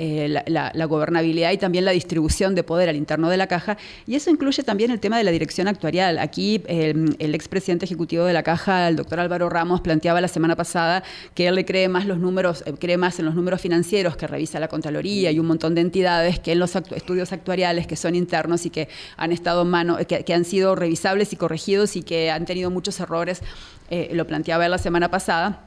la, 0.47 0.85
gobernabilidad 0.85 1.51
y 1.51 1.57
también 1.57 1.83
la 1.83 1.91
distribución 1.91 2.55
de 2.55 2.63
poder 2.63 2.87
al 2.87 2.95
interno 2.95 3.29
de 3.29 3.37
la 3.37 3.47
caja. 3.47 3.77
Y 4.07 4.15
eso 4.15 4.29
incluye 4.29 4.63
también 4.63 4.91
el 4.91 4.99
tema 4.99 5.17
de 5.17 5.23
la 5.23 5.31
dirección 5.31 5.67
actuarial. 5.67 6.17
Aquí 6.19 6.63
el 6.67 7.35
expresidente 7.35 7.85
ejecutivo 7.85 8.23
de 8.23 8.33
la 8.33 8.43
caja, 8.43 8.87
el 8.87 8.95
doctor 8.95 9.19
Álvaro 9.19 9.49
Ramos 9.49 9.81
planteaba 9.81 10.21
la 10.21 10.27
semana 10.27 10.55
pasada 10.55 11.03
que 11.33 11.47
él 11.47 11.55
le 11.55 11.65
cree 11.65 11.87
más 11.89 12.05
los 12.05 12.19
números, 12.19 12.63
eh, 12.65 12.73
cree 12.79 12.97
más 12.97 13.19
en 13.19 13.25
los 13.25 13.35
números 13.35 13.61
financieros 13.61 14.15
que 14.15 14.27
revisa 14.27 14.59
la 14.59 14.67
Contraloría 14.67 15.31
y 15.31 15.39
un 15.39 15.47
montón 15.47 15.75
de 15.75 15.81
entidades 15.81 16.39
que 16.39 16.51
en 16.51 16.59
los 16.59 16.75
estudios 16.75 17.33
actuariales 17.33 17.87
que 17.87 17.95
son 17.95 18.15
internos 18.15 18.65
y 18.65 18.68
que 18.69 18.89
han 19.17 19.31
estado 19.31 19.65
mano, 19.65 19.97
que, 20.07 20.33
han 20.33 20.45
sido 20.45 20.75
revisables 20.75 21.33
y 21.33 21.35
corregidos 21.35 21.95
y 21.95 22.03
que 22.03 22.31
han 22.31 22.45
tenido 22.45 22.69
muchos 22.69 22.99
errores. 22.99 23.41
Eh, 23.89 24.11
lo 24.13 24.25
planteaba 24.27 24.67
la 24.67 24.77
semana 24.77 25.09
pasada 25.09 25.65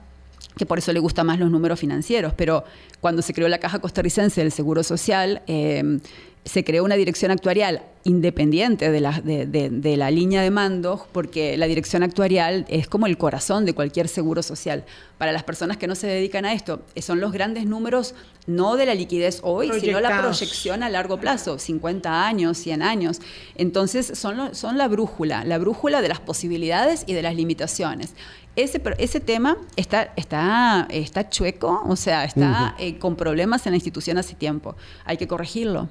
que 0.57 0.67
por 0.67 0.79
eso 0.79 0.93
le 0.93 1.01
gustan 1.01 1.27
más 1.27 1.39
los 1.39 1.51
números 1.51 1.81
financieros, 1.81 2.35
pero 2.37 2.65
cuando 3.01 3.23
se 3.23 3.33
creó 3.33 3.49
la 3.49 3.59
Caja 3.59 3.79
Costarricense 3.79 4.43
del 4.43 4.53
Seguro 4.53 4.83
Social, 4.83 5.41
eh, 5.47 5.99
se 6.45 6.65
creó 6.65 6.85
una 6.85 6.97
dirección 6.97 7.31
actuarial 7.31 7.83
independiente 8.05 8.91
de 8.91 9.01
la, 9.01 9.21
de, 9.21 9.97
la, 9.97 10.11
línea 10.11 10.43
de 10.43 10.51
mando, 10.51 11.07
porque 11.13 11.57
la 11.57 11.67
dirección 11.67 12.03
actuarial 12.03 12.67
es 12.69 12.89
como 12.89 13.07
el 13.07 13.17
corazón 13.17 13.65
de 13.65 13.75
cualquier 13.75 14.09
seguro 14.09 14.43
social. 14.43 14.85
Para 15.19 15.31
las 15.31 15.45
personas 15.45 15.77
que 15.77 15.87
no 15.87 15.95
se 15.95 16.09
dedican 16.09 16.45
a 16.45 16.53
esto, 16.53 16.83
son 17.01 17.21
los 17.21 17.31
grandes 17.31 17.65
números, 17.65 18.17
no 18.49 18.75
de 18.77 18.87
la 18.87 18.95
liquidez 18.97 19.39
hoy, 19.45 19.71
sino 19.79 20.01
la 20.01 20.21
proyección 20.21 20.83
a 20.83 20.89
largo 20.89 21.21
plazo, 21.21 21.61
50 21.61 22.27
años, 22.27 22.59
100 22.59 22.83
años. 22.83 23.21
Entonces, 23.55 24.19
son, 24.19 24.53
son 24.53 24.79
la 24.79 24.89
brújula, 24.89 25.45
la 25.45 25.59
brújula 25.59 26.03
de 26.03 26.09
las 26.09 26.19
posibilidades 26.19 27.05
y 27.07 27.13
de 27.13 27.23
las 27.23 27.37
limitaciones. 27.37 28.15
Ese, 28.55 28.83
ese 28.99 29.21
tema 29.21 29.57
está, 29.77 30.13
está, 30.15 30.87
está 30.91 31.31
chueco, 31.31 31.83
o 31.87 31.97
sea, 31.97 32.25
está 32.25 32.75
eh, 32.79 32.99
con 32.99 33.17
problemas 33.17 33.65
en 33.67 33.73
la 33.73 33.77
institución 33.77 34.19
hace 34.19 34.35
tiempo. 34.35 34.77
Hay 35.07 35.17
que 35.17 35.27
corregirlo. 35.27 35.89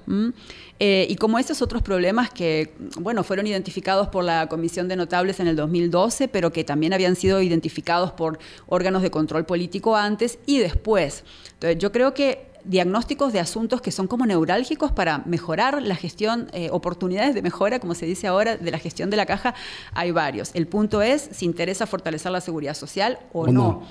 Eh, 0.77 1.07
y 1.09 1.15
como 1.15 1.39
esos 1.39 1.63
otros 1.63 1.81
problemas 1.81 2.29
que, 2.29 2.75
bueno, 2.99 3.23
fueron 3.23 3.47
identificados 3.47 4.09
por 4.09 4.23
la 4.23 4.47
Comisión 4.47 4.87
de 4.87 4.95
Notables 4.95 5.39
en 5.39 5.47
el 5.47 5.55
2012, 5.55 6.27
pero 6.27 6.53
que 6.53 6.63
también 6.63 6.93
habían 6.93 7.15
sido 7.15 7.41
identificados 7.41 8.11
por 8.11 8.37
órganos 8.67 9.01
de 9.01 9.09
control 9.09 9.45
político 9.45 9.95
antes 9.95 10.37
y 10.45 10.59
después. 10.59 11.23
Entonces, 11.53 11.79
yo 11.79 11.91
creo 11.91 12.13
que 12.13 12.50
diagnósticos 12.65 13.33
de 13.33 13.39
asuntos 13.39 13.81
que 13.81 13.91
son 13.91 14.07
como 14.07 14.25
neurálgicos 14.25 14.91
para 14.91 15.19
mejorar 15.25 15.81
la 15.81 15.95
gestión, 15.95 16.49
eh, 16.53 16.69
oportunidades 16.71 17.35
de 17.35 17.41
mejora, 17.41 17.79
como 17.79 17.95
se 17.95 18.05
dice 18.05 18.27
ahora, 18.27 18.57
de 18.57 18.71
la 18.71 18.79
gestión 18.79 19.09
de 19.09 19.17
la 19.17 19.25
caja, 19.25 19.53
hay 19.93 20.11
varios. 20.11 20.51
El 20.53 20.67
punto 20.67 21.01
es 21.01 21.29
si 21.31 21.45
interesa 21.45 21.87
fortalecer 21.87 22.31
la 22.31 22.41
seguridad 22.41 22.73
social 22.73 23.19
o, 23.33 23.47
no. 23.47 23.83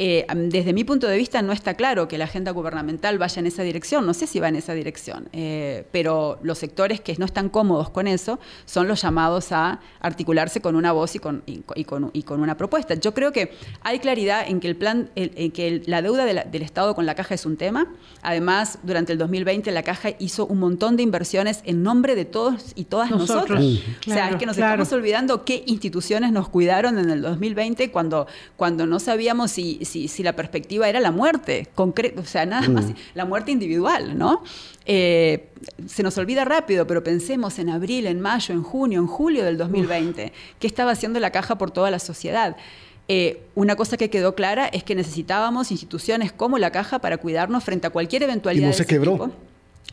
Eh, 0.00 0.26
desde 0.34 0.72
mi 0.72 0.82
punto 0.82 1.06
de 1.06 1.16
vista 1.16 1.40
no 1.40 1.52
está 1.52 1.74
claro 1.74 2.08
que 2.08 2.18
la 2.18 2.24
agenda 2.24 2.50
gubernamental 2.50 3.16
vaya 3.16 3.38
en 3.38 3.46
esa 3.46 3.62
dirección, 3.62 4.04
no 4.04 4.12
sé 4.12 4.26
si 4.26 4.40
va 4.40 4.48
en 4.48 4.56
esa 4.56 4.74
dirección, 4.74 5.28
eh, 5.32 5.86
pero 5.92 6.40
los 6.42 6.58
sectores 6.58 7.00
que 7.00 7.14
no 7.16 7.24
están 7.24 7.48
cómodos 7.48 7.90
con 7.90 8.08
eso 8.08 8.40
son 8.64 8.88
los 8.88 9.02
llamados 9.02 9.52
a 9.52 9.78
articularse 10.00 10.60
con 10.60 10.74
una 10.74 10.90
voz 10.90 11.14
y 11.14 11.20
con, 11.20 11.44
y, 11.46 11.84
con, 11.84 12.40
una 12.40 12.56
propuesta. 12.56 12.94
Yo 12.94 13.14
creo 13.14 13.30
que 13.30 13.52
hay 13.82 14.00
claridad 14.00 14.48
en 14.48 14.58
que, 14.58 14.68
el 14.68 14.74
plan, 14.74 15.10
en 15.14 15.52
que 15.52 15.82
la 15.86 16.02
deuda 16.02 16.24
del 16.24 16.62
Estado 16.62 16.96
con 16.96 17.06
la 17.06 17.14
caja 17.14 17.34
es 17.34 17.46
un 17.46 17.56
tema. 17.56 17.86
Además, 18.22 18.80
durante 18.82 19.12
el 19.12 19.18
2020 19.18 19.70
la 19.70 19.84
caja 19.84 20.10
hizo 20.18 20.46
un 20.46 20.58
montón 20.58 20.96
de 20.96 21.04
inversiones 21.04 21.60
en 21.64 21.84
nombre 21.84 22.16
de 22.16 22.24
todos 22.24 22.72
y 22.74 22.84
todas 22.84 23.10
nosotros. 23.10 23.62
o 23.62 24.10
sea, 24.10 24.30
es 24.30 24.36
que 24.36 24.46
nos 24.46 24.58
estamos 24.58 24.92
olvidando 24.92 25.44
qué 25.44 25.62
instituciones 25.66 26.32
nos 26.32 26.48
cuidaron 26.48 26.98
en 26.98 27.10
el 27.10 27.22
2020 27.22 27.92
cuando, 27.92 28.26
cuando 28.56 28.86
no 28.86 28.98
sabíamos 28.98 29.52
si 29.52 29.83
si, 29.84 30.22
la 30.22 30.34
perspectiva 30.34 30.88
era 30.88 31.00
la 31.00 31.10
muerte, 31.10 31.68
concreto, 31.74 32.20
o 32.20 32.24
sea, 32.24 32.46
nada 32.46 32.68
más, 32.68 32.86
mm. 32.86 32.94
la 33.14 33.24
muerte 33.24 33.50
individual, 33.50 34.16
¿no? 34.18 34.42
Eh, 34.86 35.48
se 35.86 36.02
nos 36.02 36.16
olvida 36.18 36.44
rápido, 36.44 36.86
pero 36.86 37.02
pensemos 37.02 37.58
en 37.58 37.70
abril, 37.70 38.06
en 38.06 38.20
mayo, 38.20 38.54
en 38.54 38.62
junio, 38.62 39.00
en 39.00 39.06
julio 39.06 39.44
del 39.44 39.56
2020, 39.56 40.32
¿qué 40.58 40.66
estaba 40.66 40.92
haciendo 40.92 41.20
la 41.20 41.30
caja 41.30 41.56
por 41.58 41.70
toda 41.70 41.90
la 41.90 41.98
sociedad? 41.98 42.56
Eh, 43.06 43.42
una 43.54 43.76
cosa 43.76 43.96
que 43.96 44.08
quedó 44.08 44.34
clara 44.34 44.66
es 44.66 44.82
que 44.82 44.94
necesitábamos 44.94 45.70
instituciones 45.70 46.32
como 46.32 46.58
la 46.58 46.70
caja 46.70 47.00
para 47.00 47.18
cuidarnos 47.18 47.62
frente 47.62 47.86
a 47.86 47.90
cualquier 47.90 48.22
eventualidad. 48.22 48.64
Y 48.64 48.70
no 48.70 48.72
se 48.72 48.86
quebró. 48.86 49.30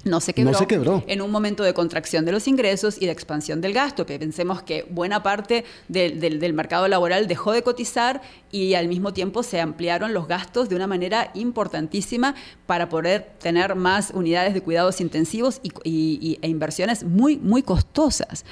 No 0.04 0.20
se, 0.20 0.34
quebró 0.34 1.04
en 1.06 1.22
un 1.22 1.30
momento 1.30 1.64
de 1.64 1.76
contracción 1.76 2.26
de 2.26 2.32
los 2.32 2.48
ingresos 2.48 3.00
y 3.00 3.06
de 3.06 3.12
expansión 3.12 3.62
del 3.62 3.74
gasto, 3.74 4.08
que 4.08 4.18
pensemos 4.18 4.64
que 4.64 4.84
buena 4.90 5.22
parte 5.22 5.64
del, 5.90 6.54
mercado 6.54 6.88
laboral 6.88 7.28
dejó 7.28 7.52
de 7.52 7.62
cotizar 7.62 8.22
y 8.52 8.74
al 8.74 8.88
mismo 8.88 9.14
tiempo 9.14 9.44
se 9.44 9.62
ampliaron 9.62 10.14
los 10.16 10.28
gastos 10.28 10.70
de 10.70 10.76
una 10.76 10.88
manera 10.88 11.30
importantísima 11.36 12.34
para 12.66 12.90
poder 12.90 13.34
tener 13.40 13.76
más 13.76 14.12
unidades 14.16 14.56
de 14.56 14.62
cuidados 14.62 15.02
intensivos 15.02 15.62
y, 15.84 16.40
e 16.42 16.48
inversiones 16.48 17.04
muy, 17.04 17.38
muy 17.38 17.62
costosas. 17.62 18.44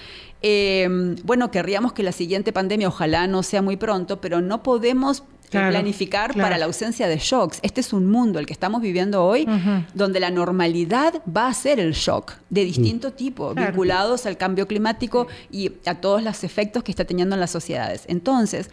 Eh, 0.44 0.88
bueno, 1.24 1.50
querríamos 1.50 1.94
que 1.94 2.04
la 2.04 2.12
siguiente 2.12 2.54
pandemia 2.54 2.88
ojalá 2.88 3.26
no 3.26 3.42
sea 3.42 3.64
muy 3.64 3.76
pronto, 3.76 4.22
pero 4.22 4.40
no 4.40 4.62
podemos 4.62 5.24
planificar 5.50 6.36
para 6.36 6.58
la 6.58 6.66
ausencia 6.66 7.08
de 7.08 7.18
shocks. 7.18 7.60
Este 7.62 7.82
es 7.82 7.94
un 7.94 8.10
mundo, 8.10 8.40
el 8.40 8.46
que 8.46 8.54
estamos 8.54 8.82
viviendo 8.82 9.24
hoy, 9.24 9.48
donde 9.94 10.20
la 10.20 10.30
normalidad 10.30 11.22
va 11.26 11.48
a 11.48 11.54
ser 11.54 11.80
el 11.80 11.94
shock 11.94 12.34
de 12.50 12.66
distinto 12.66 13.12
tipo, 13.12 13.54
vinculados 13.54 14.26
al 14.26 14.38
cambio 14.38 14.68
climático 14.68 15.28
y 15.52 15.72
a 15.86 15.96
todos 15.96 16.24
los 16.24 16.44
efectos 16.44 16.84
que 16.84 16.92
está 16.92 17.06
teniendo 17.06 17.36
en 17.36 17.42
las 17.42 17.52
sociedades. 17.52 18.04
Entonces, 18.08 18.70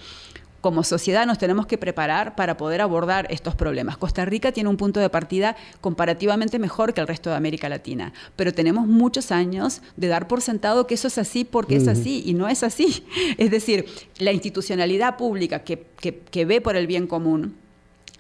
como 0.67 0.83
sociedad 0.83 1.27
nos 1.27 1.39
tenemos 1.39 1.69
que 1.69 1.79
preparar 1.79 2.35
para 2.35 2.57
poder 2.57 2.81
abordar 2.81 3.29
estos 3.31 3.55
problemas. 3.55 3.99
Costa 3.99 4.25
Rica 4.25 4.51
tiene 4.51 4.69
un 4.69 4.77
punto 4.77 4.99
de 4.99 5.09
partida 5.09 5.55
comparativamente 5.81 6.59
mejor 6.59 6.93
que 6.93 7.01
el 7.01 7.07
resto 7.07 7.31
de 7.31 7.37
América 7.37 7.69
Latina, 7.69 8.13
pero 8.35 8.53
tenemos 8.53 8.89
muchos 8.89 9.31
años 9.31 9.81
de 9.97 10.09
dar 10.09 10.27
por 10.27 10.43
sentado 10.43 10.89
que 10.89 10.95
eso 10.95 11.07
es 11.07 11.19
así 11.19 11.45
porque 11.45 11.77
es 11.77 11.87
así 11.87 12.25
y 12.27 12.35
no 12.35 12.49
es 12.49 12.65
así. 12.65 13.05
Es 13.39 13.53
decir, 13.53 13.87
la 14.19 14.33
institucionalidad 14.33 15.17
pública 15.17 15.61
que, 15.61 15.87
que 16.01 16.45
ve 16.45 16.61
por 16.61 16.75
el 16.75 16.89
bien 16.89 17.07
común 17.07 17.55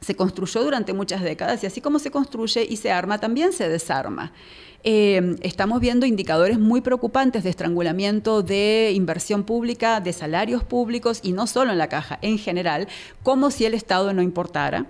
se 0.06 0.14
construyó 0.14 0.62
durante 0.62 0.92
muchas 0.92 1.20
décadas 1.20 1.64
y 1.64 1.66
así 1.66 1.80
como 1.80 1.98
se 1.98 2.12
construye 2.12 2.64
y 2.68 2.76
se 2.76 2.92
arma, 2.92 3.18
también 3.18 3.52
se 3.52 3.68
desarma. 3.68 4.32
Eh, 4.84 5.34
estamos 5.42 5.80
viendo 5.80 6.06
indicadores 6.06 6.60
muy 6.60 6.80
preocupantes 6.80 7.42
de 7.42 7.50
estrangulamiento 7.50 8.42
de 8.42 8.92
inversión 8.94 9.42
pública, 9.42 10.00
de 10.00 10.12
salarios 10.12 10.62
públicos 10.62 11.18
y 11.24 11.32
no 11.32 11.48
solo 11.48 11.72
en 11.72 11.78
la 11.78 11.88
caja, 11.88 12.20
en 12.22 12.38
general, 12.38 12.86
como 13.24 13.50
si 13.50 13.64
el 13.64 13.74
Estado 13.74 14.12
no 14.12 14.22
importara. 14.22 14.86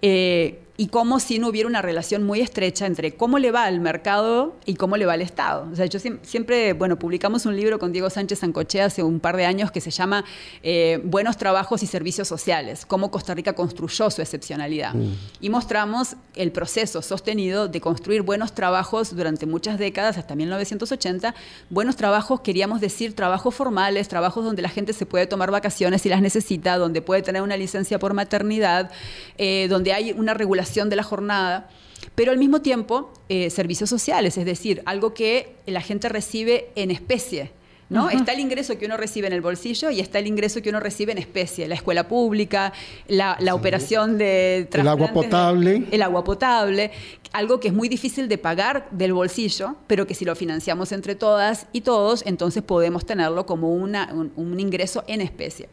Eh, 0.00 0.61
y 0.78 0.86
como 0.86 1.20
si 1.20 1.38
no 1.38 1.48
hubiera 1.48 1.68
una 1.68 1.82
relación 1.82 2.22
muy 2.22 2.40
estrecha 2.40 2.86
entre 2.86 3.14
cómo 3.14 3.38
le 3.38 3.50
va 3.50 3.64
al 3.64 3.80
mercado 3.80 4.56
y 4.64 4.76
cómo 4.76 4.96
le 4.96 5.04
va 5.04 5.12
al 5.12 5.20
Estado. 5.20 5.68
O 5.70 5.76
sea, 5.76 5.84
yo 5.84 5.98
siempre, 5.98 6.72
bueno, 6.72 6.98
publicamos 6.98 7.44
un 7.44 7.56
libro 7.56 7.78
con 7.78 7.92
Diego 7.92 8.08
Sánchez 8.08 8.38
Sancoche 8.38 8.80
hace 8.80 9.02
un 9.02 9.20
par 9.20 9.36
de 9.36 9.44
años 9.44 9.70
que 9.70 9.82
se 9.82 9.90
llama 9.90 10.24
eh, 10.62 10.98
Buenos 11.04 11.36
Trabajos 11.36 11.82
y 11.82 11.86
Servicios 11.86 12.26
Sociales, 12.26 12.86
cómo 12.86 13.10
Costa 13.10 13.34
Rica 13.34 13.52
construyó 13.52 14.10
su 14.10 14.22
excepcionalidad. 14.22 14.94
Mm. 14.94 15.12
Y 15.42 15.50
mostramos 15.50 16.16
el 16.34 16.52
proceso 16.52 17.02
sostenido 17.02 17.68
de 17.68 17.80
construir 17.82 18.22
buenos 18.22 18.54
trabajos 18.54 19.14
durante 19.14 19.44
muchas 19.44 19.78
décadas, 19.78 20.16
hasta 20.16 20.34
1980. 20.34 21.34
Buenos 21.68 21.96
trabajos, 21.96 22.40
queríamos 22.40 22.80
decir 22.80 23.14
trabajos 23.14 23.54
formales, 23.54 24.08
trabajos 24.08 24.44
donde 24.44 24.62
la 24.62 24.70
gente 24.70 24.94
se 24.94 25.04
puede 25.04 25.26
tomar 25.26 25.50
vacaciones 25.50 26.00
si 26.00 26.08
las 26.08 26.22
necesita, 26.22 26.78
donde 26.78 27.02
puede 27.02 27.20
tener 27.20 27.42
una 27.42 27.58
licencia 27.58 27.98
por 27.98 28.14
maternidad, 28.14 28.90
eh, 29.36 29.66
donde 29.68 29.92
hay 29.92 30.12
una 30.12 30.32
regulación 30.32 30.61
de 30.62 30.96
la 30.96 31.02
jornada, 31.02 31.68
pero 32.14 32.32
al 32.32 32.38
mismo 32.38 32.62
tiempo 32.62 33.12
eh, 33.28 33.50
servicios 33.50 33.88
sociales, 33.90 34.36
es 34.38 34.44
decir, 34.44 34.82
algo 34.86 35.14
que 35.14 35.56
la 35.66 35.80
gente 35.80 36.08
recibe 36.08 36.70
en 36.74 36.90
especie. 36.90 37.50
¿no? 37.88 38.08
Está 38.08 38.32
el 38.32 38.40
ingreso 38.40 38.78
que 38.78 38.86
uno 38.86 38.96
recibe 38.96 39.26
en 39.26 39.34
el 39.34 39.42
bolsillo 39.42 39.90
y 39.90 40.00
está 40.00 40.18
el 40.18 40.26
ingreso 40.26 40.62
que 40.62 40.70
uno 40.70 40.80
recibe 40.80 41.12
en 41.12 41.18
especie, 41.18 41.68
la 41.68 41.74
escuela 41.74 42.08
pública, 42.08 42.72
la, 43.06 43.36
operación 43.52 44.16
de 44.16 44.66
el 44.72 44.88
agua 44.88 45.12
potable, 45.12 45.84
el 45.90 46.00
agua 46.00 46.24
potable, 46.24 46.90
algo 47.32 47.60
que 47.60 47.68
es 47.68 47.74
muy 47.74 47.90
difícil 47.90 48.28
de 48.28 48.38
pagar 48.38 48.88
del 48.92 49.12
bolsillo, 49.12 49.76
pero 49.88 50.06
que 50.06 50.14
si 50.14 50.24
lo 50.24 50.34
financiamos 50.34 50.90
entre 50.92 51.14
todas 51.16 51.66
y 51.72 51.82
todos, 51.82 52.22
entonces 52.24 52.62
podemos 52.62 53.04
tenerlo 53.04 53.44
como 53.44 53.74
una, 53.74 54.10
un 54.36 54.58
ingreso 54.58 55.04
en 55.06 55.20
especie. 55.20 55.68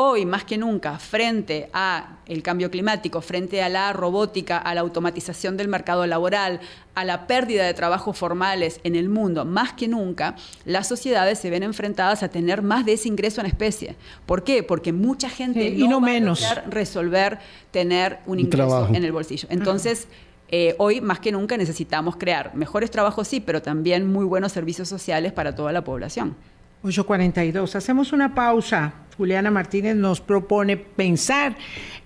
Hoy 0.00 0.24
más 0.24 0.44
que 0.44 0.56
nunca 0.56 0.96
frente 1.00 1.68
a 1.72 2.18
el 2.26 2.40
cambio 2.40 2.70
climático, 2.70 3.20
frente 3.20 3.64
a 3.64 3.68
la 3.68 3.92
robótica, 3.92 4.56
a 4.56 4.72
la 4.72 4.82
automatización 4.82 5.56
del 5.56 5.66
mercado 5.66 6.06
laboral, 6.06 6.60
a 6.94 7.04
la 7.04 7.26
pérdida 7.26 7.66
de 7.66 7.74
trabajos 7.74 8.16
formales 8.16 8.78
en 8.84 8.94
el 8.94 9.08
mundo, 9.08 9.44
más 9.44 9.72
que 9.72 9.88
nunca, 9.88 10.36
las 10.64 10.86
sociedades 10.86 11.40
se 11.40 11.50
ven 11.50 11.64
enfrentadas 11.64 12.22
a 12.22 12.28
tener 12.28 12.62
más 12.62 12.86
de 12.86 12.92
ese 12.92 13.08
ingreso 13.08 13.40
en 13.40 13.48
especie. 13.48 13.96
¿Por 14.24 14.44
qué? 14.44 14.62
Porque 14.62 14.92
mucha 14.92 15.28
gente 15.28 15.68
no, 15.70 16.00
va 16.00 16.12
a 16.12 16.54
resolver 16.70 17.40
tener 17.72 18.20
un 18.26 18.38
ingreso 18.38 18.88
en 18.92 19.02
el 19.02 19.10
bolsillo. 19.10 19.48
Entonces, 19.50 20.06
eh, 20.48 20.76
hoy 20.78 21.00
más 21.00 21.18
que 21.18 21.32
nunca 21.32 21.56
necesitamos 21.56 22.16
crear 22.16 22.54
mejores 22.54 22.92
trabajos, 22.92 23.26
sí, 23.26 23.40
pero 23.40 23.62
también 23.62 24.06
muy 24.06 24.24
buenos 24.24 24.52
servicios 24.52 24.88
sociales 24.88 25.32
para 25.32 25.56
toda 25.56 25.72
la 25.72 25.82
población. 25.82 26.36
8.42. 26.82 27.74
Hacemos 27.74 28.12
una 28.12 28.34
pausa. 28.34 28.94
Juliana 29.16 29.50
Martínez 29.50 29.96
nos 29.96 30.20
propone 30.20 30.76
pensar 30.76 31.56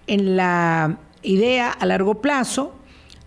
en 0.06 0.36
la 0.36 0.98
idea 1.22 1.70
a 1.70 1.86
largo 1.86 2.20
plazo 2.20 2.74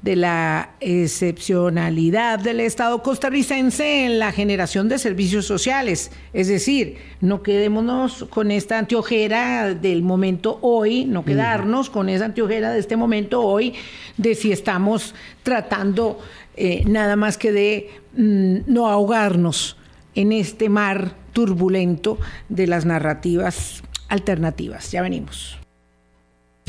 de 0.02 0.16
la 0.16 0.76
excepcionalidad 0.82 2.38
del 2.38 2.60
Estado 2.60 3.02
costarricense 3.02 4.06
en 4.06 4.20
la 4.20 4.32
generación 4.32 4.88
de 4.88 5.00
servicios 5.00 5.48
sociales. 5.48 6.12
Es 6.32 6.48
decir, 6.48 6.98
no 7.22 7.41
quedémonos 7.41 8.26
con 8.30 8.52
esta 8.52 8.78
anteojera 8.78 9.74
del 9.74 10.04
momento 10.04 10.60
hoy, 10.62 11.06
no 11.06 11.26
quedarnos 11.26 11.89
con 11.89 12.10
esa 12.10 12.26
anteojera 12.26 12.72
de 12.72 12.80
este 12.80 12.96
momento 12.96 13.41
hoy, 13.41 13.74
de 14.18 14.36
si 14.36 14.52
estamos 14.52 15.16
tratando 15.41 16.20
eh, 16.56 16.84
nada 16.86 17.16
más 17.16 17.39
que 17.39 17.52
de 17.52 17.89
mm, 18.16 18.72
no 18.72 18.88
ahogarnos 18.88 19.76
en 20.16 20.32
este 20.32 20.70
mar 20.70 21.13
turbulento 21.34 22.18
de 22.49 22.68
las 22.68 22.86
narrativas 22.86 23.84
alternativas. 24.07 24.91
Ya 24.91 25.01
venimos. 25.01 25.57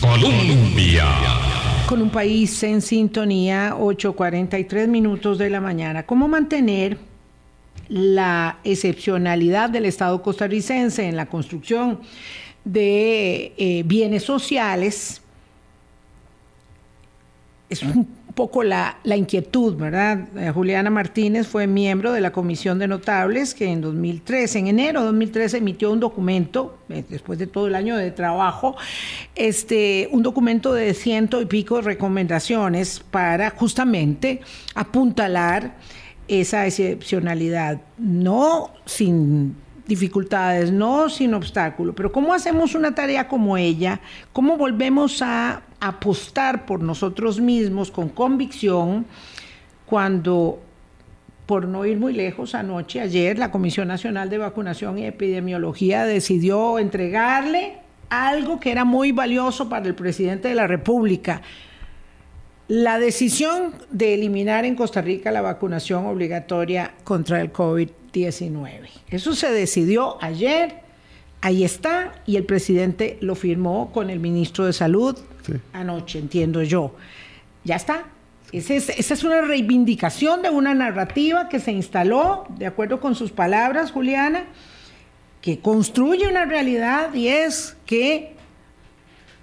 Colombia. 0.00 1.06
Con 1.88 2.02
un 2.02 2.10
país 2.10 2.62
en 2.64 2.82
sintonía, 2.82 3.74
8.43 3.78 4.88
minutos 4.88 5.38
de 5.38 5.48
la 5.48 5.60
mañana. 5.60 6.04
¿Cómo 6.04 6.28
mantener 6.28 6.98
la 7.88 8.58
excepcionalidad 8.64 9.70
del 9.70 9.86
Estado 9.86 10.20
costarricense 10.20 11.08
en 11.08 11.16
la 11.16 11.26
construcción 11.26 12.00
de 12.64 13.54
eh, 13.56 13.82
bienes 13.86 14.24
sociales? 14.24 15.22
Es 17.68 17.82
un 17.82 18.15
poco 18.36 18.62
la, 18.62 18.98
inquietud, 19.02 19.76
¿verdad? 19.76 20.28
Eh, 20.36 20.50
Juliana 20.50 20.90
Martínez 20.90 21.48
fue 21.48 21.66
miembro 21.66 22.12
de 22.12 22.20
la 22.20 22.32
Comisión 22.32 22.78
de 22.78 22.86
Notables 22.86 23.54
que 23.54 23.64
en 23.64 23.80
2013, 23.80 24.58
en 24.58 24.66
enero 24.66 25.00
de 25.00 25.06
2013, 25.06 25.56
emitió 25.56 25.90
un 25.90 26.00
documento, 26.00 26.78
eh, 26.90 27.02
después 27.08 27.38
de 27.38 27.46
todo 27.46 27.66
el 27.66 27.74
año 27.74 27.96
de 27.96 28.10
trabajo, 28.10 28.76
este, 29.34 30.10
un 30.12 30.22
documento 30.22 30.74
de 30.74 30.92
ciento 30.92 31.40
y 31.40 31.46
pico 31.46 31.80
recomendaciones 31.80 33.00
para 33.00 33.48
justamente 33.50 34.42
apuntalar 34.74 35.78
esa 36.28 36.66
excepcionalidad, 36.66 37.80
no 37.96 38.70
sin 38.84 39.56
dificultades, 39.86 40.70
no 40.70 41.08
sin 41.08 41.32
obstáculos, 41.32 41.94
pero 41.96 42.12
¿cómo 42.12 42.34
hacemos 42.34 42.74
una 42.74 42.94
tarea 42.94 43.28
como 43.28 43.56
ella? 43.56 44.00
¿Cómo 44.34 44.58
volvemos 44.58 45.22
a 45.22 45.62
apostar 45.80 46.66
por 46.66 46.82
nosotros 46.82 47.40
mismos 47.40 47.90
con 47.90 48.08
convicción 48.08 49.06
cuando, 49.86 50.60
por 51.46 51.68
no 51.68 51.84
ir 51.84 51.98
muy 51.98 52.12
lejos, 52.12 52.54
anoche, 52.54 53.00
ayer, 53.00 53.38
la 53.38 53.50
Comisión 53.50 53.88
Nacional 53.88 54.30
de 54.30 54.38
Vacunación 54.38 54.98
y 54.98 55.06
Epidemiología 55.06 56.04
decidió 56.04 56.78
entregarle 56.78 57.78
algo 58.08 58.60
que 58.60 58.70
era 58.70 58.84
muy 58.84 59.12
valioso 59.12 59.68
para 59.68 59.86
el 59.86 59.94
presidente 59.94 60.48
de 60.48 60.54
la 60.54 60.66
República. 60.66 61.42
La 62.68 62.98
decisión 62.98 63.74
de 63.90 64.14
eliminar 64.14 64.64
en 64.64 64.74
Costa 64.74 65.00
Rica 65.00 65.30
la 65.30 65.40
vacunación 65.40 66.06
obligatoria 66.06 66.94
contra 67.04 67.40
el 67.40 67.52
COVID-19. 67.52 68.88
Eso 69.08 69.34
se 69.34 69.52
decidió 69.52 70.20
ayer, 70.20 70.80
ahí 71.40 71.64
está, 71.64 72.14
y 72.26 72.36
el 72.36 72.44
presidente 72.44 73.18
lo 73.20 73.34
firmó 73.34 73.92
con 73.92 74.10
el 74.10 74.20
ministro 74.20 74.64
de 74.64 74.72
Salud, 74.72 75.16
anoche, 75.72 76.18
entiendo 76.18 76.62
yo. 76.62 76.94
Ya 77.64 77.76
está. 77.76 78.04
Esa 78.52 78.74
es, 78.74 79.24
una 79.24 79.40
reivindicación 79.40 80.40
de 80.42 80.50
una 80.50 80.72
narrativa 80.72 81.48
que 81.48 81.58
se 81.58 81.72
instaló, 81.72 82.46
de 82.56 82.66
acuerdo 82.66 83.00
con 83.00 83.16
sus 83.16 83.32
palabras, 83.32 83.90
Juliana, 83.90 84.44
que 85.40 85.58
construye 85.58 86.28
una 86.28 86.44
realidad 86.44 87.12
y 87.12 87.28
es 87.28 87.76
que 87.86 88.35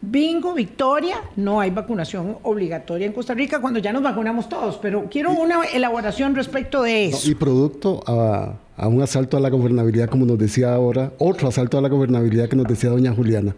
Bingo, 0.05 0.53
victoria, 0.53 1.15
no 1.37 1.61
hay 1.61 1.71
vacunación 1.71 2.37
obligatoria 2.43 3.07
en 3.07 3.13
Costa 3.13 3.33
Rica 3.33 3.61
cuando 3.61 3.79
ya 3.79 3.93
nos 3.93 4.03
vacunamos 4.03 4.49
todos, 4.49 4.77
pero 4.81 5.07
quiero 5.09 5.31
una 5.31 5.63
elaboración 5.63 6.35
respecto 6.35 6.83
de 6.83 7.05
eso. 7.05 7.31
y 7.31 7.35
producto 7.35 8.03
a, 8.05 8.55
a, 8.75 8.87
un 8.89 9.01
asalto 9.01 9.37
a 9.37 9.39
la 9.39 9.49
gobernabilidad, 9.49 10.09
como 10.09 10.25
nos 10.25 10.37
decía 10.37 10.73
ahora, 10.73 11.13
otro 11.19 11.47
asalto 11.47 11.77
a 11.77 11.81
la 11.81 11.87
gobernabilidad 11.87 12.49
que 12.49 12.57
nos 12.57 12.67
decía 12.67 12.89
doña 12.89 13.13
Juliana 13.13 13.55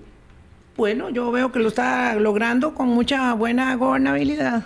bueno, 0.77 1.09
yo 1.09 1.31
veo 1.31 1.51
que 1.51 1.59
lo 1.59 1.69
está 1.69 2.15
logrando 2.15 2.75
con 2.75 2.89
mucha 2.89 3.33
buena 3.33 3.75
gobernabilidad. 3.75 4.63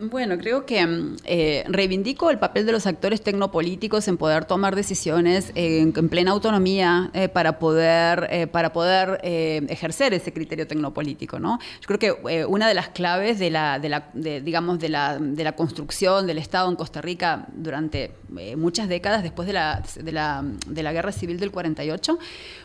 Bueno, 0.00 0.38
creo 0.38 0.64
que 0.64 0.86
mm, 0.86 1.16
eh, 1.24 1.64
reivindico 1.66 2.30
el 2.30 2.38
papel 2.38 2.64
de 2.66 2.70
los 2.70 2.86
actores 2.86 3.20
tecnopolíticos 3.20 4.06
en 4.06 4.16
poder 4.16 4.44
tomar 4.44 4.76
decisiones 4.76 5.50
en, 5.56 5.92
plena 6.08 6.30
autonomía 6.30 7.10
eh, 7.14 7.28
para 7.28 7.58
poder, 7.58 8.28
eh, 8.30 8.46
para 8.46 8.72
poder 8.72 9.18
ejercer 9.24 10.14
ese 10.14 10.32
criterio 10.32 10.68
tecnopolítico. 10.68 11.40
¿no? 11.40 11.58
Yo 11.80 11.86
creo 11.86 11.98
que 11.98 12.44
una 12.44 12.68
de 12.68 12.74
las 12.74 12.90
claves 12.90 13.40
de 13.40 13.50
la, 13.50 13.80
de 13.80 13.88
la 13.88 14.10
digamos, 14.14 14.78
de 14.78 14.88
la, 14.88 15.18
de 15.18 15.42
la, 15.42 15.52
construcción 15.52 16.26
del 16.28 16.38
Estado 16.38 16.68
en 16.70 16.76
Costa 16.76 17.00
Rica 17.00 17.46
durante 17.52 18.12
muchas 18.56 18.88
décadas 18.88 19.24
después 19.24 19.46
de 19.48 19.54
la, 19.54 19.82
de 19.96 20.12
la, 20.12 20.44
de 20.66 20.82
la 20.82 20.92
Guerra 20.92 21.10
Civil 21.10 21.40
del 21.40 21.50
48 21.50 22.18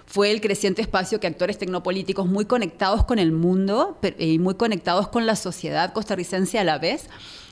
fue 0.06 0.32
el 0.32 0.42
creciente 0.42 0.82
espacio 0.82 1.20
que 1.20 1.28
actores 1.28 1.58
tecnopolíticos 1.58 2.28
muy 2.28 2.46
conectados 2.46 3.04
con 3.06 3.20
el 3.20 3.32
mundo 3.32 3.98
y 4.20 4.38
muy 4.38 4.56
conectados 4.56 5.08
con 5.08 5.26
la 5.26 5.36
sociedad 5.36 5.94
costarricense 5.94 6.60
a 6.60 6.64
la 6.64 6.78
vez, 6.78 7.10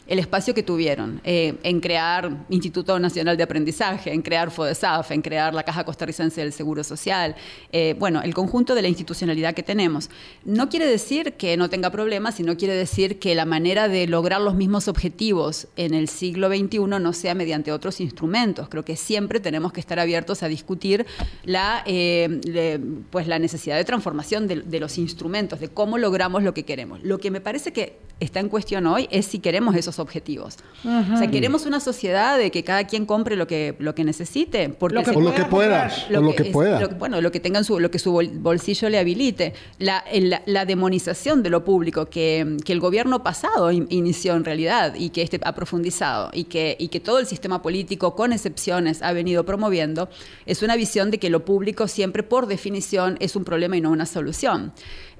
el 0.08 0.20
espacio 0.20 0.54
que 0.54 0.64
tuvieron 0.64 1.22
eh, 1.24 1.56
en 1.64 1.80
crear 1.80 2.46
Instituto 2.50 3.00
Nacional 3.00 3.38
de 3.38 3.44
Aprendizaje, 3.44 4.12
en 4.12 4.22
crear 4.22 4.52
FODESAF, 4.52 5.12
en 5.12 5.22
crear 5.22 5.54
la 5.54 5.64
Caja 5.64 5.84
Costarricense 5.84 6.42
del 6.42 6.54
Seguro 6.54 6.84
Social, 6.84 7.36
eh, 7.72 7.96
bueno, 7.98 8.22
el 8.22 8.34
conjunto 8.34 8.76
de 8.76 8.82
la 8.82 8.88
institucionalidad 8.88 9.54
que 9.54 9.64
tenemos. 9.64 10.10
No 10.44 10.70
quiere 10.70 10.86
decir 10.86 11.34
que 11.34 11.56
no 11.56 11.70
tenga 11.70 11.92
problemas, 11.92 12.36
sino 12.36 12.58
quiere 12.58 12.74
decir 12.76 13.20
que 13.20 13.36
la 13.36 13.46
manera 13.46 13.88
de 13.88 14.08
lograr 14.08 14.42
los 14.42 14.56
mismos 14.56 14.88
objetivos 14.88 15.68
en 15.76 15.94
el 15.94 16.08
siglo 16.08 16.50
XXI 16.50 16.80
no 16.80 17.14
sea 17.14 17.36
mediante 17.36 17.72
otros 17.72 18.02
instrumentos. 18.02 18.70
Creo 18.70 18.84
que 18.84 18.96
siempre 18.96 19.40
tenemos 19.40 19.72
que 19.72 19.80
estar 19.80 20.00
abiertos 20.00 20.44
a 20.44 20.48
discutir 20.48 21.06
la, 21.44 21.84
eh, 21.86 22.80
pues 23.12 23.28
la 23.28 23.40
necesidad 23.40 23.78
de 23.78 23.86
transformación 23.86 24.48
de, 24.48 24.62
de 24.62 24.80
los 24.80 24.98
instrumentos, 24.98 25.60
de 25.60 25.70
cómo 25.70 25.98
logramos 25.98 26.44
lo 26.44 26.54
que 26.54 26.64
queremos. 26.64 27.02
Lo 27.04 27.20
que 27.20 27.32
me 27.32 27.42
parece 27.42 27.72
que 27.72 27.98
está 28.20 28.40
en 28.40 28.50
cuestión 28.50 28.86
hoy 28.88 29.08
es 29.12 29.26
si 29.26 29.40
queremos 29.40 29.76
esos 29.76 29.91
objetivos. 30.00 30.58
O 30.84 31.18
sea, 31.18 31.30
queremos 31.30 31.66
una 31.66 31.80
sociedad 31.80 32.38
de 32.38 32.52
que 32.52 32.64
cada 32.64 32.86
quien 32.86 33.06
compre 33.06 33.36
lo 33.36 33.48
que, 33.48 33.76
lo 33.80 33.96
que 33.96 34.04
necesite. 34.04 34.70
Porque 34.70 34.96
lo 34.96 35.04
que, 35.04 35.12
o 35.12 35.22
lo 35.22 35.34
que 35.34 35.46
pueda. 35.46 35.92
Lo, 36.10 36.34
que, 36.34 36.46
pueda. 36.46 36.88
bueno, 36.88 37.22
lo 37.22 37.32
que 37.32 37.40
tengan 37.40 37.64
su, 37.64 37.80
lo 37.80 37.92
que 37.92 38.00
su 38.00 38.12
bolsillo 38.40 38.90
le 38.90 39.00
habilite. 39.00 39.54
La, 39.80 40.04
la, 40.46 40.66
demonización 40.66 41.44
de 41.44 41.50
lo 41.50 41.64
público 41.64 42.06
que, 42.06 42.58
que 42.64 42.74
el 42.74 42.80
gobierno 42.80 43.24
pasado 43.24 43.72
inició 43.72 44.36
en 44.36 44.46
realidad 44.46 44.94
y 44.96 45.10
que 45.10 45.22
este 45.22 45.40
ha 45.44 45.54
profundizado 45.54 46.30
y 46.34 46.46
que, 46.46 46.76
y 46.80 46.90
que 46.90 47.00
todo 47.00 47.20
el 47.20 47.26
sistema 47.26 47.62
político, 47.62 48.16
con 48.16 48.34
excepciones, 48.34 49.02
ha 49.02 49.12
venido 49.14 49.46
promoviendo, 49.46 50.10
es 50.46 50.62
una 50.62 50.76
visión 50.76 51.12
de 51.12 51.18
que 51.18 51.30
lo 51.30 51.46
público 51.46 51.88
siempre, 51.88 52.24
por 52.24 52.48
definición, 52.48 53.18
es 53.20 53.36
un 53.36 53.44
problema 53.44 53.78
y 53.78 53.82
no 53.82 53.92
una 53.92 54.06
solución. 54.06 54.72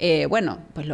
Eh, 0.04 0.26
bueno, 0.26 0.58
pues 0.74 0.88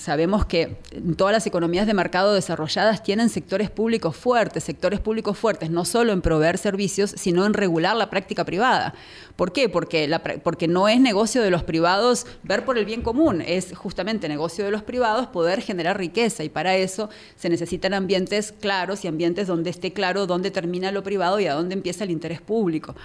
sabemos 0.00 0.44
que 0.44 0.78
todas 1.16 1.32
las 1.32 1.46
economías 1.46 1.86
de 1.86 1.94
mercado 1.94 2.34
desarrolladas 2.34 3.04
tienen 3.04 3.28
sectores 3.28 3.70
públicos 3.70 4.16
fuertes, 4.16 4.64
sectores 4.64 4.98
públicos 4.98 5.38
fuertes 5.38 5.70
no 5.70 5.84
solo 5.84 6.12
en 6.12 6.22
proveer 6.22 6.58
servicios, 6.58 7.14
sino 7.16 7.46
en 7.46 7.54
regular 7.54 7.96
la 7.96 8.10
práctica 8.10 8.44
privada. 8.44 8.94
¿Por 9.36 9.52
qué? 9.52 9.68
Porque, 9.68 10.10
porque 10.42 10.66
no 10.66 10.88
es 10.88 10.98
negocio 11.00 11.40
de 11.40 11.52
los 11.52 11.62
privados 11.62 12.26
ver 12.42 12.64
por 12.64 12.78
el 12.78 12.84
bien 12.84 13.02
común, 13.02 13.42
es 13.46 13.76
justamente 13.76 14.28
negocio 14.28 14.64
de 14.64 14.72
los 14.72 14.82
privados 14.82 15.28
poder 15.28 15.62
generar 15.62 15.96
riqueza 15.96 16.42
y 16.42 16.48
para 16.48 16.74
eso 16.74 17.10
se 17.36 17.48
necesitan 17.48 17.94
ambientes 17.94 18.52
claros 18.60 19.04
y 19.04 19.06
ambientes 19.06 19.46
donde 19.46 19.70
esté 19.70 19.92
claro 19.92 20.26
dónde 20.26 20.50
termina 20.50 20.90
lo 20.90 21.04
privado 21.04 21.38
y 21.38 21.46
a 21.46 21.54
dónde 21.54 21.74
empieza 21.74 22.02
el 22.02 22.10
interés 22.10 22.40
público. 22.40 22.96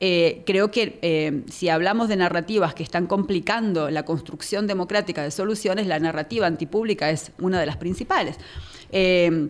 Eh, 0.00 0.42
creo 0.46 0.70
que 0.70 0.98
eh, 1.02 1.42
si 1.50 1.68
hablamos 1.68 2.08
de 2.08 2.16
narrativas 2.16 2.74
que 2.74 2.82
están 2.82 3.06
complicando 3.06 3.90
la 3.90 4.04
construcción 4.04 4.66
democrática 4.66 5.22
de 5.22 5.30
soluciones, 5.30 5.86
la 5.86 5.98
narrativa 5.98 6.46
antipública 6.46 7.10
es 7.10 7.32
una 7.38 7.58
de 7.60 7.66
las 7.66 7.76
principales. 7.76 8.36
Eh, 8.92 9.48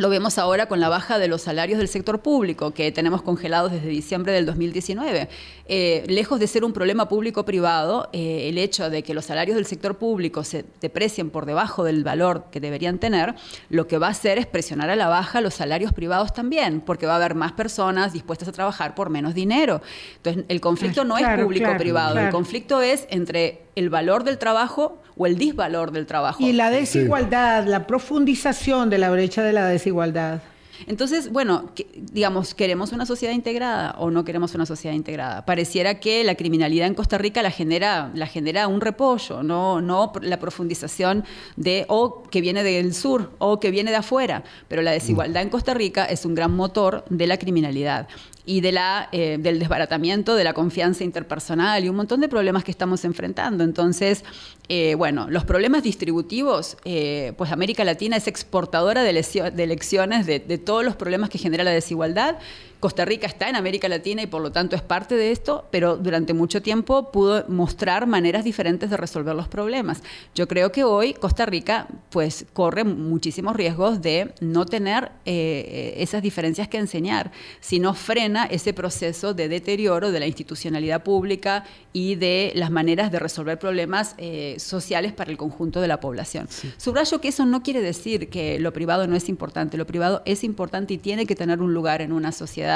Lo 0.00 0.08
vemos 0.08 0.38
ahora 0.38 0.64
con 0.64 0.80
la 0.80 0.88
baja 0.88 1.18
de 1.18 1.28
los 1.28 1.42
salarios 1.42 1.78
del 1.78 1.86
sector 1.86 2.20
público, 2.20 2.70
que 2.70 2.90
tenemos 2.90 3.20
congelados 3.20 3.70
desde 3.70 3.88
diciembre 3.88 4.32
del 4.32 4.46
2019. 4.46 5.28
Eh, 5.66 6.04
lejos 6.06 6.40
de 6.40 6.46
ser 6.46 6.64
un 6.64 6.72
problema 6.72 7.06
público-privado, 7.06 8.08
eh, 8.14 8.48
el 8.48 8.56
hecho 8.56 8.88
de 8.88 9.02
que 9.02 9.12
los 9.12 9.26
salarios 9.26 9.56
del 9.56 9.66
sector 9.66 9.98
público 9.98 10.42
se 10.42 10.64
deprecien 10.80 11.28
por 11.28 11.44
debajo 11.44 11.84
del 11.84 12.02
valor 12.02 12.46
que 12.50 12.60
deberían 12.60 12.98
tener, 12.98 13.34
lo 13.68 13.86
que 13.86 13.98
va 13.98 14.06
a 14.06 14.10
hacer 14.12 14.38
es 14.38 14.46
presionar 14.46 14.88
a 14.88 14.96
la 14.96 15.08
baja 15.08 15.42
los 15.42 15.52
salarios 15.52 15.92
privados 15.92 16.32
también, 16.32 16.80
porque 16.80 17.04
va 17.04 17.12
a 17.12 17.16
haber 17.16 17.34
más 17.34 17.52
personas 17.52 18.14
dispuestas 18.14 18.48
a 18.48 18.52
trabajar 18.52 18.94
por 18.94 19.10
menos 19.10 19.34
dinero. 19.34 19.82
Entonces, 20.16 20.46
el 20.48 20.62
conflicto 20.62 21.04
no 21.04 21.18
es 21.18 21.26
público-privado, 21.42 22.18
el 22.18 22.30
conflicto 22.30 22.80
es 22.80 23.06
entre 23.10 23.64
el 23.76 23.90
valor 23.90 24.24
del 24.24 24.38
trabajo 24.38 24.98
o 25.20 25.26
el 25.26 25.36
disvalor 25.36 25.92
del 25.92 26.06
trabajo. 26.06 26.42
Y 26.42 26.54
la 26.54 26.70
desigualdad, 26.70 27.66
la 27.66 27.86
profundización 27.86 28.88
de 28.88 28.96
la 28.96 29.10
brecha 29.10 29.42
de 29.42 29.52
la 29.52 29.66
desigualdad. 29.68 30.40
Entonces, 30.86 31.30
bueno, 31.30 31.72
digamos, 31.94 32.54
¿queremos 32.54 32.92
una 32.92 33.04
sociedad 33.04 33.34
integrada 33.34 33.96
o 33.98 34.10
no 34.10 34.24
queremos 34.24 34.54
una 34.54 34.64
sociedad 34.64 34.96
integrada? 34.96 35.44
Pareciera 35.44 36.00
que 36.00 36.24
la 36.24 36.36
criminalidad 36.36 36.86
en 36.86 36.94
Costa 36.94 37.18
Rica 37.18 37.42
la 37.42 37.50
genera, 37.50 38.10
la 38.14 38.26
genera 38.26 38.66
un 38.66 38.80
repollo, 38.80 39.42
no, 39.42 39.82
no 39.82 40.10
la 40.22 40.38
profundización 40.38 41.24
de 41.56 41.84
o 41.88 42.22
que 42.22 42.40
viene 42.40 42.62
del 42.62 42.94
sur 42.94 43.32
o 43.40 43.60
que 43.60 43.70
viene 43.70 43.90
de 43.90 43.98
afuera, 43.98 44.42
pero 44.68 44.80
la 44.80 44.92
desigualdad 44.92 45.42
en 45.42 45.50
Costa 45.50 45.74
Rica 45.74 46.06
es 46.06 46.24
un 46.24 46.34
gran 46.34 46.56
motor 46.56 47.04
de 47.10 47.26
la 47.26 47.36
criminalidad 47.36 48.08
y 48.50 48.62
de 48.62 48.72
la, 48.72 49.08
eh, 49.12 49.38
del 49.38 49.60
desbaratamiento 49.60 50.34
de 50.34 50.42
la 50.42 50.54
confianza 50.54 51.04
interpersonal 51.04 51.84
y 51.84 51.88
un 51.88 51.94
montón 51.94 52.20
de 52.20 52.28
problemas 52.28 52.64
que 52.64 52.72
estamos 52.72 53.04
enfrentando. 53.04 53.62
Entonces, 53.62 54.24
eh, 54.68 54.96
bueno, 54.96 55.28
los 55.30 55.44
problemas 55.44 55.84
distributivos, 55.84 56.76
eh, 56.84 57.32
pues 57.38 57.52
América 57.52 57.84
Latina 57.84 58.16
es 58.16 58.26
exportadora 58.26 59.04
de, 59.04 59.12
de 59.54 59.66
lecciones 59.68 60.26
de, 60.26 60.40
de 60.40 60.58
todos 60.58 60.84
los 60.84 60.96
problemas 60.96 61.30
que 61.30 61.38
genera 61.38 61.62
la 61.62 61.70
desigualdad 61.70 62.38
Costa 62.80 63.04
Rica 63.04 63.26
está 63.26 63.50
en 63.50 63.56
América 63.56 63.88
Latina 63.88 64.22
y 64.22 64.26
por 64.26 64.40
lo 64.40 64.52
tanto 64.52 64.74
es 64.74 64.80
parte 64.80 65.14
de 65.14 65.32
esto, 65.32 65.66
pero 65.70 65.98
durante 65.98 66.32
mucho 66.32 66.62
tiempo 66.62 67.12
pudo 67.12 67.44
mostrar 67.46 68.06
maneras 68.06 68.42
diferentes 68.42 68.88
de 68.88 68.96
resolver 68.96 69.34
los 69.34 69.48
problemas. 69.48 70.02
Yo 70.34 70.48
creo 70.48 70.72
que 70.72 70.82
hoy 70.82 71.12
Costa 71.12 71.44
Rica 71.44 71.86
pues 72.08 72.46
corre 72.54 72.84
muchísimos 72.84 73.54
riesgos 73.54 74.00
de 74.00 74.32
no 74.40 74.64
tener 74.64 75.12
eh, 75.26 75.94
esas 75.98 76.22
diferencias 76.22 76.68
que 76.68 76.78
enseñar, 76.78 77.32
si 77.60 77.78
no 77.80 77.92
frena 77.92 78.46
ese 78.46 78.72
proceso 78.72 79.34
de 79.34 79.48
deterioro 79.48 80.10
de 80.10 80.20
la 80.20 80.26
institucionalidad 80.26 81.02
pública 81.02 81.64
y 81.92 82.14
de 82.14 82.52
las 82.54 82.70
maneras 82.70 83.12
de 83.12 83.18
resolver 83.18 83.58
problemas 83.58 84.14
eh, 84.16 84.56
sociales 84.58 85.12
para 85.12 85.30
el 85.30 85.36
conjunto 85.36 85.82
de 85.82 85.88
la 85.88 86.00
población. 86.00 86.48
Subrayo 86.78 87.20
que 87.20 87.28
eso 87.28 87.44
no 87.44 87.62
quiere 87.62 87.82
decir 87.82 88.30
que 88.30 88.58
lo 88.58 88.72
privado 88.72 89.06
no 89.06 89.16
es 89.16 89.28
importante, 89.28 89.76
lo 89.76 89.86
privado 89.86 90.22
es 90.24 90.44
importante 90.44 90.94
y 90.94 90.98
tiene 90.98 91.26
que 91.26 91.36
tener 91.36 91.60
un 91.60 91.74
lugar 91.74 92.00
en 92.00 92.12
una 92.12 92.32
sociedad 92.32 92.69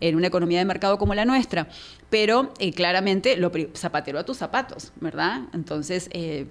en 0.00 0.16
una 0.16 0.26
economía 0.26 0.58
de 0.58 0.64
mercado 0.64 0.98
como 0.98 1.14
la 1.14 1.24
nuestra. 1.24 1.68
Pero 2.10 2.52
eh, 2.58 2.72
claramente, 2.72 3.36
lo, 3.36 3.52
zapatero 3.74 4.18
a 4.18 4.24
tus 4.24 4.36
zapatos, 4.36 4.92
¿verdad? 5.00 5.42
Entonces, 5.54 6.10
eh, 6.12 6.44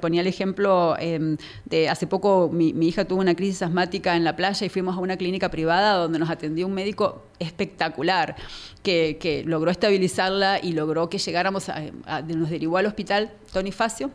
ponía 0.00 0.20
el 0.20 0.28
ejemplo 0.28 0.96
em, 1.00 1.36
de 1.64 1.88
hace 1.88 2.06
poco 2.06 2.48
mi, 2.52 2.70
hija 2.86 3.04
tuvo 3.04 3.20
una 3.20 3.34
crisis 3.34 3.62
asmática 3.62 4.14
en 4.16 4.22
la 4.22 4.36
playa 4.36 4.64
y 4.64 4.68
fuimos 4.68 4.96
a 4.96 5.00
una 5.00 5.16
clínica 5.16 5.50
privada 5.50 5.94
donde 5.94 6.20
nos 6.20 6.30
atendió 6.30 6.66
un 6.66 6.74
médico 6.74 7.24
espectacular 7.40 8.36
que, 8.84 9.42
logró 9.46 9.70
estabilizarla 9.72 10.60
y 10.62 10.72
logró 10.72 11.08
que 11.08 11.18
llegáramos 11.18 11.68
a, 11.68 11.82
nos 12.22 12.50
derivó 12.50 12.76
al 12.76 12.86
hospital 12.86 13.32
Tony 13.52 13.72
Facio. 13.72 14.10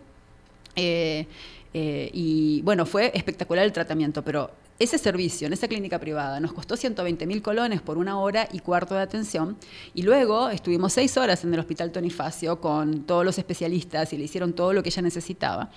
Eh, 0.78 1.28
y 1.74 2.62
bueno, 2.62 2.86
fue 2.86 3.12
espectacular 3.14 3.66
el 3.66 3.74
tratamiento, 3.74 4.24
pero 4.24 4.50
ese 4.78 4.98
servicio 4.98 5.48
en 5.48 5.54
esa 5.54 5.70
clínica 5.70 6.00
privada 6.00 6.40
nos 6.42 6.52
costó 6.52 6.76
120 6.76 7.26
mil 7.26 7.42
colones 7.42 7.82
por 7.82 7.98
una 7.98 8.20
hora 8.20 8.50
y 8.52 8.60
cuarto 8.60 8.94
de 8.94 9.02
atención 9.02 9.58
y 9.94 10.02
luego 10.02 10.50
estuvimos 10.50 10.92
seis 10.92 11.16
horas 11.16 11.46
en 11.46 11.54
el 11.54 11.60
hospital 11.62 11.94
Tonifacio 11.94 12.60
con 12.60 13.04
todos 13.04 13.24
los 13.24 13.38
especialistas 13.38 14.12
y 14.12 14.18
le 14.18 14.26
hicieron 14.26 14.52
todo 14.52 14.74
lo 14.74 14.84
que 14.84 14.90
ella 14.90 15.02
necesitaba. 15.02 15.72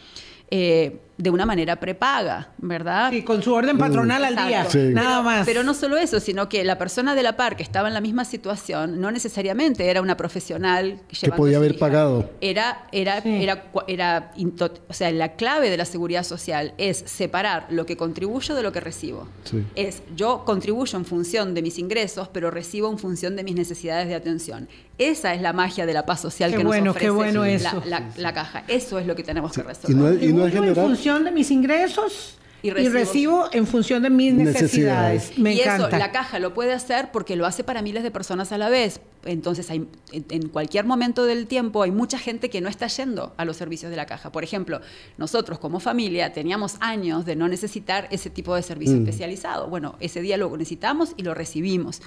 Eh, 0.51 1.01
de 1.19 1.31
una 1.31 1.45
manera 1.45 1.77
prepaga, 1.77 2.53
¿verdad? 2.59 3.11
Sí, 3.11 3.23
con 3.23 3.43
su 3.43 3.53
orden 3.53 3.77
patronal 3.77 4.25
al 4.25 4.37
día, 4.37 4.67
nada 4.93 5.21
más. 5.21 5.45
Pero 5.45 5.65
no 5.65 5.75
solo 5.75 5.97
eso, 5.97 6.21
sino 6.21 6.49
que 6.49 6.63
la 6.63 6.79
persona 6.79 7.17
de 7.17 7.25
la 7.25 7.37
par 7.37 7.57
que 7.57 7.65
estaba 7.65 7.89
en 7.89 7.95
la 7.95 8.01
misma 8.01 8.25
situación 8.25 9.01
no 9.01 9.11
necesariamente 9.11 9.91
era 9.91 10.01
una 10.01 10.17
profesional 10.17 11.01
que 11.09 11.33
podía 11.33 11.57
haber 11.57 11.77
pagado. 11.77 12.31
Era, 12.41 12.87
era, 12.93 13.19
era, 13.19 13.65
era, 13.89 14.33
o 14.89 14.93
sea, 14.93 15.11
la 15.11 15.35
clave 15.35 15.71
de 15.71 15.77
la 15.77 15.85
seguridad 15.85 16.23
social 16.23 16.73
es 16.79 16.99
separar 16.99 17.67
lo 17.71 17.85
que 17.85 17.97
contribuyo 17.97 18.55
de 18.55 18.63
lo 18.63 18.71
que 18.71 18.79
recibo. 18.79 19.27
Es 19.75 20.03
yo 20.15 20.45
contribuyo 20.45 20.97
en 20.97 21.05
función 21.05 21.53
de 21.53 21.63
mis 21.63 21.79
ingresos, 21.81 22.29
pero 22.29 22.53
recibo 22.53 22.89
en 22.93 22.99
función 22.99 23.35
de 23.35 23.43
mis 23.43 23.57
necesidades 23.57 24.07
de 24.07 24.15
atención. 24.15 24.69
Esa 24.99 25.33
es 25.33 25.41
la 25.41 25.53
magia 25.53 25.87
de 25.87 25.95
la 25.95 26.05
paz 26.05 26.21
social 26.21 26.51
que 26.51 26.65
nos 26.65 26.75
ofrece 26.89 27.11
bueno 27.11 27.45
la, 27.47 28.35
caja. 28.35 28.65
Eso 28.69 28.99
es 28.99 29.07
lo 29.07 29.15
que 29.15 29.23
tenemos 29.23 29.53
que 29.53 29.63
resolver. 29.63 30.23
Y 30.23 30.33
no, 30.33 30.47
en 30.47 30.75
función 30.75 31.25
de 31.25 31.31
mis 31.31 31.51
ingresos 31.51 32.39
y 32.61 32.71
recibo, 32.71 33.49
en 33.53 33.67
función 33.67 34.03
de 34.03 34.11
mis 34.11 34.35
necesidades. 34.35 35.39
Me 35.39 35.55
y 35.55 35.61
eso 35.61 35.89
la 35.89 36.11
caja 36.11 36.41
lo 36.41 36.55
puede 36.55 36.73
hacer 36.73 37.11
porque 37.13 37.37
lo 37.37 37.47
hace 37.47 37.63
para 37.63 37.83
miles 37.83 38.03
de 38.03 38.11
personas 38.11 38.51
a 38.51 38.59
la 38.59 38.69
vez. 38.69 39.01
Entonces, 39.25 39.71
hay, 39.71 39.87
en 40.13 40.49
cualquier 40.49 40.85
momento 40.85 41.25
del 41.25 41.47
tiempo 41.47 41.83
hay 41.83 41.93
mucha 41.93 42.19
gente 42.19 42.51
que 42.51 42.61
no 42.61 42.69
está 42.69 42.89
yendo 42.89 43.33
a 43.37 43.45
los 43.45 43.57
servicios 43.57 43.91
de 43.91 43.97
la 43.97 44.07
caja. 44.07 44.33
Por 44.33 44.43
ejemplo, 44.43 44.81
nosotros 45.19 45.61
como 45.61 45.79
familia 45.79 46.33
teníamos 46.33 46.77
años 46.81 47.25
de 47.25 47.37
no 47.37 47.47
necesitar 47.47 48.09
ese 48.11 48.31
tipo 48.31 48.55
de 48.57 48.63
servicio 48.63 48.97
mm. 48.97 49.05
especializado. 49.05 49.69
Bueno, 49.69 49.97
ese 50.01 50.21
día 50.21 50.37
lo 50.37 50.51
necesitamos 50.57 51.13
y 51.17 51.23
lo 51.23 51.35
recibimos. 51.35 52.01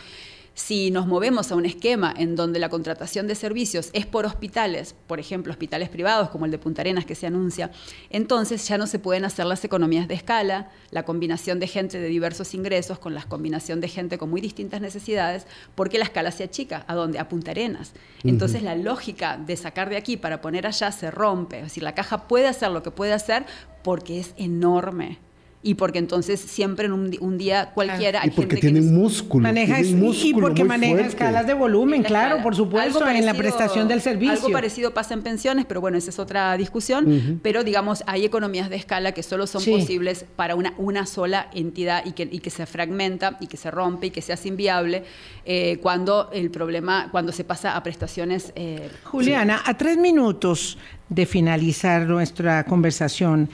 Si 0.54 0.92
nos 0.92 1.08
movemos 1.08 1.52
a 1.52 1.56
un 1.56 1.66
esquema 1.66 2.14
en 2.16 2.36
donde 2.36 2.60
la 2.60 2.68
contratación 2.68 3.26
de 3.26 3.36
servicios 3.36 3.90
es 3.94 4.06
por 4.06 4.26
hospitales, 4.26 4.96
por 5.08 5.20
ejemplo, 5.20 5.52
hospitales 5.52 5.88
privados 5.90 6.30
como 6.30 6.46
el 6.46 6.52
de 6.52 6.58
Punta 6.58 6.82
Arenas 6.82 7.06
que 7.06 7.16
se 7.16 7.26
anuncia, 7.26 7.72
entonces 8.10 8.68
ya 8.68 8.78
no 8.78 8.86
se 8.86 9.00
pueden 9.00 9.24
hacer 9.24 9.46
las 9.46 9.64
economías 9.64 10.10
de 10.10 10.14
escala, 10.14 10.70
la 10.92 11.04
combinación 11.04 11.60
de 11.60 11.68
gente 11.68 12.00
de 12.00 12.08
diversos 12.10 12.54
ingresos 12.54 13.00
con 13.00 13.14
la 13.14 13.24
combinación 13.24 13.80
de 13.80 13.88
gente 13.88 14.18
con 14.18 14.30
muy 14.30 14.42
distintas 14.42 14.82
necesidades, 14.82 15.48
porque 15.74 15.98
la 15.98 16.06
escala 16.06 16.32
se 16.32 16.44
achica. 16.44 16.84
¿A 16.88 16.96
dónde? 16.96 17.20
A 17.20 17.30
Punta 17.30 17.52
Arenas. 17.52 17.94
Entonces 18.24 18.62
la 18.62 18.76
lógica 18.76 19.38
de 19.38 19.56
sacar 19.56 19.90
de 19.90 19.98
aquí 19.98 20.18
para 20.18 20.42
poner 20.42 20.68
allá 20.68 20.92
se 20.92 21.12
rompe. 21.12 21.58
Es 21.58 21.64
decir, 21.64 21.84
la 21.84 21.96
caja 21.96 22.28
puede 22.28 22.48
hacer 22.48 22.72
lo 22.72 22.84
que 22.84 22.92
puede 22.92 23.14
hacer 23.14 23.46
porque 23.84 24.20
es 24.20 24.34
enorme 24.38 25.20
y 25.64 25.76
porque 25.76 26.00
entonces 26.00 26.40
siempre 26.40 26.88
en 26.88 26.94
un, 26.94 27.38
día 27.38 27.72
cualquiera 27.74 28.22
hay 28.22 28.30
y 28.30 28.32
porque 28.32 28.56
gente 28.56 28.68
tienen 28.68 28.94
músculo, 28.94 29.44
maneja 29.44 29.80
y 29.82 30.34
porque 30.34 30.64
maneja 30.64 31.02
escalas 31.02 31.46
de 31.46 31.54
volumen, 31.54 32.04
claro, 32.04 32.42
por 32.42 32.56
supuesto, 32.56 33.08
en 33.08 33.26
la 33.26 33.34
prestación 33.34 33.88
del 33.88 34.02
servicio. 34.02 34.34
Algo 34.34 34.52
parecido 34.52 34.94
pasa 34.94 35.14
en 35.14 35.22
pensiones, 35.22 35.66
pero 35.66 35.82
bueno, 35.82 35.98
esa 35.98 36.10
es 36.10 36.20
otra 36.20 36.58
discusión. 36.58 37.40
Pero 37.44 37.64
digamos, 37.64 38.04
hay 38.08 38.26
economías 38.26 38.70
de 38.70 38.76
escala 38.76 39.12
que 39.12 39.24
solo 39.24 39.48
son 39.48 39.64
posibles 39.64 40.26
para 40.36 40.56
una, 40.56 40.74
una 40.78 41.06
sola 41.06 41.50
entidad 41.54 42.04
y 42.06 42.14
que, 42.14 42.28
y 42.32 42.40
que 42.40 42.50
se 42.50 42.66
fragmenta 42.66 43.38
y 43.40 43.48
que 43.48 43.58
se 43.58 43.70
rompe 43.70 44.08
y 44.08 44.10
que 44.12 44.22
se 44.22 44.34
hace 44.34 44.48
inviable 44.48 45.04
eh, 45.46 45.78
cuando 45.82 46.30
el 46.34 46.50
problema, 46.50 47.10
cuando 47.12 47.32
se 47.32 47.44
pasa 47.44 47.76
a 47.76 47.84
prestaciones. 47.84 48.52
Eh, 48.56 48.90
Juliana, 49.04 49.62
a 49.66 49.78
tres 49.78 49.98
minutos 49.98 50.78
de 51.10 51.26
finalizar 51.26 52.08
nuestra 52.08 52.64
conversación. 52.64 53.50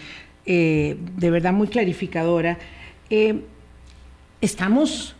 Eh, 0.50 0.96
de 1.18 1.30
verdad 1.30 1.52
muy 1.52 1.68
clarificadora. 1.68 2.58
Eh, 3.10 3.42
estamos, 4.40 5.14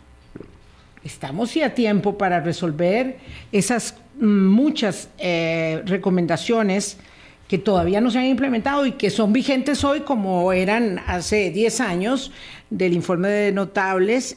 estamos 1.04 1.52
ya 1.52 1.66
a 1.66 1.74
tiempo 1.74 2.16
para 2.16 2.40
resolver 2.40 3.18
esas 3.52 3.94
muchas 4.18 5.10
eh, 5.18 5.82
recomendaciones 5.84 6.96
que 7.46 7.58
todavía 7.58 8.00
no 8.00 8.10
se 8.10 8.18
han 8.18 8.24
implementado 8.24 8.86
y 8.86 8.92
que 8.92 9.10
son 9.10 9.32
vigentes 9.32 9.84
hoy 9.84 10.00
como 10.00 10.52
eran 10.52 11.00
hace 11.06 11.50
10 11.50 11.80
años 11.80 12.32
del 12.70 12.92
informe 12.94 13.28
de 13.28 13.52
notables 13.52 14.36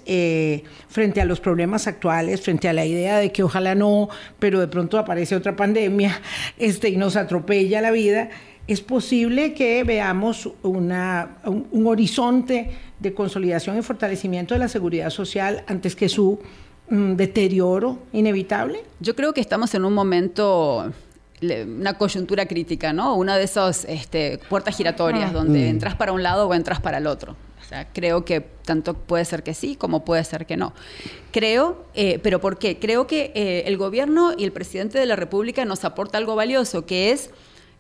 frente 0.88 1.20
a 1.20 1.26
los 1.26 1.42
problemas 1.42 1.88
actuales, 1.88 2.42
frente 2.42 2.70
a 2.70 2.74
la 2.74 2.86
idea 2.86 3.18
de 3.18 3.32
que 3.34 3.44
ojalá 3.44 3.76
no, 3.76 4.08
pero 4.40 4.62
de 4.62 4.68
pronto 4.68 4.98
aparece 4.98 5.36
otra 5.36 5.58
pandemia 5.58 6.22
este, 6.58 6.90
y 6.90 6.98
nos 6.98 7.16
atropella 7.18 7.82
la 7.82 7.92
vida 7.92 8.30
es 8.72 8.82
posible 8.82 9.54
que 9.54 9.84
veamos 9.84 10.50
una, 10.64 11.38
un, 11.46 11.88
horizonte 11.88 12.72
de 13.00 13.14
consolidación 13.14 13.78
y 13.78 13.82
fortalecimiento 13.82 14.54
de 14.54 14.60
la 14.60 14.68
seguridad 14.68 15.10
social 15.10 15.64
antes 15.68 15.96
que 15.96 16.10
su 16.10 16.40
mm, 16.90 17.14
deterioro 17.14 18.00
inevitable? 18.14 18.84
Yo 19.00 19.16
creo 19.16 19.34
que 19.34 19.42
estamos 19.42 19.74
en 19.76 19.86
un 19.86 19.94
momento 19.94 20.92
una 21.42 21.98
coyuntura 21.98 22.46
crítica, 22.46 22.94
¿no? 22.94 23.16
Una 23.16 23.36
de 23.38 23.44
esas 23.44 23.86
este, 23.86 24.40
puertas 24.50 24.78
giratorias 24.78 25.32
ah. 25.32 25.34
donde 25.34 25.66
mm. 25.66 25.70
entras 25.70 25.96
para 25.96 26.12
un 26.12 26.22
lado 26.24 26.48
o 26.48 26.54
entras 26.54 26.80
para 26.80 27.00
el 27.00 27.08
otro. 27.08 27.36
O 27.60 27.74
sea, 27.74 27.88
creo 27.92 28.26
que 28.26 28.42
tanto 28.42 28.94
puede 28.94 29.26
ser 29.26 29.44
que 29.44 29.54
sí 29.54 29.76
como 29.76 30.04
puede 30.04 30.24
ser 30.24 30.46
que 30.46 30.58
no. 30.58 30.74
Creo, 31.32 31.86
eh, 31.94 32.20
pero 32.22 32.42
¿por 32.42 32.60
qué? 32.60 32.78
Creo 32.80 33.08
que 33.08 33.32
eh, 33.34 33.64
el 33.66 33.78
gobierno 33.78 34.34
y 34.38 34.44
el 34.44 34.52
presidente 34.52 35.00
de 35.00 35.06
la 35.06 35.16
República 35.16 35.64
nos 35.66 35.86
aporta 35.86 36.18
algo 36.18 36.36
valioso, 36.36 36.86
que 36.86 37.12
es 37.12 37.32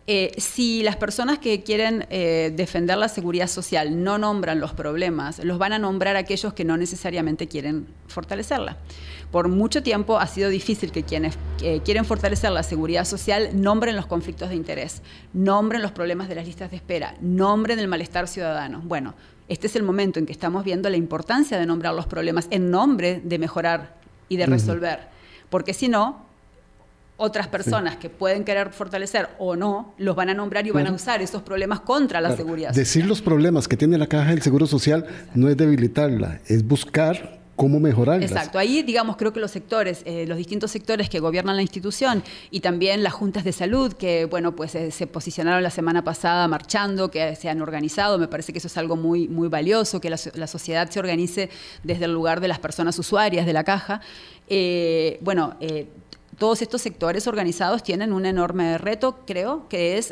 eh, 0.08 0.32
si 0.38 0.84
las 0.84 0.96
personas 0.96 1.40
que 1.40 1.64
quieren 1.64 2.06
eh, 2.10 2.52
defender 2.56 2.98
la 2.98 3.08
seguridad 3.08 3.48
social 3.48 4.04
no 4.04 4.18
nombran 4.18 4.60
los 4.60 4.74
problemas, 4.74 5.44
los 5.44 5.58
van 5.58 5.74
a 5.74 5.80
nombrar 5.80 6.16
aquellos 6.16 6.54
que 6.54 6.66
no 6.66 6.78
necesariamente 6.78 7.48
quieren 7.48 7.88
fortalecerla. 8.08 8.78
Por 9.32 9.48
mucho 9.48 9.82
tiempo 9.82 10.20
ha 10.20 10.28
sido 10.28 10.50
difícil 10.50 10.92
que 10.92 11.04
quienes 11.04 11.38
quieren 11.86 12.04
fortalecer 12.04 12.52
la 12.52 12.64
seguridad 12.64 13.06
social 13.06 13.52
nombren 13.54 13.96
los 13.96 14.06
conflictos 14.06 14.50
de 14.50 14.56
interés, 14.56 15.02
nombren 15.32 15.82
los 15.82 15.94
problemas 15.94 16.28
de 16.28 16.36
las 16.36 16.46
listas 16.46 16.70
de 16.70 16.76
espera, 16.76 17.16
nombren 17.22 17.80
el 17.80 17.88
malestar 17.88 18.28
ciudadano. 18.28 18.82
Bueno, 18.84 19.14
este 19.52 19.68
es 19.68 19.76
el 19.76 19.84
momento 19.84 20.18
en 20.18 20.26
que 20.26 20.32
estamos 20.32 20.64
viendo 20.64 20.90
la 20.90 20.96
importancia 20.96 21.60
de 21.60 21.66
nombrar 21.66 21.94
los 21.94 22.08
problemas 22.08 22.48
en 22.52 22.72
nombre 22.72 23.22
de 23.22 23.38
mejorar 23.38 23.98
y 24.30 24.38
de 24.38 24.46
resolver. 24.46 25.10
Porque 25.50 25.74
si 25.74 25.90
no, 25.90 26.26
otras 27.22 27.48
personas 27.48 27.98
que 27.98 28.10
pueden 28.10 28.44
querer 28.44 28.72
fortalecer 28.74 29.30
o 29.38 29.56
no, 29.56 29.94
los 30.00 30.16
van 30.16 30.30
a 30.30 30.34
nombrar 30.34 30.66
y 30.66 30.72
van 30.72 30.88
a 30.88 30.92
usar 30.92 31.22
esos 31.22 31.44
problemas 31.44 31.82
contra 31.82 32.20
la 32.20 32.36
seguridad. 32.36 32.74
Decir 32.74 33.06
los 33.06 33.22
problemas 33.22 33.68
que 33.68 33.78
tiene 33.78 33.98
la 34.00 34.08
caja 34.08 34.32
del 34.32 34.42
Seguro 34.42 34.66
Social 34.66 35.06
no 35.36 35.48
es 35.48 35.56
debilitarla, 35.56 36.40
es 36.48 36.66
buscar 36.66 37.42
cómo 37.56 37.80
mejorarlas. 37.80 38.32
Exacto, 38.32 38.58
ahí 38.58 38.82
digamos 38.82 39.18
creo 39.18 39.34
que 39.34 39.40
los 39.40 39.52
sectores, 39.52 40.02
eh, 40.06 40.26
los 40.26 40.36
distintos 40.36 40.72
sectores 40.72 41.10
que 41.10 41.20
gobiernan 41.20 41.56
la 41.56 41.62
institución 41.62 42.24
y 42.50 42.62
también 42.62 43.04
las 43.04 43.14
juntas 43.14 43.44
de 43.44 43.52
salud 43.52 43.94
que 43.94 44.26
bueno 44.26 44.56
pues 44.56 44.74
eh, 44.74 44.90
se 44.90 45.06
posicionaron 45.06 45.62
la 45.62 45.70
semana 45.70 46.04
pasada 46.04 46.48
marchando, 46.48 47.12
que 47.12 47.36
se 47.36 47.50
han 47.50 47.62
organizado, 47.62 48.18
me 48.18 48.28
parece 48.28 48.52
que 48.52 48.58
eso 48.58 48.68
es 48.68 48.78
algo 48.78 48.96
muy 48.96 49.28
muy 49.28 49.48
valioso, 49.48 50.02
que 50.02 50.10
la, 50.10 50.48
sociedad 50.48 50.90
se 50.90 51.00
organice 51.00 51.52
desde 51.84 52.06
el 52.06 52.14
lugar 52.14 52.42
de 52.42 52.48
las 52.48 52.58
personas 52.58 52.98
usuarias 52.98 53.46
de 53.46 53.54
la 53.54 53.64
caja. 53.64 54.02
Eh, 54.48 55.20
bueno, 55.22 55.56
todos 56.42 56.64
estos 56.64 56.82
sectores 56.82 57.28
organizados 57.28 57.84
tienen 57.84 58.12
un 58.12 58.26
enorme 58.26 58.80
reto, 58.80 59.20
creo, 59.28 59.70
que 59.70 60.00
es, 60.00 60.12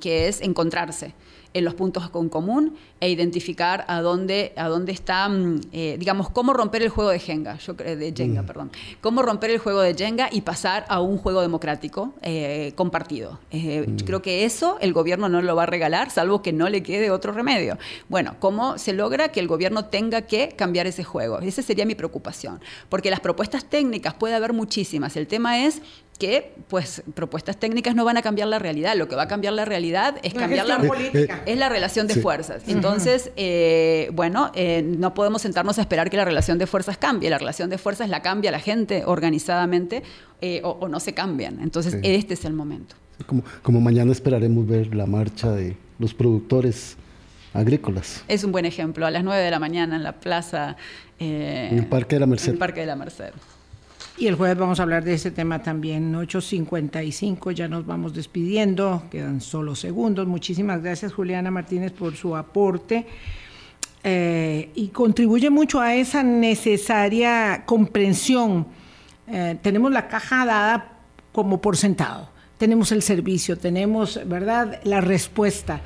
que 0.00 0.26
es 0.26 0.40
encontrarse 0.40 1.12
en 1.56 1.64
los 1.64 1.74
puntos 1.74 2.10
con 2.10 2.28
común 2.28 2.74
e 3.00 3.08
identificar 3.08 3.86
a 3.88 4.02
dónde, 4.02 4.52
a 4.56 4.68
dónde 4.68 4.92
está, 4.92 5.26
mm, 5.26 5.60
eh, 5.72 5.96
digamos, 5.98 6.28
cómo 6.28 6.52
romper 6.52 6.82
el 6.82 6.90
juego 6.90 7.10
de 7.10 7.18
Jenga, 7.18 7.56
yo 7.56 7.72
de 7.72 8.12
Jenga, 8.14 8.42
mm. 8.42 8.46
perdón, 8.46 8.70
cómo 9.00 9.22
romper 9.22 9.50
el 9.50 9.58
juego 9.58 9.80
de 9.80 9.94
Jenga 9.94 10.28
y 10.30 10.42
pasar 10.42 10.84
a 10.88 11.00
un 11.00 11.16
juego 11.16 11.40
democrático 11.40 12.12
eh, 12.20 12.72
compartido. 12.74 13.38
Eh, 13.50 13.86
mm. 13.88 14.04
Creo 14.04 14.20
que 14.20 14.44
eso 14.44 14.76
el 14.82 14.92
gobierno 14.92 15.30
no 15.30 15.40
lo 15.40 15.56
va 15.56 15.62
a 15.62 15.66
regalar, 15.66 16.10
salvo 16.10 16.42
que 16.42 16.52
no 16.52 16.68
le 16.68 16.82
quede 16.82 17.10
otro 17.10 17.32
remedio. 17.32 17.78
Bueno, 18.10 18.36
¿cómo 18.38 18.76
se 18.76 18.92
logra 18.92 19.28
que 19.28 19.40
el 19.40 19.48
gobierno 19.48 19.86
tenga 19.86 20.22
que 20.22 20.50
cambiar 20.50 20.86
ese 20.86 21.04
juego? 21.04 21.38
Esa 21.40 21.62
sería 21.62 21.86
mi 21.86 21.94
preocupación, 21.94 22.60
porque 22.90 23.08
las 23.08 23.20
propuestas 23.20 23.64
técnicas 23.64 24.12
puede 24.12 24.34
haber 24.34 24.52
muchísimas. 24.52 25.16
El 25.16 25.26
tema 25.26 25.64
es 25.64 25.80
que 26.18 26.54
pues 26.68 27.02
propuestas 27.14 27.58
técnicas 27.58 27.94
no 27.94 28.04
van 28.04 28.16
a 28.16 28.22
cambiar 28.22 28.48
la 28.48 28.58
realidad. 28.58 28.96
Lo 28.96 29.08
que 29.08 29.16
va 29.16 29.22
a 29.22 29.28
cambiar 29.28 29.54
la 29.54 29.64
realidad 29.64 30.16
es 30.22 30.34
cambiar 30.34 30.66
la 30.66 30.78
política. 30.78 31.42
Es 31.46 31.58
la 31.58 31.68
relación 31.68 32.06
de 32.06 32.14
fuerzas. 32.16 32.62
Entonces, 32.66 33.30
eh, 33.36 34.10
bueno, 34.12 34.50
eh, 34.54 34.82
no 34.82 35.14
podemos 35.14 35.42
sentarnos 35.42 35.78
a 35.78 35.80
esperar 35.82 36.10
que 36.10 36.16
la 36.16 36.24
relación 36.24 36.58
de 36.58 36.66
fuerzas 36.66 36.98
cambie. 36.98 37.30
La 37.30 37.38
relación 37.38 37.70
de 37.70 37.78
fuerzas 37.78 38.08
la 38.08 38.22
cambia 38.22 38.50
la 38.50 38.60
gente 38.60 39.04
organizadamente 39.06 40.02
eh, 40.40 40.60
o, 40.64 40.88
no 40.88 41.00
se 41.00 41.12
cambian. 41.12 41.60
Entonces, 41.60 41.98
este 42.02 42.34
es 42.34 42.44
el 42.44 42.52
momento. 42.52 42.96
Como, 43.26 43.42
como 43.62 43.80
mañana 43.80 44.12
esperaremos 44.12 44.66
ver 44.66 44.94
la 44.94 45.06
marcha 45.06 45.50
de 45.52 45.76
los 45.98 46.14
productores 46.14 46.96
agrícolas. 47.54 48.22
Es 48.28 48.44
un 48.44 48.52
buen 48.52 48.66
ejemplo. 48.66 49.06
A 49.06 49.10
las 49.10 49.24
9 49.24 49.42
de 49.42 49.50
la 49.50 49.58
mañana 49.58 49.96
en 49.96 50.02
la 50.02 50.12
plaza. 50.12 50.76
en 51.18 51.78
el 51.78 51.86
Parque 51.86 52.16
de 52.16 52.20
la 52.20 52.26
Merced. 52.26 52.48
En 52.48 52.54
el 52.54 52.58
Parque 52.58 52.80
de 52.80 52.86
la 52.86 52.96
Merced. 52.96 53.32
Y 54.18 54.28
el 54.28 54.34
jueves 54.34 54.56
vamos 54.56 54.80
a 54.80 54.84
hablar 54.84 55.04
de 55.04 55.12
ese 55.12 55.30
tema 55.30 55.62
también, 55.62 56.14
8.55, 56.14 57.52
ya 57.52 57.68
nos 57.68 57.84
vamos 57.84 58.14
despidiendo, 58.14 59.02
quedan 59.10 59.42
solo 59.42 59.74
segundos. 59.74 60.26
Muchísimas 60.26 60.82
gracias 60.82 61.12
Juliana 61.12 61.50
Martínez 61.50 61.92
por 61.92 62.16
su 62.16 62.34
aporte 62.34 63.06
eh, 64.02 64.70
y 64.74 64.88
contribuye 64.88 65.50
mucho 65.50 65.80
a 65.80 65.94
esa 65.94 66.22
necesaria 66.22 67.64
comprensión. 67.66 68.66
Eh, 69.28 69.58
tenemos 69.60 69.92
la 69.92 70.08
caja 70.08 70.46
dada 70.46 70.92
como 71.30 71.60
por 71.60 71.76
sentado, 71.76 72.30
tenemos 72.56 72.92
el 72.92 73.02
servicio, 73.02 73.58
tenemos, 73.58 74.18
¿verdad?, 74.26 74.80
la 74.84 75.02
respuesta 75.02 75.82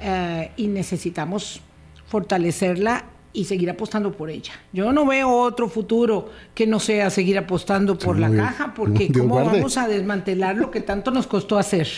eh, 0.00 0.52
y 0.56 0.68
necesitamos 0.68 1.60
fortalecerla 2.06 3.06
y 3.32 3.44
seguir 3.44 3.70
apostando 3.70 4.12
por 4.12 4.30
ella. 4.30 4.52
Yo 4.72 4.92
no 4.92 5.06
veo 5.06 5.30
otro 5.30 5.68
futuro 5.68 6.30
que 6.54 6.66
no 6.66 6.78
sea 6.80 7.10
seguir 7.10 7.38
apostando 7.38 7.98
por 7.98 8.18
la 8.18 8.30
caja, 8.30 8.74
porque 8.74 9.10
¿cómo 9.12 9.36
vamos 9.36 9.76
a 9.76 9.88
desmantelar 9.88 10.56
lo 10.56 10.70
que 10.70 10.80
tanto 10.80 11.10
nos 11.10 11.26
costó 11.26 11.58
hacer? 11.58 11.88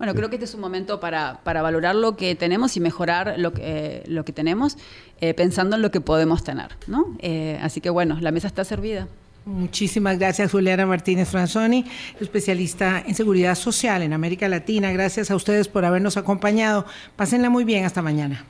Bueno, 0.00 0.14
creo 0.14 0.30
que 0.30 0.36
este 0.36 0.46
es 0.46 0.54
un 0.54 0.62
momento 0.62 0.98
para, 0.98 1.40
para 1.44 1.60
valorar 1.60 1.94
lo 1.94 2.16
que 2.16 2.34
tenemos 2.34 2.74
y 2.76 2.80
mejorar 2.80 3.34
lo 3.36 3.52
que, 3.52 3.62
eh, 3.62 4.02
lo 4.06 4.24
que 4.24 4.32
tenemos, 4.32 4.78
eh, 5.20 5.34
pensando 5.34 5.76
en 5.76 5.82
lo 5.82 5.90
que 5.90 6.00
podemos 6.00 6.42
tener. 6.42 6.70
¿no? 6.86 7.16
Eh, 7.18 7.58
así 7.60 7.82
que 7.82 7.90
bueno, 7.90 8.16
la 8.18 8.30
mesa 8.30 8.46
está 8.46 8.64
servida. 8.64 9.08
Muchísimas 9.44 10.18
gracias, 10.18 10.52
Juliana 10.52 10.86
Martínez 10.86 11.28
Franzoni, 11.28 11.84
especialista 12.18 13.02
en 13.06 13.14
seguridad 13.14 13.54
social 13.54 14.02
en 14.02 14.14
América 14.14 14.48
Latina. 14.48 14.90
Gracias 14.90 15.30
a 15.30 15.36
ustedes 15.36 15.68
por 15.68 15.84
habernos 15.84 16.16
acompañado. 16.16 16.86
Pásenla 17.16 17.50
muy 17.50 17.64
bien. 17.64 17.84
Hasta 17.84 18.00
mañana. 18.00 18.46